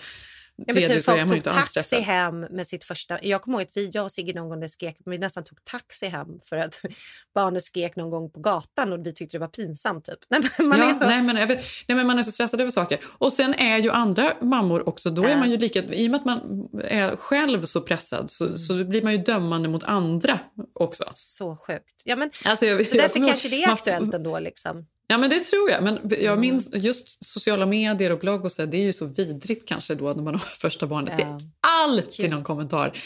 Ja, 0.66 0.74
men 0.74 0.88
typ 0.88 1.04
folk 1.04 1.28
tog 1.28 1.44
taxi 1.44 2.00
hem 2.00 2.40
med 2.40 2.68
sitt 2.68 2.84
första... 2.84 3.24
Jag 3.24 3.42
kommer 3.42 3.58
ihåg 3.58 3.66
att 3.66 3.78
vi, 3.78 3.90
jag 3.94 4.04
och 4.04 4.12
Sigge 4.12 4.34
någon 4.34 4.50
gång 4.50 4.70
skrek, 4.70 4.98
vi 5.06 5.18
nästan 5.18 5.44
tog 5.44 5.66
taxi 5.66 6.08
hem 6.08 6.28
för 6.44 6.58
att 6.58 6.82
barnet 7.36 7.64
skrek 7.64 7.96
någon 7.96 8.10
gång 8.10 8.32
på 8.32 8.40
gatan 8.40 8.94
och 8.94 9.06
vi 9.06 9.14
tyckte 9.14 9.38
det 9.38 9.42
var 9.42 9.48
pinsamt. 9.48 10.06
Typ. 10.06 10.20
Nej, 10.30 10.42
men 10.58 10.68
man 10.68 10.80
ja, 10.80 10.90
är 10.90 10.94
så... 10.94 11.06
nej, 11.06 11.22
men, 11.22 11.36
jag 11.36 11.48
vet, 11.48 11.62
nej, 11.88 11.96
men 11.96 12.08
man 12.08 12.20
är 12.20 12.24
så 12.24 12.32
stressad 12.32 12.62
över 12.62 12.72
saker. 12.72 13.00
Och 13.04 13.34
sen 13.34 13.54
är 13.54 13.78
ju 13.78 13.92
andra 13.92 14.34
mammor 14.42 14.90
också, 14.90 15.10
då 15.10 15.24
är 15.24 15.38
man 15.38 15.52
ju 15.52 15.58
lika, 15.58 15.84
i 15.84 16.08
och 16.08 16.12
med 16.12 16.20
att 16.20 16.26
man 16.26 16.68
är 16.84 17.16
själv 17.16 17.66
så 17.66 17.82
pressad 17.82 18.32
så, 18.32 18.58
så 18.58 18.84
blir 18.84 19.02
man 19.02 19.12
ju 19.12 19.18
dömande 19.18 19.70
mot 19.70 19.84
andra 19.84 20.40
också. 20.74 21.04
Så 21.14 21.56
sjukt. 21.56 22.02
Ja, 22.06 22.16
men, 22.16 22.30
Alltså, 22.46 22.66
jag, 22.66 22.86
så 22.86 22.96
jag 22.98 23.04
därför 23.04 23.20
ihåg- 23.20 23.30
kanske 23.30 23.50
det 23.50 23.64
är 23.64 23.68
man- 23.68 23.74
aktuellt 23.74 24.14
ändå. 24.14 24.40
Liksom. 24.40 24.86
Ja, 25.10 25.18
men 25.18 25.30
det 25.30 25.40
tror 25.40 25.70
jag. 25.70 25.84
Men 25.84 25.98
Mm. 25.98 26.24
jag 26.24 26.40
minns 26.40 26.70
just 26.74 27.26
sociala 27.26 27.66
medier 27.66 28.12
och 28.12 28.20
blogg 28.20 28.46
och 28.46 28.52
så, 28.52 28.66
det 28.66 28.78
är 28.78 28.82
ju 28.82 28.94
så 28.94 29.06
vidrigt 29.06 29.68
kanske 29.68 29.96
då 29.96 30.14
när 30.14 30.24
man 30.24 30.34
har 30.34 30.40
första 30.62 30.88
barnet. 30.88 31.14
Det 31.18 31.24
är 31.24 31.38
alltid 31.68 32.30
någon 32.30 32.44
kommentar. 32.44 32.98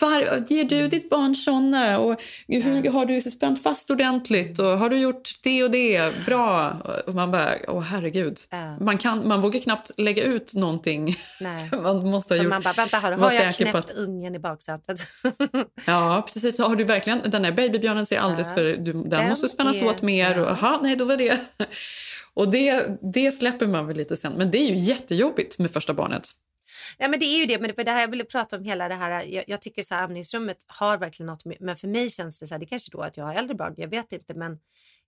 Var, 0.00 0.44
ger 0.48 0.64
du 0.64 0.88
ditt 0.88 1.10
barn 1.10 1.34
såna? 1.36 1.98
Och 1.98 2.20
hur, 2.48 2.90
har 2.90 3.06
du 3.06 3.20
spänt 3.20 3.62
fast 3.62 3.90
ordentligt? 3.90 4.58
Och 4.58 4.66
har 4.66 4.90
du 4.90 4.98
gjort 4.98 5.30
det 5.42 5.64
och 5.64 5.70
det? 5.70 6.12
Bra. 6.26 6.76
Och 7.06 7.14
man 7.14 7.30
bara, 7.30 7.54
åh 7.68 7.80
herregud. 7.80 8.38
Man, 8.80 8.98
kan, 8.98 9.28
man 9.28 9.40
vågar 9.40 9.60
knappt 9.60 9.90
lägga 10.00 10.22
ut 10.22 10.54
någonting. 10.54 11.16
Nej. 11.40 11.70
man 11.82 12.10
måste 12.10 12.34
ha 12.34 12.38
För 12.38 12.44
gjort... 12.44 12.50
man 12.50 12.62
bara, 12.62 12.72
vänta, 12.72 13.00
vara 13.00 13.16
har 13.16 13.32
jag 13.32 13.54
knäppt 13.54 13.90
ungen 13.90 14.34
i 14.34 14.38
baksätet? 14.38 15.00
Ja, 15.86 16.26
precis. 16.32 16.58
Har 16.58 16.76
du 16.76 16.84
verkligen, 16.84 17.20
den 17.30 17.44
här 17.44 17.52
babybjörnen 17.52 18.06
ser 18.06 18.18
alldeles 18.18 18.48
Ja. 18.48 18.54
för... 18.54 18.62
Du, 18.64 18.92
den, 18.92 19.08
Den 19.08 19.28
måste 19.28 19.48
spännas 19.48 19.76
är- 19.76 19.86
åt 19.88 20.02
mer. 20.02 20.38
Och, 20.38 20.50
aha, 20.50 20.80
nej, 20.82 20.96
då 20.96 21.04
var 21.04 21.16
det... 21.16 21.31
Och 22.34 22.50
det, 22.50 22.98
det 23.14 23.32
släpper 23.32 23.66
man 23.66 23.86
väl 23.86 23.96
lite 23.96 24.16
sen. 24.16 24.32
Men 24.32 24.50
det 24.50 24.58
är 24.58 24.66
ju 24.68 24.76
jättejobbigt 24.76 25.58
med 25.58 25.70
första 25.70 25.94
barnet. 25.94 26.28
Ja, 26.98 27.08
men 27.08 27.20
det 27.20 27.26
är 27.26 27.38
ju 27.38 27.46
det. 27.46 27.58
Men 27.58 27.68
det 27.68 27.76
var 27.76 27.84
det 27.84 27.90
här 27.90 28.00
jag 28.00 28.08
ville 28.10 28.24
prata 28.24 28.56
om. 28.56 28.64
hela 28.64 28.88
det 28.88 28.94
här. 28.94 29.24
Jag, 29.24 29.44
jag 29.46 29.60
tycker 29.60 29.82
så 29.82 29.94
här, 29.94 30.02
amningsrummet 30.02 30.56
har 30.66 30.98
verkligen 30.98 31.26
något. 31.26 31.42
Men 31.60 31.76
för 31.76 31.88
mig 31.88 32.10
känns 32.10 32.40
det 32.40 32.46
så 32.46 32.54
här, 32.54 32.58
det 32.58 32.66
kanske 32.66 32.90
då 32.92 33.00
att 33.00 33.16
jag 33.16 33.24
har 33.24 33.34
äldre 33.34 33.54
barn. 33.54 33.74
Jag 33.76 33.88
vet 33.88 34.12
inte, 34.12 34.34
men 34.34 34.58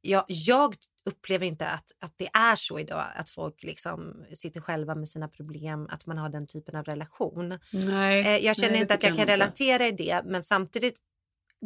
jag, 0.00 0.24
jag 0.28 0.74
upplever 1.04 1.46
inte 1.46 1.66
att, 1.66 1.84
att 2.00 2.12
det 2.16 2.28
är 2.32 2.54
så 2.56 2.78
idag. 2.78 3.04
Att 3.16 3.28
folk 3.28 3.62
liksom 3.62 4.24
sitter 4.34 4.60
själva 4.60 4.94
med 4.94 5.08
sina 5.08 5.28
problem. 5.28 5.88
Att 5.90 6.06
man 6.06 6.18
har 6.18 6.28
den 6.28 6.46
typen 6.46 6.76
av 6.76 6.84
relation. 6.84 7.58
Nej, 7.72 8.20
Eh, 8.26 8.44
jag 8.46 8.56
känner 8.56 8.70
nej, 8.70 8.78
det 8.78 8.82
inte 8.82 8.94
att 8.94 9.02
jag 9.02 9.12
kan 9.12 9.20
inte. 9.20 9.32
relatera 9.32 9.86
i 9.86 9.92
det. 9.92 10.22
Men 10.24 10.42
samtidigt, 10.42 10.98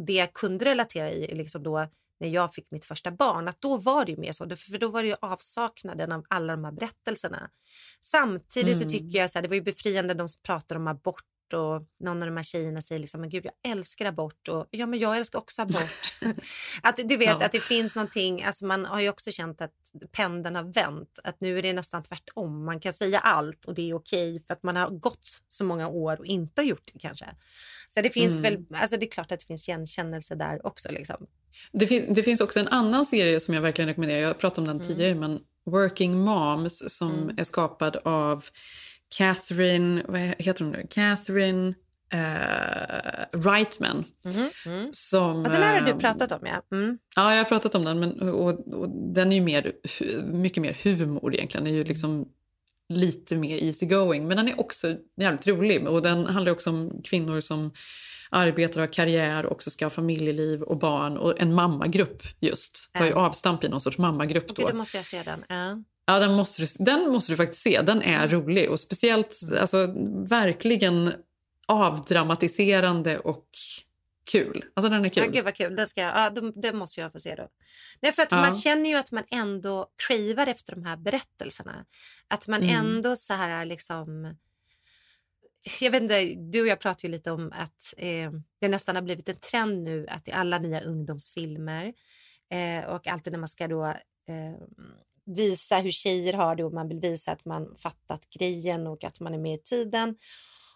det 0.07 0.13
jag 0.13 0.33
kunde 0.33 0.65
relatera 0.65 1.11
i 1.11 1.35
liksom 1.35 1.63
då 1.63 1.87
när 2.21 2.29
jag 2.29 2.55
fick 2.55 2.71
mitt 2.71 2.85
första 2.85 3.11
barn, 3.11 3.49
att 3.49 3.61
då 3.61 3.77
var 3.77 4.05
det 4.05 4.13
ju 4.13 4.19
mer 4.19 4.33
så. 4.33 4.49
För 4.57 4.79
då 4.79 4.89
var 4.89 5.03
det 5.03 5.09
ju 5.09 5.17
avsaknaden 5.23 6.13
av 6.13 6.25
alla 6.29 6.53
de 6.57 6.65
här 6.65 6.73
berättelserna. 6.73 7.51
Samtidigt 8.01 8.77
så 8.77 8.83
Mm. 8.83 8.93
tycker 8.93 9.19
jag 9.19 9.31
så 9.31 9.39
här, 9.39 9.43
det 9.43 9.49
var 9.49 9.55
ju 9.57 9.63
befriande 9.63 10.15
de 10.15 10.29
pratar 10.43 10.77
om 10.77 10.87
abort 10.89 11.25
och 11.53 11.83
någon 12.01 12.23
av 12.23 12.29
de 12.29 12.37
här 12.37 12.45
tjejerna 12.45 12.81
säger 12.81 12.99
liksom, 12.99 13.21
men 13.21 13.31
gud 13.31 13.45
jag 13.47 13.73
älskar 13.73 14.05
abort 14.07 14.49
och 14.49 14.67
ja 14.71 14.87
men 14.87 14.99
jag 14.99 15.17
älskar 15.17 15.39
också 15.39 15.63
abort. 15.63 16.19
att 16.83 16.97
du 17.09 17.17
vet 17.17 17.29
Ja. 17.41 17.47
att 17.47 17.53
det 17.53 17.61
finns 17.61 17.95
någonting, 17.95 18.43
alltså 18.45 18.67
man 18.67 18.85
har 18.85 19.01
ju 19.01 19.09
också 19.09 19.31
känt 19.31 19.61
att 19.61 19.73
pendeln 20.13 20.57
har 20.57 20.63
vänt, 20.73 21.19
att 21.25 21.41
nu 21.41 21.59
är 21.59 21.63
det 21.63 21.73
nästan 21.73 22.03
tvärtom. 22.03 22.65
Man 22.65 22.81
kan 22.81 22.93
säga 22.95 23.19
allt 23.19 23.65
och 23.65 23.75
det 23.75 23.91
är 23.91 23.95
okej 23.95 24.45
för 24.47 24.53
att 24.55 24.63
man 24.63 24.77
har 24.77 24.91
gått 24.91 25.29
så 25.49 25.65
många 25.65 25.89
år 25.89 26.19
och 26.19 26.27
inte 26.27 26.61
har 26.61 26.67
gjort 26.67 26.91
det 26.93 26.99
kanske. 26.99 27.27
Så 27.89 28.01
det 28.01 28.11
finns 28.11 28.39
Mm. 28.39 28.43
väl, 28.43 28.81
alltså 28.81 28.97
det 28.97 29.07
är 29.07 29.11
klart 29.11 29.33
att 29.33 29.41
det 29.41 29.47
finns 29.47 29.69
igenkännelse 29.69 30.35
där 30.35 30.67
också 30.67 30.93
liksom. 30.93 31.27
Det, 31.73 31.87
fin- 31.87 32.15
det 32.15 32.23
finns 32.23 32.41
också 32.41 32.61
en 32.61 32.69
annan 32.69 33.05
serie 33.05 33.41
som 33.41 33.55
jag 33.55 33.63
verkligen 33.63 33.89
rekommenderar. 33.89 34.21
Jag 34.21 34.39
pratat 34.39 34.59
om 34.59 34.65
den 34.65 34.77
Mm. 34.77 34.89
tidigare. 34.89 35.15
Men 35.15 35.41
Working 35.71 36.19
Moms 36.19 36.83
som 36.99 37.31
är 37.37 37.45
skapad 37.45 37.97
av 37.97 38.45
Catherine... 39.17 40.03
Vad 40.09 40.21
heter 40.21 40.65
hon 40.65 40.73
nu? 40.73 40.87
Catherine 40.91 41.75
eh, 42.13 43.39
Reitman. 43.39 44.05
Som, 44.93 45.43
Ja, 45.45 45.51
den 45.51 45.63
här 45.63 45.75
har 45.81 45.87
du 45.87 45.91
eh, 45.93 45.99
pratat 45.99 46.33
om 46.33 46.39
ja. 46.47 46.77
Mm. 46.77 46.99
Ja, 47.17 47.35
jag 47.35 47.45
har 47.45 47.49
pratat 47.49 47.75
om 47.75 47.85
den. 47.85 47.99
Men, 48.01 48.21
och, 48.31 48.69
och, 48.75 48.89
den 49.15 49.33
är 49.33 49.37
ju 49.37 49.43
mer, 49.43 49.73
mycket 50.33 50.63
mer 50.63 50.77
humor 50.83 51.35
egentligen. 51.35 51.65
Det 51.65 51.71
är 51.71 51.75
ju 51.75 51.85
liksom 51.85 52.29
lite 52.89 53.37
mer 53.37 53.59
easy 53.65 53.87
going. 53.87 54.29
Men 54.29 54.37
den 54.37 54.49
är 54.49 54.61
också 54.61 54.97
jävligt 55.21 55.47
rolig. 55.47 55.89
Och 55.89 56.03
den 56.03 56.27
handlar 56.27 56.53
också 56.53 56.71
om 56.71 57.03
kvinnor 57.05 57.41
som 57.41 57.73
arbetar 58.31 58.81
och 58.81 58.87
har 58.87 58.93
karriär 58.93 59.47
och 59.47 59.53
också 59.53 59.71
ska 59.71 59.85
ha 59.85 59.91
familjeliv 59.91 60.63
och 60.63 60.79
barn. 60.79 61.17
Och 61.19 61.41
en 61.41 61.55
mammagrupp 61.55 62.23
just. 62.41 62.91
Tar 62.95 63.07
ju 63.07 63.13
avstamp 63.13 63.65
i 63.65 63.69
någon 63.69 63.81
sorts 63.81 63.99
mammagrupp 63.99 64.55
då. 64.57 64.69
då 64.69 64.75
måste 64.77 64.97
jag 64.97 65.07
se 65.07 65.23
den. 65.23 65.45
Ja. 65.49 65.83
Ja, 66.07 66.19
den 66.19 66.35
måste, 66.35 66.63
du, 66.63 66.67
den 66.85 67.11
måste 67.13 67.33
du 67.33 67.37
faktiskt 67.37 67.63
se. 67.63 67.83
Den 67.83 68.03
är 68.03 68.29
rolig 68.29 68.71
och 68.71 68.81
speciellt, 68.81 69.39
alltså 69.61 69.87
verkligen 70.29 71.13
avdramatiserande 71.67 73.19
och 73.19 73.45
kul. 74.33 74.65
Alltså 74.75 74.91
den 74.91 75.05
är 75.05 75.11
Ja, 75.15 75.25
kul. 75.25 75.33
gud 75.33 75.45
vad 75.45 75.55
kul. 75.55 75.77
Den, 75.77 75.87
ska, 75.87 76.01
ja, 76.01 76.31
de, 76.31 76.53
den 76.57 76.77
måste 76.77 77.01
jag 77.01 77.13
få 77.13 77.21
se 77.21 77.35
då. 77.35 77.49
Nej, 78.01 78.13
för 78.13 78.23
att 78.23 78.33
Ja. 78.33 78.41
Man 78.41 78.53
känner 78.53 78.91
ju 78.91 78.97
att 78.97 79.13
man 79.13 79.25
ändå 79.31 79.87
cravar 80.09 80.47
efter 80.47 80.75
de 80.75 80.85
här 80.85 80.97
berättelserna. 80.97 81.85
Att 82.29 82.49
man 82.49 82.63
Mm. 82.63 82.77
ändå 82.77 83.17
så 83.17 83.35
här 83.35 83.65
liksom... 83.65 84.37
Jag 85.81 85.91
vet 85.91 86.03
inte, 86.03 86.35
du 86.35 86.61
och 86.61 86.67
jag 86.67 86.81
pratar 86.81 87.09
ju 87.09 87.13
lite 87.13 87.31
om 87.31 87.53
att 87.55 87.95
eh, 87.97 88.31
det 88.61 88.69
nästan 88.69 88.95
har 88.97 89.03
blivit 89.03 89.29
en 89.29 89.37
trend 89.37 89.83
nu 89.83 90.07
att 90.09 90.29
i 90.29 90.33
alla 90.33 90.59
nya 90.59 90.81
ungdomsfilmer 90.81 91.93
eh, 92.51 92.85
och 92.85 93.09
alltid 93.09 93.33
när 93.33 93.41
man 93.41 93.49
ska 93.49 93.69
då 93.69 93.87
eh, 93.87 94.55
visa 95.27 95.79
hur 95.79 95.91
tjejer 95.91 96.33
har 96.33 96.57
det 96.57 96.65
och 96.65 96.73
man 96.73 96.89
vill 96.89 97.01
visa 97.01 97.33
att 97.33 97.45
man 97.45 97.77
fattat 97.77 98.31
grejen 98.39 98.87
och 98.87 99.05
att 99.05 99.21
man 99.21 99.35
är 99.35 99.39
med 99.39 99.55
i 99.55 99.63
tiden 99.63 100.17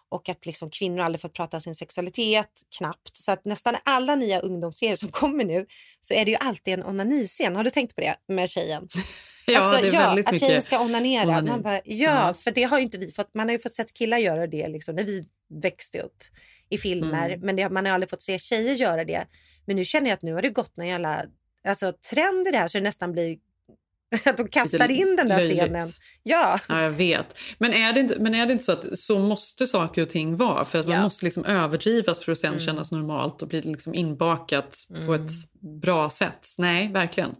och 0.09 0.29
att 0.29 0.45
liksom 0.45 0.69
kvinnor 0.69 0.99
aldrig 0.99 1.21
fått 1.21 1.33
prata 1.33 1.59
sin 1.59 1.75
sexualitet, 1.75 2.61
knappt. 2.77 3.17
Så 3.17 3.31
att 3.31 3.45
nästan 3.45 3.75
alla 3.85 4.15
nya 4.15 4.39
ungdomsserier 4.39 4.95
som 4.95 5.09
kommer 5.09 5.45
nu 5.45 5.65
så 5.99 6.13
är 6.13 6.25
det 6.25 6.31
ju 6.31 6.37
alltid 6.37 6.73
en 6.73 6.83
onaniscen. 6.83 7.55
Har 7.55 7.63
du 7.63 7.69
tänkt 7.69 7.95
på 7.95 8.01
det 8.01 8.15
med 8.27 8.49
tjejen? 8.49 8.87
Ja, 9.53 9.79
det 9.81 9.87
är 9.87 9.91
väldigt 9.91 10.27
att 10.27 10.31
mycket 10.33 10.47
tjejen 10.47 10.61
ska 10.61 10.79
onanera. 10.79 11.23
onani. 11.27 11.49
Man 11.49 11.61
bara, 11.61 11.75
ja, 11.75 11.81
Ja. 12.27 12.33
för 12.33 12.51
det 12.51 12.63
har 12.63 12.77
ju 12.77 12.83
inte 12.83 12.97
vi 12.97 13.11
fått. 13.11 13.33
Man 13.33 13.47
har 13.47 13.53
ju 13.53 13.59
fått 13.59 13.75
sett 13.75 13.93
killar 13.93 14.17
göra 14.17 14.47
det 14.47 14.67
liksom, 14.67 14.95
när 14.95 15.03
vi 15.03 15.25
växte 15.61 15.99
upp 16.01 16.23
i 16.69 16.77
filmer. 16.77 17.29
Mm. 17.29 17.39
Men 17.45 17.55
det, 17.55 17.69
man 17.69 17.85
har 17.85 17.93
aldrig 17.93 18.09
fått 18.09 18.21
se 18.21 18.37
tjejer 18.39 18.75
göra 18.75 19.03
det. 19.05 19.27
Men 19.65 19.75
nu 19.75 19.85
känner 19.85 20.09
jag 20.09 20.13
att 20.15 20.21
nu 20.21 20.33
har 20.33 20.41
det 20.41 20.49
gått 20.49 20.77
någon 20.77 20.87
jävla 20.87 21.23
alltså, 21.67 21.93
trend 22.11 22.47
i 22.47 22.51
det 22.51 22.57
här 22.57 22.67
så 22.67 22.77
det 22.77 22.83
nästan 22.83 23.11
blir 23.11 23.37
att 24.25 24.37
de 24.37 24.47
kastar 24.47 24.91
in 24.91 25.15
den 25.15 25.29
där 25.29 25.37
löjligt. 25.37 25.57
scenen. 25.59 25.89
Ja. 26.23 26.59
Ja, 26.69 26.81
jag 26.81 26.91
vet. 26.91 27.37
Men 27.57 27.73
är, 27.73 27.93
det 27.93 27.99
inte, 27.99 28.19
men 28.19 28.35
är 28.35 28.45
det 28.45 28.51
inte 28.53 28.63
så 28.63 28.71
att 28.71 28.99
så 28.99 29.19
måste 29.19 29.67
saker 29.67 30.01
och 30.01 30.09
ting 30.09 30.35
vara? 30.37 30.65
För 30.65 30.79
att 30.79 30.87
man 30.87 30.95
Ja. 30.95 31.03
måste 31.03 31.25
liksom 31.25 31.45
överdrivas 31.45 32.19
för 32.19 32.31
att 32.31 32.39
sen 32.39 32.49
Mm. 32.53 32.59
kännas 32.65 32.91
normalt 32.91 33.41
och 33.41 33.47
bli 33.47 33.61
liksom 33.61 33.93
inbakat 33.93 34.77
på 35.05 35.13
ett 35.13 35.31
bra 35.81 36.09
sätt. 36.09 36.47
Nej, 36.57 36.87
verkligen. 36.91 37.35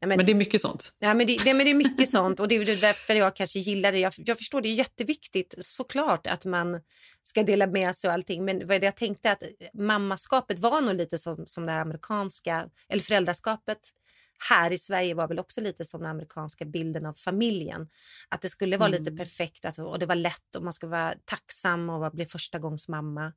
Men- 0.00 0.08
men, 0.08 0.26
det 0.26 0.32
är 0.32 0.34
mycket 0.34 0.60
sånt. 0.60 0.94
Ja, 0.98 1.14
men 1.14 1.26
det, 1.26 1.38
det, 1.44 1.54
men 1.54 1.64
det 1.64 1.70
är 1.70 1.74
mycket 1.74 2.08
sånt 2.10 2.40
och 2.40 2.48
det 2.48 2.54
är 2.54 2.80
därför 2.80 3.14
jag 3.14 3.36
kanske 3.36 3.58
gillar 3.58 3.92
det. 3.92 3.98
Jag, 3.98 4.12
jag 4.16 4.38
förstår 4.38 4.60
det 4.60 4.68
är 4.68 4.74
jätteviktigt 4.74 5.54
såklart 5.58 6.26
att 6.26 6.44
man 6.44 6.80
ska 7.22 7.42
dela 7.42 7.66
med 7.66 7.96
sig 7.96 8.08
och 8.08 8.14
allting. 8.14 8.44
Men 8.44 8.66
vad 8.66 8.84
jag 8.84 8.96
tänkte 8.96 9.32
att 9.32 9.42
mammaskapet 9.74 10.58
var 10.58 10.80
nog 10.80 10.94
lite 10.94 11.18
som, 11.18 11.46
som 11.46 11.66
det 11.66 11.72
amerikanska, 11.72 12.68
eller 12.88 13.02
föräldraskapet 13.02 13.78
här 14.50 14.70
i 14.72 14.78
Sverige 14.78 15.14
var 15.14 15.28
väl 15.28 15.38
också 15.38 15.60
lite 15.60 15.84
som 15.84 16.00
den 16.00 16.10
amerikanska 16.10 16.64
bilden 16.64 17.06
av 17.06 17.14
familjen. 17.14 17.88
Att 18.28 18.40
det 18.42 18.48
skulle 18.48 18.76
vara 18.76 18.88
lite 18.88 19.12
perfekt 19.12 19.64
att, 19.64 19.78
och 19.78 19.98
det 19.98 20.06
var 20.06 20.14
lätt 20.14 20.56
och 20.56 20.64
man 20.64 20.72
skulle 20.72 20.90
vara 20.90 21.14
tacksam 21.24 21.90
och 21.90 22.12
bli 22.12 22.26
första 22.26 22.58
gångs 22.58 22.88
mamma. 22.88 23.32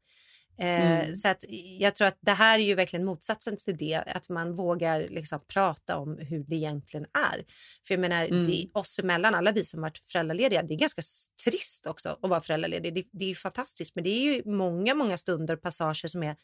Eh, 0.57 1.01
Mm. 1.01 1.15
Så 1.15 1.27
att 1.27 1.43
jag 1.79 1.95
tror 1.95 2.07
att 2.07 2.17
det 2.21 2.31
här 2.31 2.59
är 2.59 2.63
ju 2.63 2.75
verkligen 2.75 3.05
motsatsen 3.05 3.57
till 3.57 3.77
det, 3.77 3.95
att 3.95 4.29
man 4.29 4.53
vågar 4.55 5.07
liksom 5.09 5.39
prata 5.47 5.97
om 5.97 6.17
hur 6.17 6.43
det 6.47 6.55
egentligen 6.55 7.05
är. 7.33 7.45
För 7.87 7.93
jag 7.93 7.99
menar, 8.01 8.25
Mm. 8.25 8.43
det, 8.45 8.67
oss 8.73 8.99
emellan, 8.99 9.35
alla 9.35 9.51
vi 9.51 9.63
som 9.65 9.81
varit 9.81 9.97
föräldralediga, 9.97 10.63
det 10.63 10.73
är 10.73 10.77
ganska 10.77 11.01
trist 11.45 11.85
också 11.87 12.09
att 12.21 12.29
vara 12.29 12.41
föräldraledig. 12.41 12.93
Det, 12.95 13.03
det 13.11 13.25
är 13.25 13.35
fantastiskt, 13.35 13.95
men 13.95 14.03
det 14.03 14.09
är 14.09 14.33
ju 14.35 14.41
många, 14.45 14.95
många 14.95 15.17
stunder 15.17 15.53
och 15.53 15.61
passager 15.61 16.07
som 16.07 16.23
är 16.23 16.35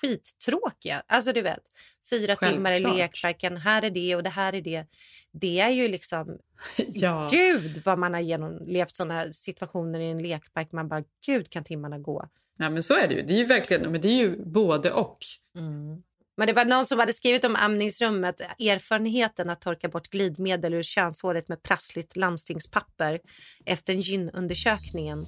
skittråkiga. 0.00 1.02
Alltså 1.06 1.32
du 1.32 1.42
vet, 1.42 1.62
fyra 2.10 2.36
timmar 2.36 2.70
i 2.72 2.74
Självklart. 2.74 2.96
lekparken, 2.98 3.56
här 3.56 3.84
är 3.84 3.90
det 3.90 4.16
och 4.16 4.22
det 4.22 4.30
här 4.30 4.52
är 4.54 4.60
det. 4.60 4.86
Det 5.32 5.60
är 5.60 5.70
ju 5.70 5.88
liksom, 5.88 6.38
Ja. 6.88 7.28
gud 7.32 7.82
vad 7.84 7.98
man 7.98 8.14
har 8.14 8.20
genomlevt 8.20 8.96
sådana 8.96 9.32
situationer 9.32 10.00
i 10.00 10.10
en 10.10 10.22
lekpark. 10.22 10.72
Man 10.72 10.88
bara, 10.88 11.04
gud 11.26 11.50
kan 11.50 11.64
timmarna 11.64 11.98
gå. 11.98 12.28
Ja, 12.60 12.70
men 12.70 12.82
så 12.82 12.94
är 12.94 13.08
det 13.08 13.14
ju. 13.14 13.22
Det 13.22 13.32
är 13.32 13.38
ju 13.38 13.44
verkligen 13.44 13.92
men 13.92 14.00
det 14.00 14.08
är 14.08 14.16
ju 14.16 14.44
både 14.44 14.92
och. 14.92 15.18
Men 16.36 16.46
det 16.46 16.52
var 16.52 16.64
någon 16.64 16.86
som 16.86 16.98
hade 16.98 17.12
skrivit 17.12 17.44
om 17.44 17.56
amningsrummet. 17.56 18.40
Erfarenheten 18.40 19.50
att 19.50 19.60
torka 19.60 19.88
bort 19.88 20.08
glidmedel 20.08 20.74
ur 20.74 20.82
könshåret 20.82 21.48
med 21.48 21.62
prassligt 21.62 22.16
landstingspapper 22.16 23.18
efter 23.64 23.92
en 23.92 24.00
gynundersökningen 24.00 25.26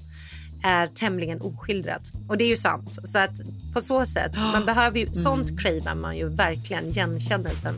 är 0.64 0.86
tämligen 0.86 1.40
oskildrat. 1.40 2.02
Och 2.28 2.38
det 2.38 2.44
är 2.44 2.48
ju 2.48 2.56
sant. 2.56 3.08
Så 3.08 3.18
att 3.18 3.40
på 3.74 3.80
så 3.80 4.06
sätt, 4.06 4.36
man 4.36 4.66
behöver 4.66 4.98
ju, 4.98 5.06
sånt 5.14 5.60
cravar 5.60 5.94
man 5.94 6.16
ju 6.16 6.28
verkligen, 6.28 6.86
igenkännelsen. 6.86 7.74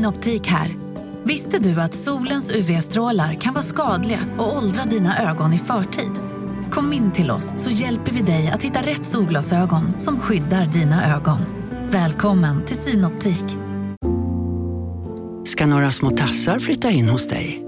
Synoptik 0.00 0.46
här. 0.46 0.68
Visste 1.24 1.58
du 1.58 1.80
att 1.80 1.94
solens 1.94 2.50
UV-strålar 2.50 3.34
kan 3.34 3.54
vara 3.54 3.64
skadliga 3.64 4.18
och 4.38 4.56
åldra 4.56 4.84
dina 4.84 5.30
ögon 5.30 5.52
i 5.52 5.58
förtid? 5.58 6.12
Kom 6.70 6.92
in 6.92 7.12
till 7.12 7.30
oss 7.30 7.54
så 7.56 7.70
hjälper 7.70 8.12
vi 8.12 8.20
dig 8.20 8.50
att 8.50 8.62
hitta 8.62 8.80
rätt 8.80 9.04
solglasögon 9.04 9.98
som 9.98 10.20
skyddar 10.20 10.66
dina 10.66 11.16
ögon. 11.16 11.38
Välkommen 11.90 12.64
till 12.64 12.76
Synoptik. 12.76 13.44
ska 15.44 15.66
några 15.66 15.92
små 15.92 16.10
tassar 16.10 16.58
flytta 16.58 16.90
in 16.90 17.08
hos 17.08 17.28
dig. 17.28 17.62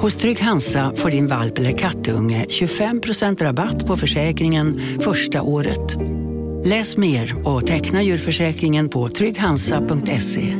Hos 0.00 0.16
Trygg 0.16 0.40
Hansa 0.40 0.92
får 0.96 1.10
din 1.10 1.26
valp 1.26 1.58
eller 1.58 1.78
kattunge 1.78 2.46
25% 2.48 3.42
rabatt 3.42 3.86
på 3.86 3.96
försäkringen 3.96 4.80
första 5.00 5.42
året. 5.42 5.96
Läs 6.64 6.96
mer 6.96 7.48
och 7.48 7.66
teckna 7.66 8.02
djurförsäkringen 8.02 8.88
på 8.88 9.08
trygghansa.se. 9.08 10.59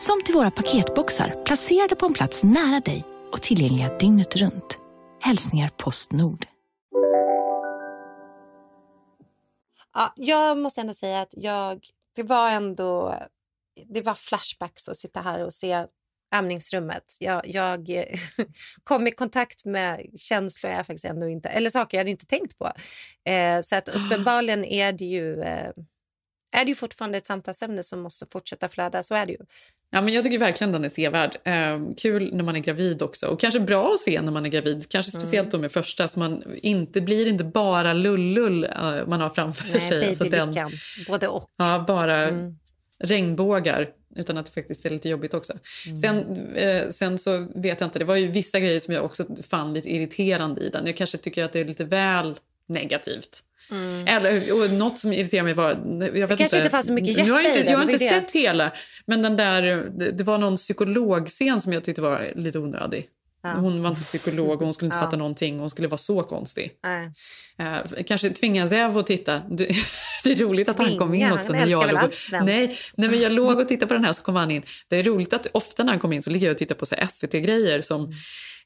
Som 0.00 0.22
till 0.24 0.34
våra 0.34 0.50
paketboxar 0.50 1.44
placerade 1.44 1.96
på 1.96 2.06
en 2.06 2.12
plats 2.12 2.44
nära 2.44 2.80
dig 2.80 3.04
och 3.32 3.42
tillgängliga 3.42 3.98
dygnet 3.98 4.36
runt. 4.36 4.78
Hälsningar 5.20 5.70
Postnord. 5.76 6.46
Ja, 9.94 10.12
jag 10.16 10.58
måste 10.58 10.80
ändå 10.80 10.94
säga 10.94 11.20
att 11.20 11.28
jag, 11.32 11.86
det 12.16 12.22
var 12.22 12.50
ändå 12.50 13.14
det 13.88 14.02
var 14.02 14.14
flashbacks 14.14 14.88
att 14.88 14.96
sitta 14.96 15.20
här 15.20 15.44
och 15.44 15.52
se 15.52 15.86
amningsrummet. 16.34 17.04
Jag, 17.20 17.48
jag 17.48 17.88
kom 18.84 19.06
i 19.06 19.10
kontakt 19.10 19.64
med 19.64 20.06
känslor 20.16 20.72
jag 20.72 20.86
faktiskt 20.86 21.04
ändå 21.04 21.28
inte, 21.28 21.48
eller 21.48 21.70
saker 21.70 21.98
jag 21.98 22.08
inte 22.08 22.26
tänkt 22.26 22.58
på. 22.58 22.72
Eh, 23.30 23.60
så 23.62 23.76
att 23.76 23.88
uppenbarligen 23.96 24.64
är 24.64 24.92
det 24.92 25.04
ju 25.04 25.40
eh, 25.42 25.70
är 26.52 26.64
det 26.64 26.68
ju 26.68 26.74
fortfarande 26.74 27.18
ett 27.18 27.26
samtalsämne 27.26 27.82
som 27.82 28.00
måste 28.00 28.26
fortsätta 28.32 28.68
flöda. 28.68 29.02
Så 29.02 29.14
är 29.14 29.26
det 29.26 29.32
ju. 29.32 29.38
Ja, 29.90 30.00
men 30.00 30.14
jag 30.14 30.24
tycker 30.24 30.38
verkligen 30.38 30.72
den 30.72 30.84
är 30.84 30.88
sevärd. 30.88 31.36
Eh, 31.44 31.94
kul 31.96 32.34
när 32.34 32.44
man 32.44 32.56
är 32.56 32.60
gravid 32.60 33.02
också. 33.02 33.26
Och 33.26 33.40
kanske 33.40 33.60
bra 33.60 33.92
att 33.94 34.00
se 34.00 34.22
när 34.22 34.32
man 34.32 34.44
är 34.46 34.50
gravid. 34.50 34.88
Kanske 34.88 35.12
Mm. 35.12 35.20
speciellt 35.22 35.50
då 35.50 35.58
med 35.58 35.72
första. 35.72 36.08
Så 36.08 36.18
man 36.18 36.44
inte 36.62 37.00
blir 37.00 37.28
inte 37.28 37.44
bara 37.44 37.92
lullull 37.92 38.64
eh, 38.64 39.06
man 39.06 39.20
har 39.20 39.28
framför 39.28 39.68
Nej, 39.72 39.88
sig. 39.88 40.08
Alltså 40.08 40.24
babylyckan. 40.24 40.70
Både 41.08 41.28
och. 41.28 41.50
Ja, 41.56 41.84
bara 41.86 42.16
Mm. 42.28 42.56
regnbågar 42.98 43.88
utan 44.16 44.36
att 44.38 44.46
det 44.46 44.52
faktiskt 44.52 44.86
är 44.86 44.90
lite 44.90 45.08
jobbigt 45.08 45.34
också. 45.34 45.52
Mm. 45.86 45.96
Sen, 45.96 46.46
eh, 46.54 46.88
sen 46.88 47.18
så 47.18 47.46
vet 47.54 47.80
jag 47.80 47.86
inte, 47.86 47.98
det 47.98 48.04
var 48.04 48.16
ju 48.16 48.26
vissa 48.26 48.60
grejer 48.60 48.80
som 48.80 48.94
jag 48.94 49.04
också 49.04 49.24
fann 49.48 49.74
lite 49.74 49.94
irriterande 49.94 50.60
i 50.60 50.68
den. 50.68 50.86
Jag 50.86 50.96
kanske 50.96 51.18
tycker 51.18 51.44
att 51.44 51.52
det 51.52 51.60
är 51.60 51.64
lite 51.64 51.84
väl 51.84 52.34
negativt. 52.66 53.44
Mm. 53.70 54.06
Eller, 54.06 54.52
och 54.64 54.70
något 54.70 54.98
som 54.98 55.12
irriterar 55.12 55.42
mig 55.42 55.52
var... 55.54 55.70
Jag 56.14 56.28
vet 56.28 56.38
kanske 56.38 56.56
inte 56.58 56.70
fanns 56.70 56.86
så 56.86 56.92
mycket 56.92 57.16
jag 57.18 57.34
har 57.34 57.40
hjärta 57.40 57.58
inte, 57.58 57.70
Jag 57.70 57.78
har 57.78 57.86
det 57.86 57.92
inte 57.92 58.04
det. 58.04 58.10
sett 58.10 58.30
hela, 58.30 58.70
men 59.06 59.22
den 59.22 59.36
där, 59.36 59.62
det, 59.98 60.10
det 60.10 60.24
var 60.24 60.38
någon 60.38 60.56
psykologscen 60.56 61.60
som 61.60 61.72
jag 61.72 61.84
tyckte 61.84 62.02
var 62.02 62.26
lite 62.34 62.58
onödig. 62.58 63.06
Ja. 63.42 63.50
Hon 63.52 63.82
var 63.82 63.90
inte 63.90 64.02
psykolog 64.02 64.50
och 64.52 64.64
hon 64.64 64.74
skulle 64.74 64.86
inte 64.86 64.98
Ja. 64.98 65.02
fatta 65.04 65.16
någonting. 65.16 65.54
och 65.54 65.60
Hon 65.60 65.70
skulle 65.70 65.88
vara 65.88 65.98
så 65.98 66.22
konstig. 66.22 66.70
Eh, 67.58 68.02
kanske 68.06 68.30
tvinga 68.30 68.68
Zev 68.68 68.98
att 68.98 69.06
titta. 69.06 69.42
Du, 69.50 69.66
det 70.24 70.32
är 70.32 70.36
roligt 70.36 70.68
att 70.68 70.78
han 70.78 70.98
kom 70.98 71.14
in 71.14 71.20
Tvinga? 71.20 71.34
också. 71.34 71.52
Han 71.52 71.56
När 71.60 71.66
jag, 71.66 71.86
väl 71.86 71.94
låg 71.94 72.04
och, 72.04 72.12
nej, 72.32 72.76
nej, 72.96 73.08
men 73.10 73.20
jag 73.20 73.32
låg 73.32 73.58
och 73.58 73.68
tittade 73.68 73.86
på 73.86 73.94
den 73.94 74.04
här 74.04 74.12
så 74.12 74.22
kom 74.22 74.36
han 74.36 74.50
in. 74.50 74.62
Det 74.88 74.96
är 74.96 75.02
roligt 75.02 75.32
att 75.32 75.46
ofta 75.52 75.82
när 75.84 75.92
han 75.92 76.00
kom 76.00 76.12
in 76.12 76.22
så 76.22 76.30
ligger 76.30 76.46
jag 76.46 76.52
och 76.54 76.58
tittar 76.58 76.74
på 76.74 76.86
SVT-grejer. 76.86 77.80
som 77.82 78.12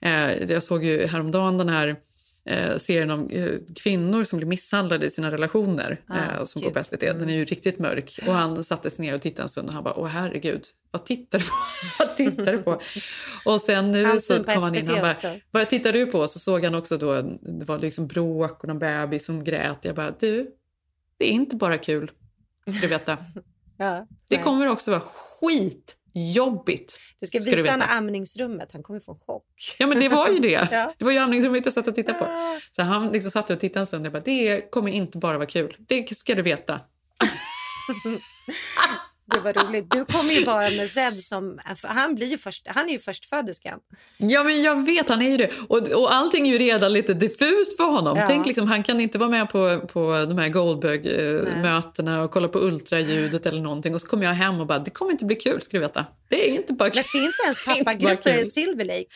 eh, 0.02 0.50
Jag 0.52 0.62
såg 0.62 0.84
ju 0.84 1.06
häromdagen 1.06 1.58
den 1.58 1.68
här 1.68 1.96
eh, 2.46 2.78
serien 2.78 3.10
om 3.10 3.28
eh, 3.30 3.50
kvinnor 3.82 4.24
som 4.24 4.36
blir 4.36 4.46
misshandlade 4.46 5.06
i 5.06 5.10
sina 5.10 5.30
relationer 5.30 6.00
Ah, 6.06 6.16
eh, 6.38 6.44
som 6.44 6.62
går 6.62 6.70
på 6.70 6.84
SVT. 6.84 7.00
Den 7.00 7.30
är 7.30 7.34
ju 7.34 7.44
riktigt 7.44 7.78
mörk. 7.78 8.18
Och 8.26 8.34
han 8.34 8.64
satte 8.64 8.90
sig 8.90 9.06
ner 9.06 9.14
och 9.14 9.22
tittade 9.22 9.42
en 9.42 9.48
stund 9.48 9.68
och 9.68 9.74
han 9.74 9.84
bara, 9.84 9.94
åh 9.94 10.06
herregud, 10.06 10.64
vad 10.90 11.04
tittar 11.04 11.38
du 11.38 11.44
på? 11.44 11.52
vad 11.98 12.16
tittar 12.16 12.52
du 12.52 12.58
på? 12.62 12.80
Och 13.44 13.60
sen 13.60 13.90
nu 13.90 14.04
Hans 14.04 14.26
så 14.26 14.44
kom 14.44 14.62
han 14.62 14.74
in 14.74 14.90
och 14.90 14.96
han 14.96 15.14
bara, 15.22 15.36
vad 15.50 15.68
tittar 15.68 15.92
du 15.92 16.06
på? 16.06 16.28
Så 16.28 16.38
såg 16.38 16.64
han 16.64 16.74
också 16.74 16.98
då, 16.98 17.22
det 17.42 17.64
var 17.64 17.78
liksom 17.78 18.06
bråk 18.06 18.62
och 18.62 18.68
någon 18.68 18.78
bebis 18.78 19.24
som 19.24 19.44
grät. 19.44 19.78
Jag 19.82 19.94
bara, 19.94 20.14
du, 20.20 20.50
det 21.16 21.24
är 21.24 21.30
inte 21.30 21.56
bara 21.56 21.78
kul, 21.78 22.10
ska 22.66 22.80
du 22.80 22.86
veta. 22.86 23.16
Ja, 23.76 24.06
Det 24.28 24.38
kommer 24.38 24.66
också 24.68 24.90
vara 24.90 25.02
skitjobbigt. 26.14 26.98
Du 27.20 27.26
ska 27.26 27.40
ska 27.40 27.56
visa 27.56 27.70
honom 27.70 27.86
amningsrummet. 27.90 28.68
Han 28.72 28.82
kommer 28.82 29.00
få 29.00 29.12
en 29.12 29.18
chock. 29.18 29.44
Ja 29.78 29.86
men 29.86 30.00
det 30.00 30.08
var 30.08 30.28
ju 30.28 30.38
det. 30.38 30.48
Ja. 30.70 30.92
Det 30.98 31.04
var 31.04 31.12
ju 31.12 31.18
amningsrummet 31.18 31.64
jag 31.64 31.74
satt 31.74 31.88
och 31.88 31.94
tittade 31.94 32.18
på. 32.18 32.26
Så 32.72 32.82
han 32.82 33.12
liksom 33.12 33.30
satt 33.30 33.50
och 33.50 33.60
tittade 33.60 33.80
en 33.80 33.86
stund 33.86 34.02
och 34.02 34.06
jag 34.06 34.12
bara, 34.12 34.22
det 34.24 34.70
kommer 34.70 34.90
inte 34.90 35.18
bara 35.18 35.38
vara 35.38 35.48
kul. 35.48 35.76
Det 35.78 36.16
ska 36.16 36.34
du 36.34 36.42
veta. 36.42 36.80
Det 39.26 39.40
var 39.40 39.52
roligt. 39.52 39.90
Du 39.90 40.04
kommer 40.04 40.32
ju 40.32 40.44
vara 40.44 40.70
med 40.70 40.90
Zev 40.90 41.12
som... 41.12 41.58
Han, 41.82 42.14
blir 42.14 42.26
ju 42.26 42.38
först, 42.38 42.66
han 42.66 42.88
är 42.88 42.92
ju 42.92 42.98
förstföderskan. 42.98 43.78
Ja, 44.18 44.44
men 44.44 44.62
jag 44.62 44.86
vet, 44.86 45.08
han 45.08 45.22
är 45.22 45.30
ju 45.30 45.36
det. 45.36 45.50
Och, 45.68 45.78
och 45.78 46.14
allting 46.14 46.48
är 46.48 46.52
ju 46.52 46.58
redan 46.58 46.92
lite 46.92 47.14
diffust 47.14 47.76
för 47.76 47.84
honom. 47.84 48.16
Ja. 48.16 48.26
Tänk 48.26 48.46
liksom, 48.46 48.68
han 48.68 48.82
kan 48.82 49.00
inte 49.00 49.18
vara 49.18 49.30
med 49.30 49.48
på, 49.48 49.80
på 49.80 50.26
de 50.28 50.38
här 50.38 50.48
Goldberg-mötena 50.48 52.22
och 52.22 52.30
kolla 52.30 52.48
på 52.48 52.58
ultraljudet 52.58 53.46
eller 53.46 53.62
någonting. 53.62 53.94
Och 53.94 54.00
så 54.00 54.06
kommer 54.06 54.24
jag 54.24 54.32
hem 54.32 54.60
och 54.60 54.66
bara, 54.66 54.78
det 54.78 54.90
kommer 54.90 55.12
inte 55.12 55.24
bli 55.24 55.36
kul, 55.36 55.62
ska 55.62 55.76
du 55.76 55.80
veta. 55.80 56.06
Det 56.28 56.50
är 56.50 56.54
inte 56.54 56.72
bara 56.72 56.90
kul. 56.90 57.02
Men 57.14 57.22
finns 57.22 57.36
det 57.36 57.44
ens 57.44 57.64
pappagrupper 57.84 58.38
i. 58.38 58.44
Silver 58.44 58.84
Lake? 58.84 59.06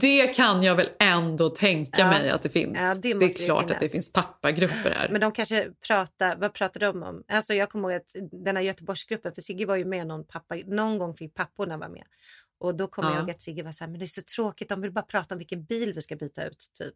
Det 0.00 0.26
kan 0.26 0.62
jag 0.62 0.74
väl 0.76 0.88
ändå 1.00 1.48
tänka 1.48 2.00
Ja. 2.00 2.08
mig 2.08 2.30
att 2.30 2.42
det 2.42 2.48
finns. 2.48 2.78
Ja, 2.80 2.94
det 2.94 3.14
det, 3.14 3.24
är 3.24 3.44
klart 3.46 3.60
finnas. 3.62 3.74
att 3.74 3.80
det 3.80 3.88
finns 3.88 4.12
pappagrupper 4.12 4.90
här. 4.96 5.08
Men 5.08 5.20
de 5.20 5.32
kanske 5.32 5.68
pratar, 5.86 6.36
vad 6.36 6.52
pratar 6.54 6.80
de 6.80 7.02
om? 7.02 7.22
Alltså 7.28 7.54
jag 7.54 7.70
kommer 7.70 7.90
ihåg 7.90 8.00
att 8.00 8.16
den 8.44 8.56
här 8.56 8.62
Göteborgsgruppen, 8.62 9.32
för 9.34 9.42
Sigge 9.42 9.66
var 9.66 9.76
ju 9.76 9.84
med 9.84 10.06
någon 10.06 10.24
pappa, 10.24 10.54
någon 10.66 10.98
gång 10.98 11.14
fick 11.16 11.34
papporna 11.34 11.76
vara 11.76 11.88
med. 11.88 12.04
Och 12.60 12.74
då 12.74 12.86
kommer 12.86 13.08
Ja. 13.08 13.14
jag 13.14 13.20
ihåg 13.20 13.30
att 13.30 13.40
Sigge 13.42 13.62
var 13.62 13.72
så 13.72 13.84
här, 13.84 13.90
men 13.90 13.98
det 14.00 14.04
är 14.04 14.06
så 14.06 14.22
tråkigt, 14.22 14.68
de 14.68 14.80
vill 14.82 14.92
bara 14.92 15.02
prata 15.04 15.34
om 15.34 15.38
vilken 15.38 15.64
bil 15.64 15.92
vi 15.94 16.00
ska 16.00 16.16
byta 16.16 16.44
ut, 16.46 16.66
typ. 16.78 16.94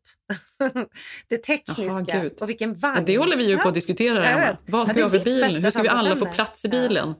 det 1.28 1.36
tekniska 1.38 2.20
gud. 2.20 2.32
och 2.42 2.48
vilken 2.48 2.74
vagn. 2.74 2.94
Ja, 2.98 3.02
det 3.06 3.18
håller 3.18 3.36
vi 3.36 3.44
ju 3.44 3.56
på 3.56 3.62
Ja. 3.64 3.68
att 3.68 3.74
diskutera. 3.74 4.20
Vet. 4.20 4.56
Vad 4.66 4.80
Ja, 4.80 4.84
ska 4.86 4.94
det 4.94 4.98
vi 4.98 5.02
ha 5.02 5.10
för 5.10 5.24
bil 5.24 5.46
nu? 5.52 5.60
Hur 5.60 5.70
ska 5.70 5.82
vi 5.82 5.88
alla 5.88 6.16
få 6.16 6.26
plats 6.26 6.64
i 6.64 6.68
bilen? 6.68 7.14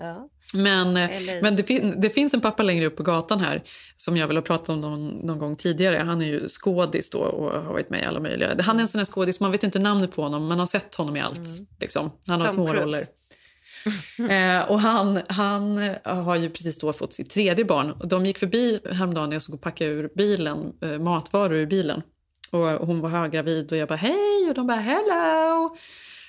Ja. 0.00 0.28
Men, 0.54 0.96
eh, 0.96 1.16
Eller- 1.16 1.42
men 1.42 1.56
det, 1.56 1.64
fin- 1.64 1.94
det 2.00 2.10
finns 2.10 2.34
en 2.34 2.40
pappa 2.40 2.62
längre 2.62 2.86
upp 2.86 2.96
på 2.96 3.02
gatan 3.02 3.40
här 3.40 3.62
som 3.96 4.16
jag 4.16 4.26
väl 4.26 4.36
har 4.36 4.42
pratat 4.42 4.68
om 4.68 4.80
någon, 4.80 5.08
någon 5.08 5.38
gång 5.38 5.56
tidigare. 5.56 5.96
Han 5.96 6.22
är 6.22 6.26
ju 6.26 6.48
skådis 6.48 7.14
och 7.14 7.52
har 7.52 7.72
varit 7.72 7.90
med 7.90 8.02
i 8.02 8.04
alla 8.04 8.20
möjliga. 8.20 8.62
Han 8.62 8.76
är 8.76 8.80
en 8.80 8.88
sån 8.88 8.98
här 8.98 9.04
skådis, 9.04 9.40
man 9.40 9.52
vet 9.52 9.62
inte 9.62 9.78
namnet 9.78 10.12
på 10.12 10.22
honom, 10.22 10.46
man 10.46 10.58
har 10.58 10.66
sett 10.66 10.94
honom 10.94 11.16
i 11.16 11.20
allt. 11.20 11.40
Liksom. 11.80 12.10
Han 12.26 12.40
har 12.40 12.46
Tom 12.48 12.54
små 12.56 12.74
roller. 12.74 13.02
eh, 14.58 14.70
och 14.70 14.80
han, 14.80 15.20
han 15.28 15.78
eh, 15.78 15.96
har 16.24 16.36
ju 16.36 16.50
precis 16.50 16.78
då 16.78 16.92
fått 16.92 17.12
sitt 17.12 17.30
tredje 17.30 17.64
barn. 17.64 17.90
Och 17.90 18.08
de 18.08 18.26
gick 18.26 18.38
förbi 18.38 18.80
häromdagen 18.92 19.28
när 19.28 19.36
jag 19.36 19.42
såg 19.42 19.60
packa 19.60 19.86
ur 19.86 20.10
bilen, 20.16 20.72
eh, 20.82 20.98
matvaror 20.98 21.54
ur 21.54 21.66
bilen. 21.66 22.02
Och 22.50 22.58
hon 22.66 23.00
var 23.00 23.08
höggravid 23.08 23.72
och 23.72 23.78
jag 23.78 23.88
bara 23.88 23.96
hej 23.96 24.46
och 24.48 24.54
de 24.54 24.66
bara 24.66 24.80
hello. 24.80 25.76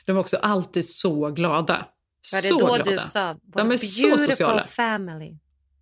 De 0.06 0.12
var 0.12 0.20
också 0.20 0.38
alltid 0.38 0.90
så 0.90 1.30
glada. 1.30 1.86
Var 2.34 2.42
det 2.42 2.48
så 2.48 2.60
då 2.60 2.66
glada. 2.66 2.92
du 2.92 3.08
sa, 3.08 3.36
De 3.44 3.72
är 3.72 3.78
så 3.78 4.18
sociala. 4.18 4.64
family? 4.64 5.38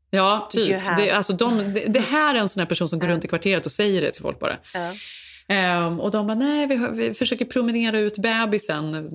Ja, 0.10 0.48
typ. 0.52 0.82
Det, 0.98 1.12
alltså 1.12 1.34
de, 1.34 1.58
det, 1.74 1.86
det 1.88 2.00
här 2.00 2.36
är 2.36 2.40
en 2.40 2.50
sån 2.50 2.60
här 2.60 2.68
person 2.68 2.90
som 2.90 3.00
går 3.00 3.08
runt 3.08 3.26
i 3.26 3.28
kvarteret 3.28 3.66
och 3.66 3.72
säger 3.72 4.02
det 4.02 4.12
till 4.12 4.22
folk 4.22 4.40
bara. 4.40 4.58
Ja. 4.74 4.94
Ehm, 5.52 6.00
och 6.00 6.12
de 6.12 6.28
bara, 6.28 6.36
nej 6.36 6.68
vi, 6.68 6.76
har- 6.76 6.90
vi 6.90 7.14
försöker 7.14 7.46
promenera 7.46 8.00
ut 8.00 8.18
bebisen. 8.18 9.10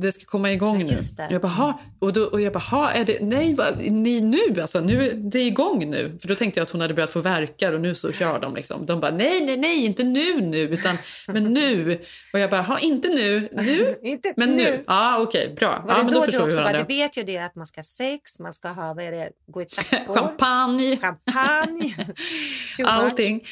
Det 0.00 0.12
ska 0.12 0.24
komma 0.24 0.52
igång 0.52 0.78
nu. 0.78 0.96
Jag 1.30 1.40
bara, 1.42 1.48
"Ha?" 1.48 1.80
och, 1.98 2.12
då, 2.12 2.22
och 2.24 2.40
jag 2.40 2.52
bara, 2.52 2.58
"Ha, 2.58 2.90
är 2.90 3.04
det, 3.04 3.18
nej, 3.22 3.54
vad, 3.54 3.78
ni 3.92 4.20
nu? 4.20 4.60
Alltså, 4.60 4.80
nu? 4.80 5.12
Det 5.12 5.38
är 5.38 5.46
igång 5.46 5.90
nu. 5.90 6.18
För 6.20 6.28
då 6.28 6.34
tänkte 6.34 6.60
jag 6.60 6.64
att 6.64 6.70
hon 6.70 6.80
hade 6.80 6.94
börjat 6.94 7.10
få 7.10 7.20
verkar 7.20 7.72
och 7.72 7.80
nu 7.80 7.94
så 7.94 8.12
kör 8.12 8.38
de. 8.40 8.54
Liksom. 8.54 8.86
De 8.86 9.00
bara, 9.00 9.10
nej, 9.10 9.44
nej, 9.46 9.56
nej, 9.56 9.84
inte 9.84 10.04
nu 10.04 10.40
nu, 10.40 10.58
utan 10.60 10.96
men 11.26 11.44
nu. 11.44 11.98
Och 12.32 12.38
jag 12.38 12.50
bara, 12.50 12.62
ha, 12.62 12.78
inte 12.78 13.08
nu, 13.08 13.48
nu, 13.52 13.96
Inte 14.02 14.32
men 14.36 14.50
nu. 14.56 14.84
Ja, 14.86 15.18
okej, 15.20 15.54
bra. 15.58 15.68
Var 15.86 15.92
ja, 15.92 15.98
det 15.98 16.04
men 16.04 16.14
då, 16.14 16.20
då 16.20 16.20
du 16.20 16.32
förstår 16.32 16.46
vi 16.46 16.52
också 16.52 16.62
bara, 16.62 16.78
du 16.78 16.84
vet 16.94 17.16
ju 17.18 17.22
det 17.22 17.38
att 17.38 17.54
man 17.56 17.66
ska 17.66 17.78
ha 17.78 17.84
sex, 17.84 18.38
man 18.38 18.52
ska 18.52 18.68
ha, 18.68 18.94
vad 18.94 19.04
är 19.04 19.10
det, 19.10 19.28
gå 19.46 19.62
i 19.62 19.64
trappor. 19.68 20.14
Champagne. 20.14 20.96
Champagne. 20.96 21.94
Allting. 22.84 23.44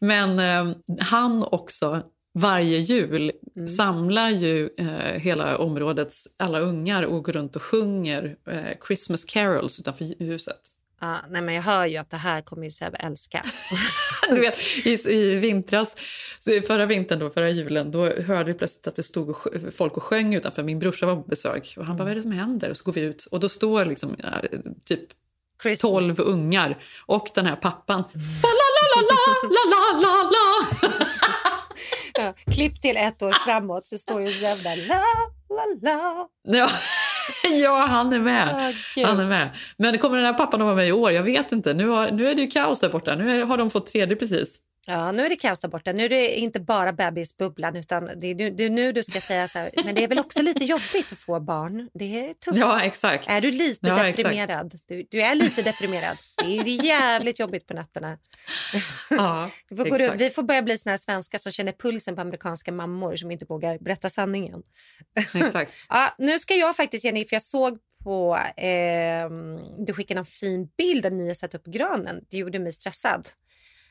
Men 0.00 0.38
eh, 0.38 0.76
han 1.00 1.42
också, 1.42 2.02
varje 2.34 2.78
jul, 2.78 3.32
Mm. 3.56 3.68
samlar 3.68 4.30
ju 4.30 4.70
eh, 4.78 4.86
hela 5.20 5.58
områdets 5.58 6.28
alla 6.36 6.60
ungar 6.60 7.02
och 7.02 7.24
går 7.24 7.32
runt 7.32 7.56
och 7.56 7.62
sjunger 7.62 8.36
eh, 8.50 8.78
Christmas 8.86 9.24
carols 9.24 9.80
utanför 9.80 10.24
huset. 10.24 10.60
Ja, 11.00 11.16
nej, 11.28 11.42
men 11.42 11.54
jag 11.54 11.62
hör 11.62 11.86
ju 11.86 11.96
att 11.96 12.10
det 12.10 12.16
här 12.16 12.40
kommer 12.40 12.64
ju 12.64 12.70
Seb 12.70 12.94
älska. 12.98 13.42
Du 14.30 14.40
vet, 14.40 14.58
i, 14.84 15.10
I 15.10 15.34
vintras, 15.36 15.94
förra 16.66 16.86
vintern, 16.86 17.18
då, 17.18 17.30
förra 17.30 17.50
julen, 17.50 17.90
då 17.90 18.06
hörde 18.06 18.52
vi 18.52 18.58
plötsligt 18.58 18.86
att 18.86 18.94
det 18.94 19.02
stod 19.02 19.28
och 19.30 19.46
folk 19.72 19.96
och 19.96 20.02
sjöng 20.02 20.34
utanför. 20.34 20.62
Min 20.62 20.78
brorsa 20.78 21.06
var 21.06 21.16
på 21.16 21.28
besök 21.28 21.74
och 21.78 21.84
han 21.84 21.96
bara, 21.96 22.04
vad 22.04 22.10
är 22.10 22.16
det 22.16 22.22
som 22.22 22.32
händer? 22.32 22.70
Och 22.70 22.76
så 22.76 22.84
går 22.84 22.92
vi 22.92 23.00
ut 23.00 23.24
och 23.30 23.40
då 23.40 23.48
står 23.48 23.84
liksom 23.84 24.16
ja, 24.18 24.28
typ 24.84 25.00
Christmas. 25.62 25.90
12 25.90 26.20
ungar 26.20 26.82
och 27.06 27.28
den 27.34 27.46
här 27.46 27.56
pappan. 27.56 28.04
Fa 28.04 28.48
la 28.92 29.00
la 29.10 29.48
la 29.56 29.62
la 29.72 30.00
la 30.02 30.30
la 30.30 30.88
Ja, 32.14 32.34
klipp 32.54 32.80
till 32.80 32.96
ett 32.96 33.22
år 33.22 33.32
framåt 33.32 33.86
så 33.86 33.98
står 33.98 34.20
ju 34.20 34.26
Seb 34.26 34.62
där. 34.64 34.76
La, 34.76 35.02
la, 35.56 35.64
la. 35.82 36.28
Ja, 36.58 36.68
ja, 37.50 37.86
han 37.86 38.12
är 38.12 38.20
med. 38.20 38.74
gud. 38.94 39.06
han 39.06 39.20
är 39.20 39.24
med. 39.26 39.50
Men 39.76 39.98
kommer 39.98 40.16
den 40.16 40.26
här 40.26 40.32
pappan 40.32 40.60
att 40.60 40.64
vara 40.64 40.76
med 40.76 40.88
i 40.88 40.92
år? 40.92 41.12
Jag 41.12 41.22
vet 41.22 41.52
inte. 41.52 41.74
Nu, 41.74 41.88
har, 41.88 42.10
nu 42.10 42.30
är 42.30 42.34
det 42.34 42.42
ju 42.42 42.48
kaos 42.50 42.80
där 42.80 42.88
borta. 42.88 43.14
Nu 43.14 43.40
är, 43.40 43.44
har 43.44 43.56
de 43.56 43.70
fått 43.70 43.86
tredje 43.86 44.16
precis. 44.16 44.56
Ja, 44.90 45.12
nu 45.12 45.24
är 45.24 45.28
det 45.28 45.36
kaos 45.36 45.60
där 45.60 45.68
borta. 45.68 45.92
Nu 45.92 46.04
är 46.04 46.08
det 46.08 46.34
inte 46.38 46.60
bara 46.60 46.92
bebisbubblan 46.92 47.76
utan 47.76 48.10
det 48.16 48.26
är, 48.26 48.34
nu, 48.34 48.50
det 48.50 48.64
är 48.64 48.70
nu 48.70 48.92
du 48.92 49.02
ska 49.02 49.20
säga 49.20 49.48
så 49.48 49.58
här. 49.58 49.70
Men 49.84 49.94
det 49.94 50.04
är 50.04 50.08
väl 50.08 50.18
också 50.18 50.42
lite 50.42 50.64
jobbigt 50.64 51.12
att 51.12 51.18
få 51.18 51.40
barn. 51.40 51.88
Det 51.94 52.28
är 52.28 52.34
tufft. 52.34 52.58
Ja, 52.58 52.80
exakt. 52.80 53.28
Är 53.28 53.40
du 53.40 53.50
lite 53.50 53.88
Ja, 53.88 54.02
deprimerad? 54.02 54.74
Du, 54.86 55.06
du 55.10 55.22
är 55.22 55.34
lite 55.34 55.62
deprimerad. 55.62 56.16
Det 56.36 56.58
är, 56.58 56.64
det 56.64 56.70
är 56.70 56.84
jävligt 56.84 57.38
jobbigt 57.38 57.66
på 57.66 57.74
nätterna. 57.74 58.18
Ja, 59.10 59.50
Vi 59.70 59.76
får, 59.76 59.84
runt, 59.84 60.00
exakt. 60.00 60.20
vi 60.20 60.30
får 60.30 60.42
börja 60.42 60.62
bli 60.62 60.78
såna 60.78 60.90
här 60.90 60.98
svenskar 60.98 61.38
som 61.38 61.52
känner 61.52 61.72
pulsen 61.72 62.14
på 62.14 62.20
amerikanska 62.20 62.72
mammor 62.72 63.16
som 63.16 63.30
inte 63.30 63.44
vågar 63.44 63.78
berätta 63.78 64.10
sanningen. 64.10 64.62
exakt. 65.34 65.72
Ja, 65.88 66.14
nu 66.18 66.38
ska 66.38 66.54
jag 66.54 66.76
faktiskt, 66.76 67.04
Jenny, 67.04 67.24
för 67.24 67.36
jag 67.36 67.42
såg 67.42 67.78
på... 68.04 68.36
Eh, 68.56 69.30
du 69.86 69.92
skickade 69.92 70.20
en 70.20 70.24
fin 70.24 70.68
bild 70.78 71.02
där 71.02 71.10
ni 71.10 71.26
har 71.26 71.34
satt 71.34 71.54
upp 71.54 71.64
granen. 71.66 72.24
Det 72.30 72.36
gjorde 72.36 72.58
mig 72.58 72.72
stressad. 72.72 73.28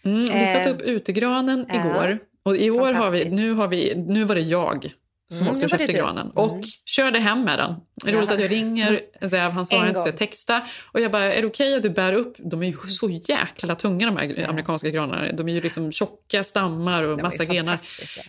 Mm, 0.06 0.22
vi 0.22 0.30
satte 0.30 0.70
Eh, 0.70 0.76
upp 0.76 0.82
utegranen 0.82 1.66
igår. 1.72 2.20
Och 2.44 2.56
i 2.58 2.70
år 2.70 2.94
har 2.94 3.12
vi, 3.12 3.30
nu, 3.36 3.54
har 3.54 3.68
vi, 3.68 3.96
nu 3.96 4.24
var 4.24 4.36
det 4.36 4.42
jag 4.42 4.94
som 5.32 5.42
Mm, 5.42 5.54
åkte 5.54 5.66
och 5.66 5.70
köpte 5.70 5.94
granen. 5.94 6.26
Mm. 6.26 6.32
Och 6.38 6.64
körde 6.86 7.20
hem 7.20 7.44
med 7.44 7.60
den. 7.60 7.76
Det 8.04 8.10
är 8.10 8.16
roligt 8.16 8.32
att 8.32 8.40
jag 8.40 8.52
ringer, 8.52 9.02
Zev, 9.30 9.52
han 9.52 9.66
svarar 9.66 9.88
inte 9.88 10.00
så 10.00 10.08
jag 10.08 10.18
textar. 10.18 10.62
Och 10.92 11.00
jag 11.00 11.12
bara, 11.12 11.34
är 11.34 11.42
det 11.42 11.48
okej 11.48 11.76
att 11.76 11.84
du 11.84 11.90
bär 11.90 12.14
upp? 12.14 12.36
De 12.38 12.64
är 12.64 12.68
ju 12.68 12.78
så 12.88 13.10
jäkla 13.10 13.76
tunga 13.76 14.06
de 14.06 14.18
här 14.18 14.50
amerikanska 14.50 14.90
granarna. 14.90 15.32
De 15.32 15.50
är 15.50 15.54
ju 15.54 15.62
liksom 15.62 15.92
tjocka 15.92 16.44
stammar 16.44 17.04
och 17.04 17.18
De 17.18 17.24
massa 17.24 17.46
grenar. 17.46 17.80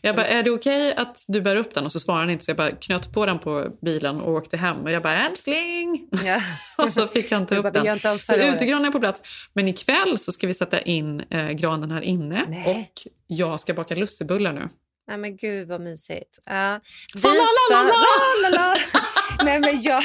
Jag 0.02 0.16
bara, 0.16 0.26
är 0.26 0.42
det 0.42 0.50
okej 0.50 0.94
att 0.94 1.24
du 1.28 1.40
bär 1.40 1.56
upp 1.56 1.74
den? 1.74 1.84
Och 1.84 1.92
så 1.92 2.00
svarar 2.00 2.20
han 2.20 2.30
inte 2.30 2.44
så 2.44 2.50
jag 2.50 2.56
bara 2.56 2.70
knöt 2.70 3.12
på 3.12 3.26
den 3.26 3.38
på 3.38 3.66
bilen 3.82 4.20
och 4.20 4.32
åkte 4.32 4.56
hem. 4.56 4.76
Och 4.76 4.90
jag 4.90 5.02
bara, 5.02 5.26
älskling! 5.26 6.08
Ja. 6.24 6.40
och 6.84 6.88
så 6.88 7.08
fick 7.08 7.32
han 7.32 7.46
ta 7.46 7.54
upp 7.54 7.72
den. 7.72 8.18
Så 8.18 8.36
utegranen 8.36 8.84
är 8.84 8.90
på 8.90 9.00
plats. 9.00 9.22
Men 9.52 9.68
ikväll 9.68 10.18
så 10.18 10.32
ska 10.32 10.46
vi 10.46 10.54
sätta 10.54 10.80
in 10.80 11.20
eh, 11.30 11.48
granen 11.50 11.90
här 11.90 12.02
inne. 12.02 12.44
Nej. 12.48 12.64
Och 12.66 13.12
jag 13.26 13.60
ska 13.60 13.74
baka 13.74 13.94
lussebullar 13.94 14.52
nu. 14.52 14.68
Nej, 15.10 15.18
men 15.18 15.36
gud 15.36 15.68
vad 15.68 15.80
mysigt. 15.80 16.38
Ja. 16.44 16.80
Vi 17.14 17.20
ska-. 17.20 17.90
Nej, 19.44 19.60
men 19.60 19.82
jag, 19.82 20.02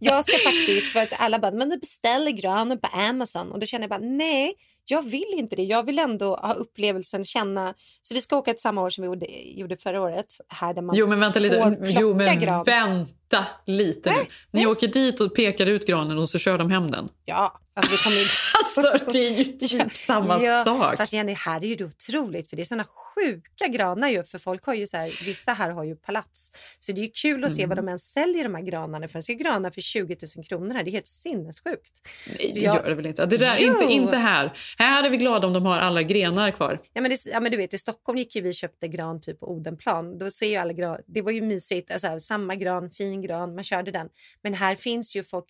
jag 0.00 0.24
ska 0.24 0.38
faktiskt, 0.38 0.92
för 0.92 1.00
att 1.00 1.12
alla 1.18 1.38
bara, 1.38 1.52
men 1.52 1.70
du 1.70 1.78
beställer 1.78 2.30
granen 2.30 2.80
på 2.80 2.86
Amazon 2.86 3.52
och 3.52 3.58
då 3.58 3.66
känner 3.66 3.82
jag 3.82 3.90
bara, 3.90 4.08
nej, 4.08 4.54
jag 4.86 5.02
vill 5.02 5.34
inte 5.36 5.56
det. 5.56 5.62
Jag 5.62 5.86
vill 5.86 5.98
ändå 5.98 6.36
ha 6.36 6.54
upplevelsen, 6.54 7.24
känna. 7.24 7.74
Så 8.02 8.14
vi 8.14 8.22
ska 8.22 8.36
åka 8.36 8.50
ett 8.50 8.60
samma 8.60 8.82
år 8.82 8.90
som 8.90 9.02
vi 9.02 9.06
gjorde, 9.06 9.26
gjorde 9.60 9.76
förra 9.76 10.00
året. 10.00 10.26
Här 10.48 10.74
där 10.74 10.82
man 10.82 10.96
Jo 10.96 11.06
men 11.06 11.20
vänta 11.20 11.38
lite, 11.38 11.76
jo, 11.82 12.14
men 12.14 12.40
gran. 12.40 12.64
vänta 12.64 13.44
lite 13.66 14.10
nu. 14.10 14.16
Ni 14.50 14.66
åker 14.66 14.88
dit 14.88 15.20
och 15.20 15.34
pekar 15.34 15.66
ut 15.66 15.86
granen 15.86 16.18
och 16.18 16.30
så 16.30 16.38
kör 16.38 16.58
de 16.58 16.70
hem 16.70 16.90
den. 16.90 17.08
Ja, 17.24 17.60
alltså 17.76 17.92
vi 17.92 17.98
kommer 17.98 18.22
inte... 18.22 18.34
Alltså 18.64 19.12
det 19.12 19.18
är 19.18 19.30
ju 19.30 19.44
typ 19.44 19.96
samma 19.96 20.42
ja, 20.42 20.64
sak. 20.64 20.96
Fast 20.96 21.12
Jenny, 21.12 21.32
här 21.32 21.64
är 21.64 21.66
ju 21.66 21.74
det 21.74 21.84
otroligt 21.84 22.50
för 22.50 22.56
det 22.56 22.62
är 22.62 22.64
såna 22.64 22.84
sjuka 23.14 23.66
granar 23.68 24.08
ju 24.08 24.24
för 24.24 24.38
folk 24.38 24.64
har 24.66 24.74
ju 24.74 24.86
så 24.86 24.96
här, 24.96 25.24
vissa 25.26 25.52
här 25.52 25.70
har 25.70 25.84
ju 25.84 25.96
palats. 25.96 26.50
Så 26.78 26.92
det 26.92 27.00
är 27.04 27.10
kul 27.22 27.44
att 27.44 27.52
se 27.54 27.66
vad 27.66 27.72
Mm. 27.78 27.84
de 27.84 27.88
ens 27.90 28.12
säljer 28.12 28.42
de 28.44 28.54
här 28.54 28.62
granarna 28.62 29.08
för. 29.08 29.18
De 29.18 29.22
ser 29.22 29.34
granar 29.34 29.70
för 29.70 29.80
20 29.80 30.16
000 30.36 30.44
kronor 30.46 30.74
här, 30.74 30.84
det 30.84 30.90
är 30.90 30.92
helt 30.92 31.06
sinnessjukt. 31.06 31.92
Nej, 32.28 32.50
det 32.54 32.60
jag- 32.60 32.76
gör 32.76 32.88
det 32.88 32.94
väl 32.94 33.06
inte. 33.06 33.26
Det 33.26 33.36
där, 33.36 33.56
Jo! 33.60 33.72
inte, 33.72 33.92
inte 33.92 34.16
här. 34.16 34.56
Här 34.78 35.04
är 35.04 35.10
vi 35.10 35.16
glada 35.16 35.46
om 35.46 35.52
de 35.52 35.66
har 35.66 35.78
alla 35.78 36.02
grenar 36.02 36.50
kvar. 36.50 36.80
Ja 36.92 37.00
men, 37.02 37.10
det, 37.10 37.26
ja 37.26 37.40
men 37.40 37.50
du 37.50 37.56
vet 37.56 37.74
i 37.74 37.78
Stockholm 37.78 38.18
gick 38.18 38.36
ju 38.36 38.42
vi 38.42 38.50
och 38.50 38.54
köpte 38.54 38.88
gran 38.88 39.20
typ 39.20 39.40
på 39.40 39.46
Odenplan. 39.52 40.18
Då 40.18 40.30
ser 40.30 40.46
ju 40.46 40.56
alla 40.56 40.72
gran, 40.72 40.98
det 41.06 41.22
var 41.22 41.32
ju 41.32 41.42
mysigt, 41.42 41.90
alltså, 41.90 42.18
samma 42.20 42.54
gran, 42.54 42.90
fin 42.90 43.22
gran, 43.22 43.54
man 43.54 43.64
körde 43.64 43.90
den. 43.90 44.08
Men 44.42 44.54
här 44.54 44.74
finns 44.74 45.16
ju 45.16 45.22
folk, 45.24 45.44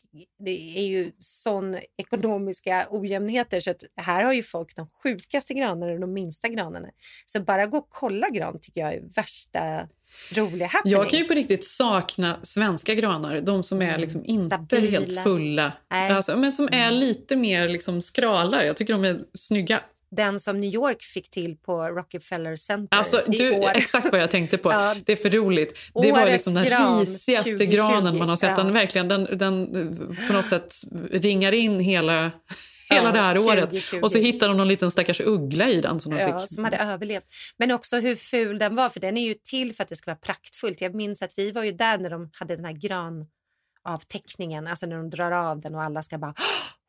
det 0.45 0.79
är 0.79 0.87
ju 0.87 1.13
sån 1.19 1.77
ekonomiska 1.97 2.87
ojämnheter 2.91 3.61
så 3.61 3.71
att 3.71 3.83
här 3.97 4.25
har 4.25 4.33
ju 4.33 4.43
folk 4.43 4.77
de 4.77 4.89
sjukaste 5.03 5.55
granarna 5.55 5.93
och 5.93 6.01
de 6.01 6.13
minsta 6.13 6.49
granarna. 6.49 6.89
Så 7.27 7.41
bara 7.41 7.54
gå 7.67 7.77
och 7.79 7.89
kolla 7.91 8.29
gran 8.29 8.61
tycker 8.61 8.81
jag 8.81 8.95
är 8.95 9.01
värsta 9.17 9.89
roliga 10.31 10.67
happening. 10.67 10.93
Jag 10.99 11.11
kan 11.11 11.19
ju 11.19 11.25
på 11.25 11.35
riktigt 11.35 11.65
sakna 11.67 12.37
svenska 12.43 12.95
granar. 12.95 13.41
De 13.41 13.63
som 13.63 13.83
är 13.83 13.99
liksom 13.99 14.25
inte 14.25 14.55
Mm. 14.57 14.67
Stabila. 14.67 14.91
helt 15.01 15.23
fulla. 15.23 15.73
Mm. 15.95 16.17
Alltså, 16.17 16.37
men 16.37 16.53
som 16.53 16.69
är 16.73 16.91
lite 16.91 17.37
mer 17.37 17.69
liksom 17.69 18.03
skrala. 18.03 18.65
Jag 18.65 18.77
tycker 18.77 18.93
de 18.93 19.05
är 19.05 19.19
snygga. 19.35 19.81
Den 20.11 20.41
som 20.41 20.61
New 20.61 20.75
York 20.75 21.03
fick 21.03 21.31
till 21.31 21.57
på 21.57 21.83
Rockefeller 21.89 22.57
Center 22.57 22.99
Alltså, 22.99 23.23
du, 23.27 23.51
år. 23.59 23.71
exakt 23.75 24.13
vad 24.13 24.21
jag 24.23 24.31
tänkte 24.31 24.59
på. 24.59 24.69
Ja. 24.73 24.95
Det 25.05 25.13
är 25.13 25.17
för 25.17 25.31
roligt. 25.31 25.75
Det 26.03 26.13
var 26.13 26.23
Årets 26.23 26.33
liksom 26.33 26.55
den 26.55 26.65
gran 26.65 27.01
risigaste 27.01 27.51
2020. 27.51 27.77
granen 27.77 28.19
man 28.19 28.29
har 28.29 28.37
sett. 28.37 28.57
Den, 28.57 28.67
Ja. 28.67 28.73
verkligen, 28.73 29.09
den, 29.09 29.39
den 29.39 29.67
på 30.27 30.33
något 30.33 30.49
sätt 30.49 30.75
ringar 31.13 31.53
in 31.53 31.81
hela, 31.81 32.31
hela 32.95 33.13
det 33.13 33.23
här 33.23 33.39
året. 33.39 33.65
2020. 33.65 33.99
Och 34.03 34.13
så 34.13 34.19
hittar 34.19 34.49
de 34.49 34.57
någon 34.57 34.69
liten 34.69 34.91
stackars 34.91 35.21
uggla 35.21 35.69
i 35.69 35.81
den 35.81 36.01
som 36.01 36.13
de 36.13 36.19
Ja, 36.21 36.39
fick. 36.39 36.55
som 36.55 36.65
hade 36.65 36.77
överlevt. 36.77 37.25
Men 37.57 37.71
också 37.71 37.97
hur 37.97 38.17
ful 38.17 38.59
den 38.59 38.75
var, 38.75 38.89
för 38.89 39.01
den 39.01 39.17
är 39.17 39.29
ju 39.29 39.35
till 39.35 39.75
för 39.75 39.83
att 39.83 39.89
det 39.89 39.97
ska 39.97 40.11
vara 40.11 40.19
praktfullt. 40.19 40.81
Jag 40.81 40.95
minns 40.95 41.23
att 41.23 41.33
vi 41.37 41.53
var 41.53 41.63
ju 41.65 41.73
där 41.73 41.99
när 41.99 42.11
de 42.11 42.31
hade 42.33 42.57
den 42.57 42.65
här 42.65 42.73
granavteckningen, 43.85 44.67
alltså 44.67 44.87
när 44.87 44.97
de 44.97 45.11
drar 45.11 45.33
av 45.33 45.61
den 45.61 45.75
och 45.75 45.83
alla 45.83 46.03
ska 46.03 46.19
bara 46.19 46.35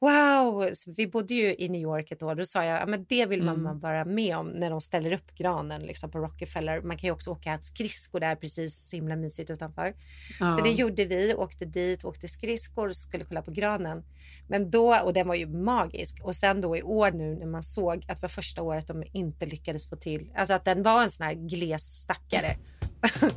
wow! 0.01 0.69
Så 0.73 0.93
vi 0.97 1.07
bodde 1.07 1.33
ju 1.33 1.55
i 1.55 1.69
New 1.69 1.81
York 1.81 2.11
ett 2.11 2.23
år. 2.23 2.35
Då 2.35 2.45
sa 2.45 2.65
jag, 2.65 2.81
ja, 2.81 2.85
men 2.85 3.05
det 3.09 3.25
vill 3.25 3.43
man 3.43 3.59
Mm. 3.59 3.79
vara 3.79 4.05
med 4.05 4.37
om 4.37 4.47
när 4.47 4.69
de 4.69 4.81
ställer 4.81 5.11
upp 5.11 5.35
granen 5.37 5.81
liksom 5.81 6.11
på 6.11 6.17
Rockefeller. 6.19 6.81
Man 6.81 6.97
kan 6.97 7.07
ju 7.07 7.11
också 7.11 7.31
åka 7.31 7.57
skridskor 7.61 8.19
där 8.19 8.35
precis 8.35 8.89
så 8.89 8.95
himla 8.95 9.15
mysigt 9.15 9.49
utanför. 9.49 9.93
Ja. 10.39 10.51
Så 10.51 10.63
det 10.63 10.71
gjorde 10.71 11.05
vi, 11.05 11.33
åkte 11.35 11.65
dit, 11.65 12.05
åkte 12.05 12.27
skridskor 12.27 12.87
och 12.87 12.95
skulle 12.95 13.23
kolla 13.23 13.41
på 13.41 13.51
granen. 13.51 14.03
Men 14.47 14.71
då, 14.71 14.95
och 14.95 15.13
den 15.13 15.27
var 15.27 15.35
ju 15.35 15.47
magisk. 15.47 16.19
Och 16.23 16.35
sen 16.35 16.61
då 16.61 16.77
i 16.77 16.83
år 16.83 17.11
nu 17.11 17.35
när 17.39 17.45
man 17.47 17.63
såg 17.63 17.95
att 18.07 18.15
det 18.15 18.21
var 18.21 18.29
första 18.29 18.61
året 18.61 18.87
de 18.87 19.03
inte 19.11 19.45
lyckades 19.45 19.89
få 19.89 19.95
till, 19.95 20.31
alltså 20.35 20.53
att 20.53 20.65
den 20.65 20.83
var 20.83 21.03
en 21.03 21.09
sån 21.09 21.25
här 21.25 21.33
gles 21.33 21.83
stackare. 21.83 22.55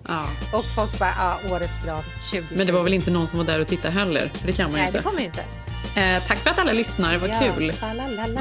Ja. 0.08 0.28
Och 0.58 0.64
folk 0.64 0.98
bara, 0.98 1.10
ja, 1.18 1.38
årets 1.56 1.84
gran 1.84 2.02
2020. 2.30 2.44
Men 2.56 2.66
det 2.66 2.72
var 2.72 2.82
väl 2.82 2.94
inte 2.94 3.10
någon 3.10 3.26
som 3.26 3.38
var 3.38 3.46
där 3.46 3.60
och 3.60 3.68
tittade 3.68 3.94
heller? 3.94 4.28
För 4.34 4.46
det 4.46 4.52
kan 4.52 4.70
man 4.70 4.78
Nej, 4.78 4.86
inte. 4.86 4.98
det 4.98 5.02
får 5.02 5.12
man 5.12 5.20
ju 5.20 5.26
inte. 5.26 5.44
Eh, 5.96 6.22
tack 6.26 6.38
för 6.38 6.50
att 6.50 6.58
alla 6.58 6.72
lyssnar. 6.72 7.16
Vad 7.16 7.30
ja, 7.30 7.38
kul. 7.56 7.72
falalala. 7.72 8.40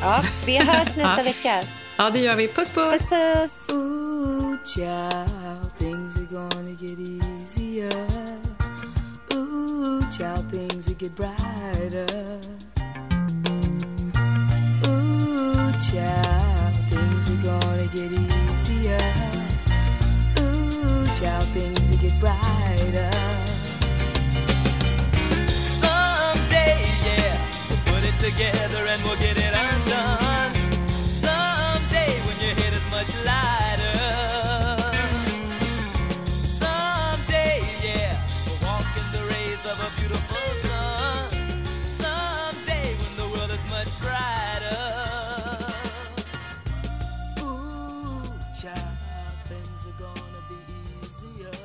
Ja, 0.00 0.22
vi 0.46 0.58
hörs 0.58 0.78
nästa 0.96 1.14
Ja. 1.18 1.22
vecka. 1.24 1.62
Ja, 1.96 2.10
det 2.10 2.20
gör 2.20 2.36
vi. 2.36 2.48
Puss, 2.48 2.70
puss. 2.70 2.92
Puss, 2.92 3.10
puss. 3.10 3.70
Ooh, 3.70 4.56
child, 4.64 5.78
things 5.78 6.16
are 6.16 6.26
gonna 6.30 6.70
get 6.70 6.98
easier. 6.98 8.06
Ooh, 9.34 10.02
child, 10.10 10.50
things 10.50 10.86
will 10.88 10.96
get 10.98 11.16
brighter. 11.16 12.40
Ooh, 14.86 15.72
child, 15.80 16.74
things 16.90 17.30
are 17.30 17.42
gonna 17.42 17.86
get 17.92 18.12
easier. 18.12 19.12
Ooh, 20.38 21.06
child, 21.20 21.44
things 21.54 21.90
will 21.90 21.98
get 22.10 22.20
brighter. 22.20 22.47
Together 28.30 28.84
and 28.88 29.02
we'll 29.04 29.16
get 29.16 29.38
it 29.38 29.54
undone. 29.54 30.52
Someday, 31.24 32.12
when 32.26 32.36
your 32.44 32.54
head 32.60 32.72
is 32.78 32.84
much 32.96 33.12
lighter. 33.24 34.00
Someday, 36.60 37.56
yeah, 37.82 38.20
we'll 38.46 38.60
walk 38.68 38.86
in 39.00 39.06
the 39.16 39.22
rays 39.32 39.62
of 39.72 39.76
a 39.88 39.90
beautiful 39.98 40.48
sun. 40.68 41.24
Someday, 42.00 42.86
when 43.00 43.12
the 43.20 43.26
world 43.32 43.50
is 43.56 43.64
much 43.76 43.90
brighter. 44.04 44.84
Ooh, 47.40 48.28
child, 48.60 48.96
things 49.50 49.80
are 49.88 49.98
gonna 50.04 50.42
be 50.52 50.58
easier. 51.00 51.58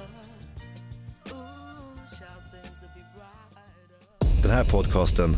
Ooh, 1.27 1.97
child, 2.17 2.43
things 2.53 2.77
will 2.81 2.93
be 2.95 3.03
brighter. 3.15 4.41
Den 4.41 4.51
här 4.51 4.63
podcasten 4.63 5.37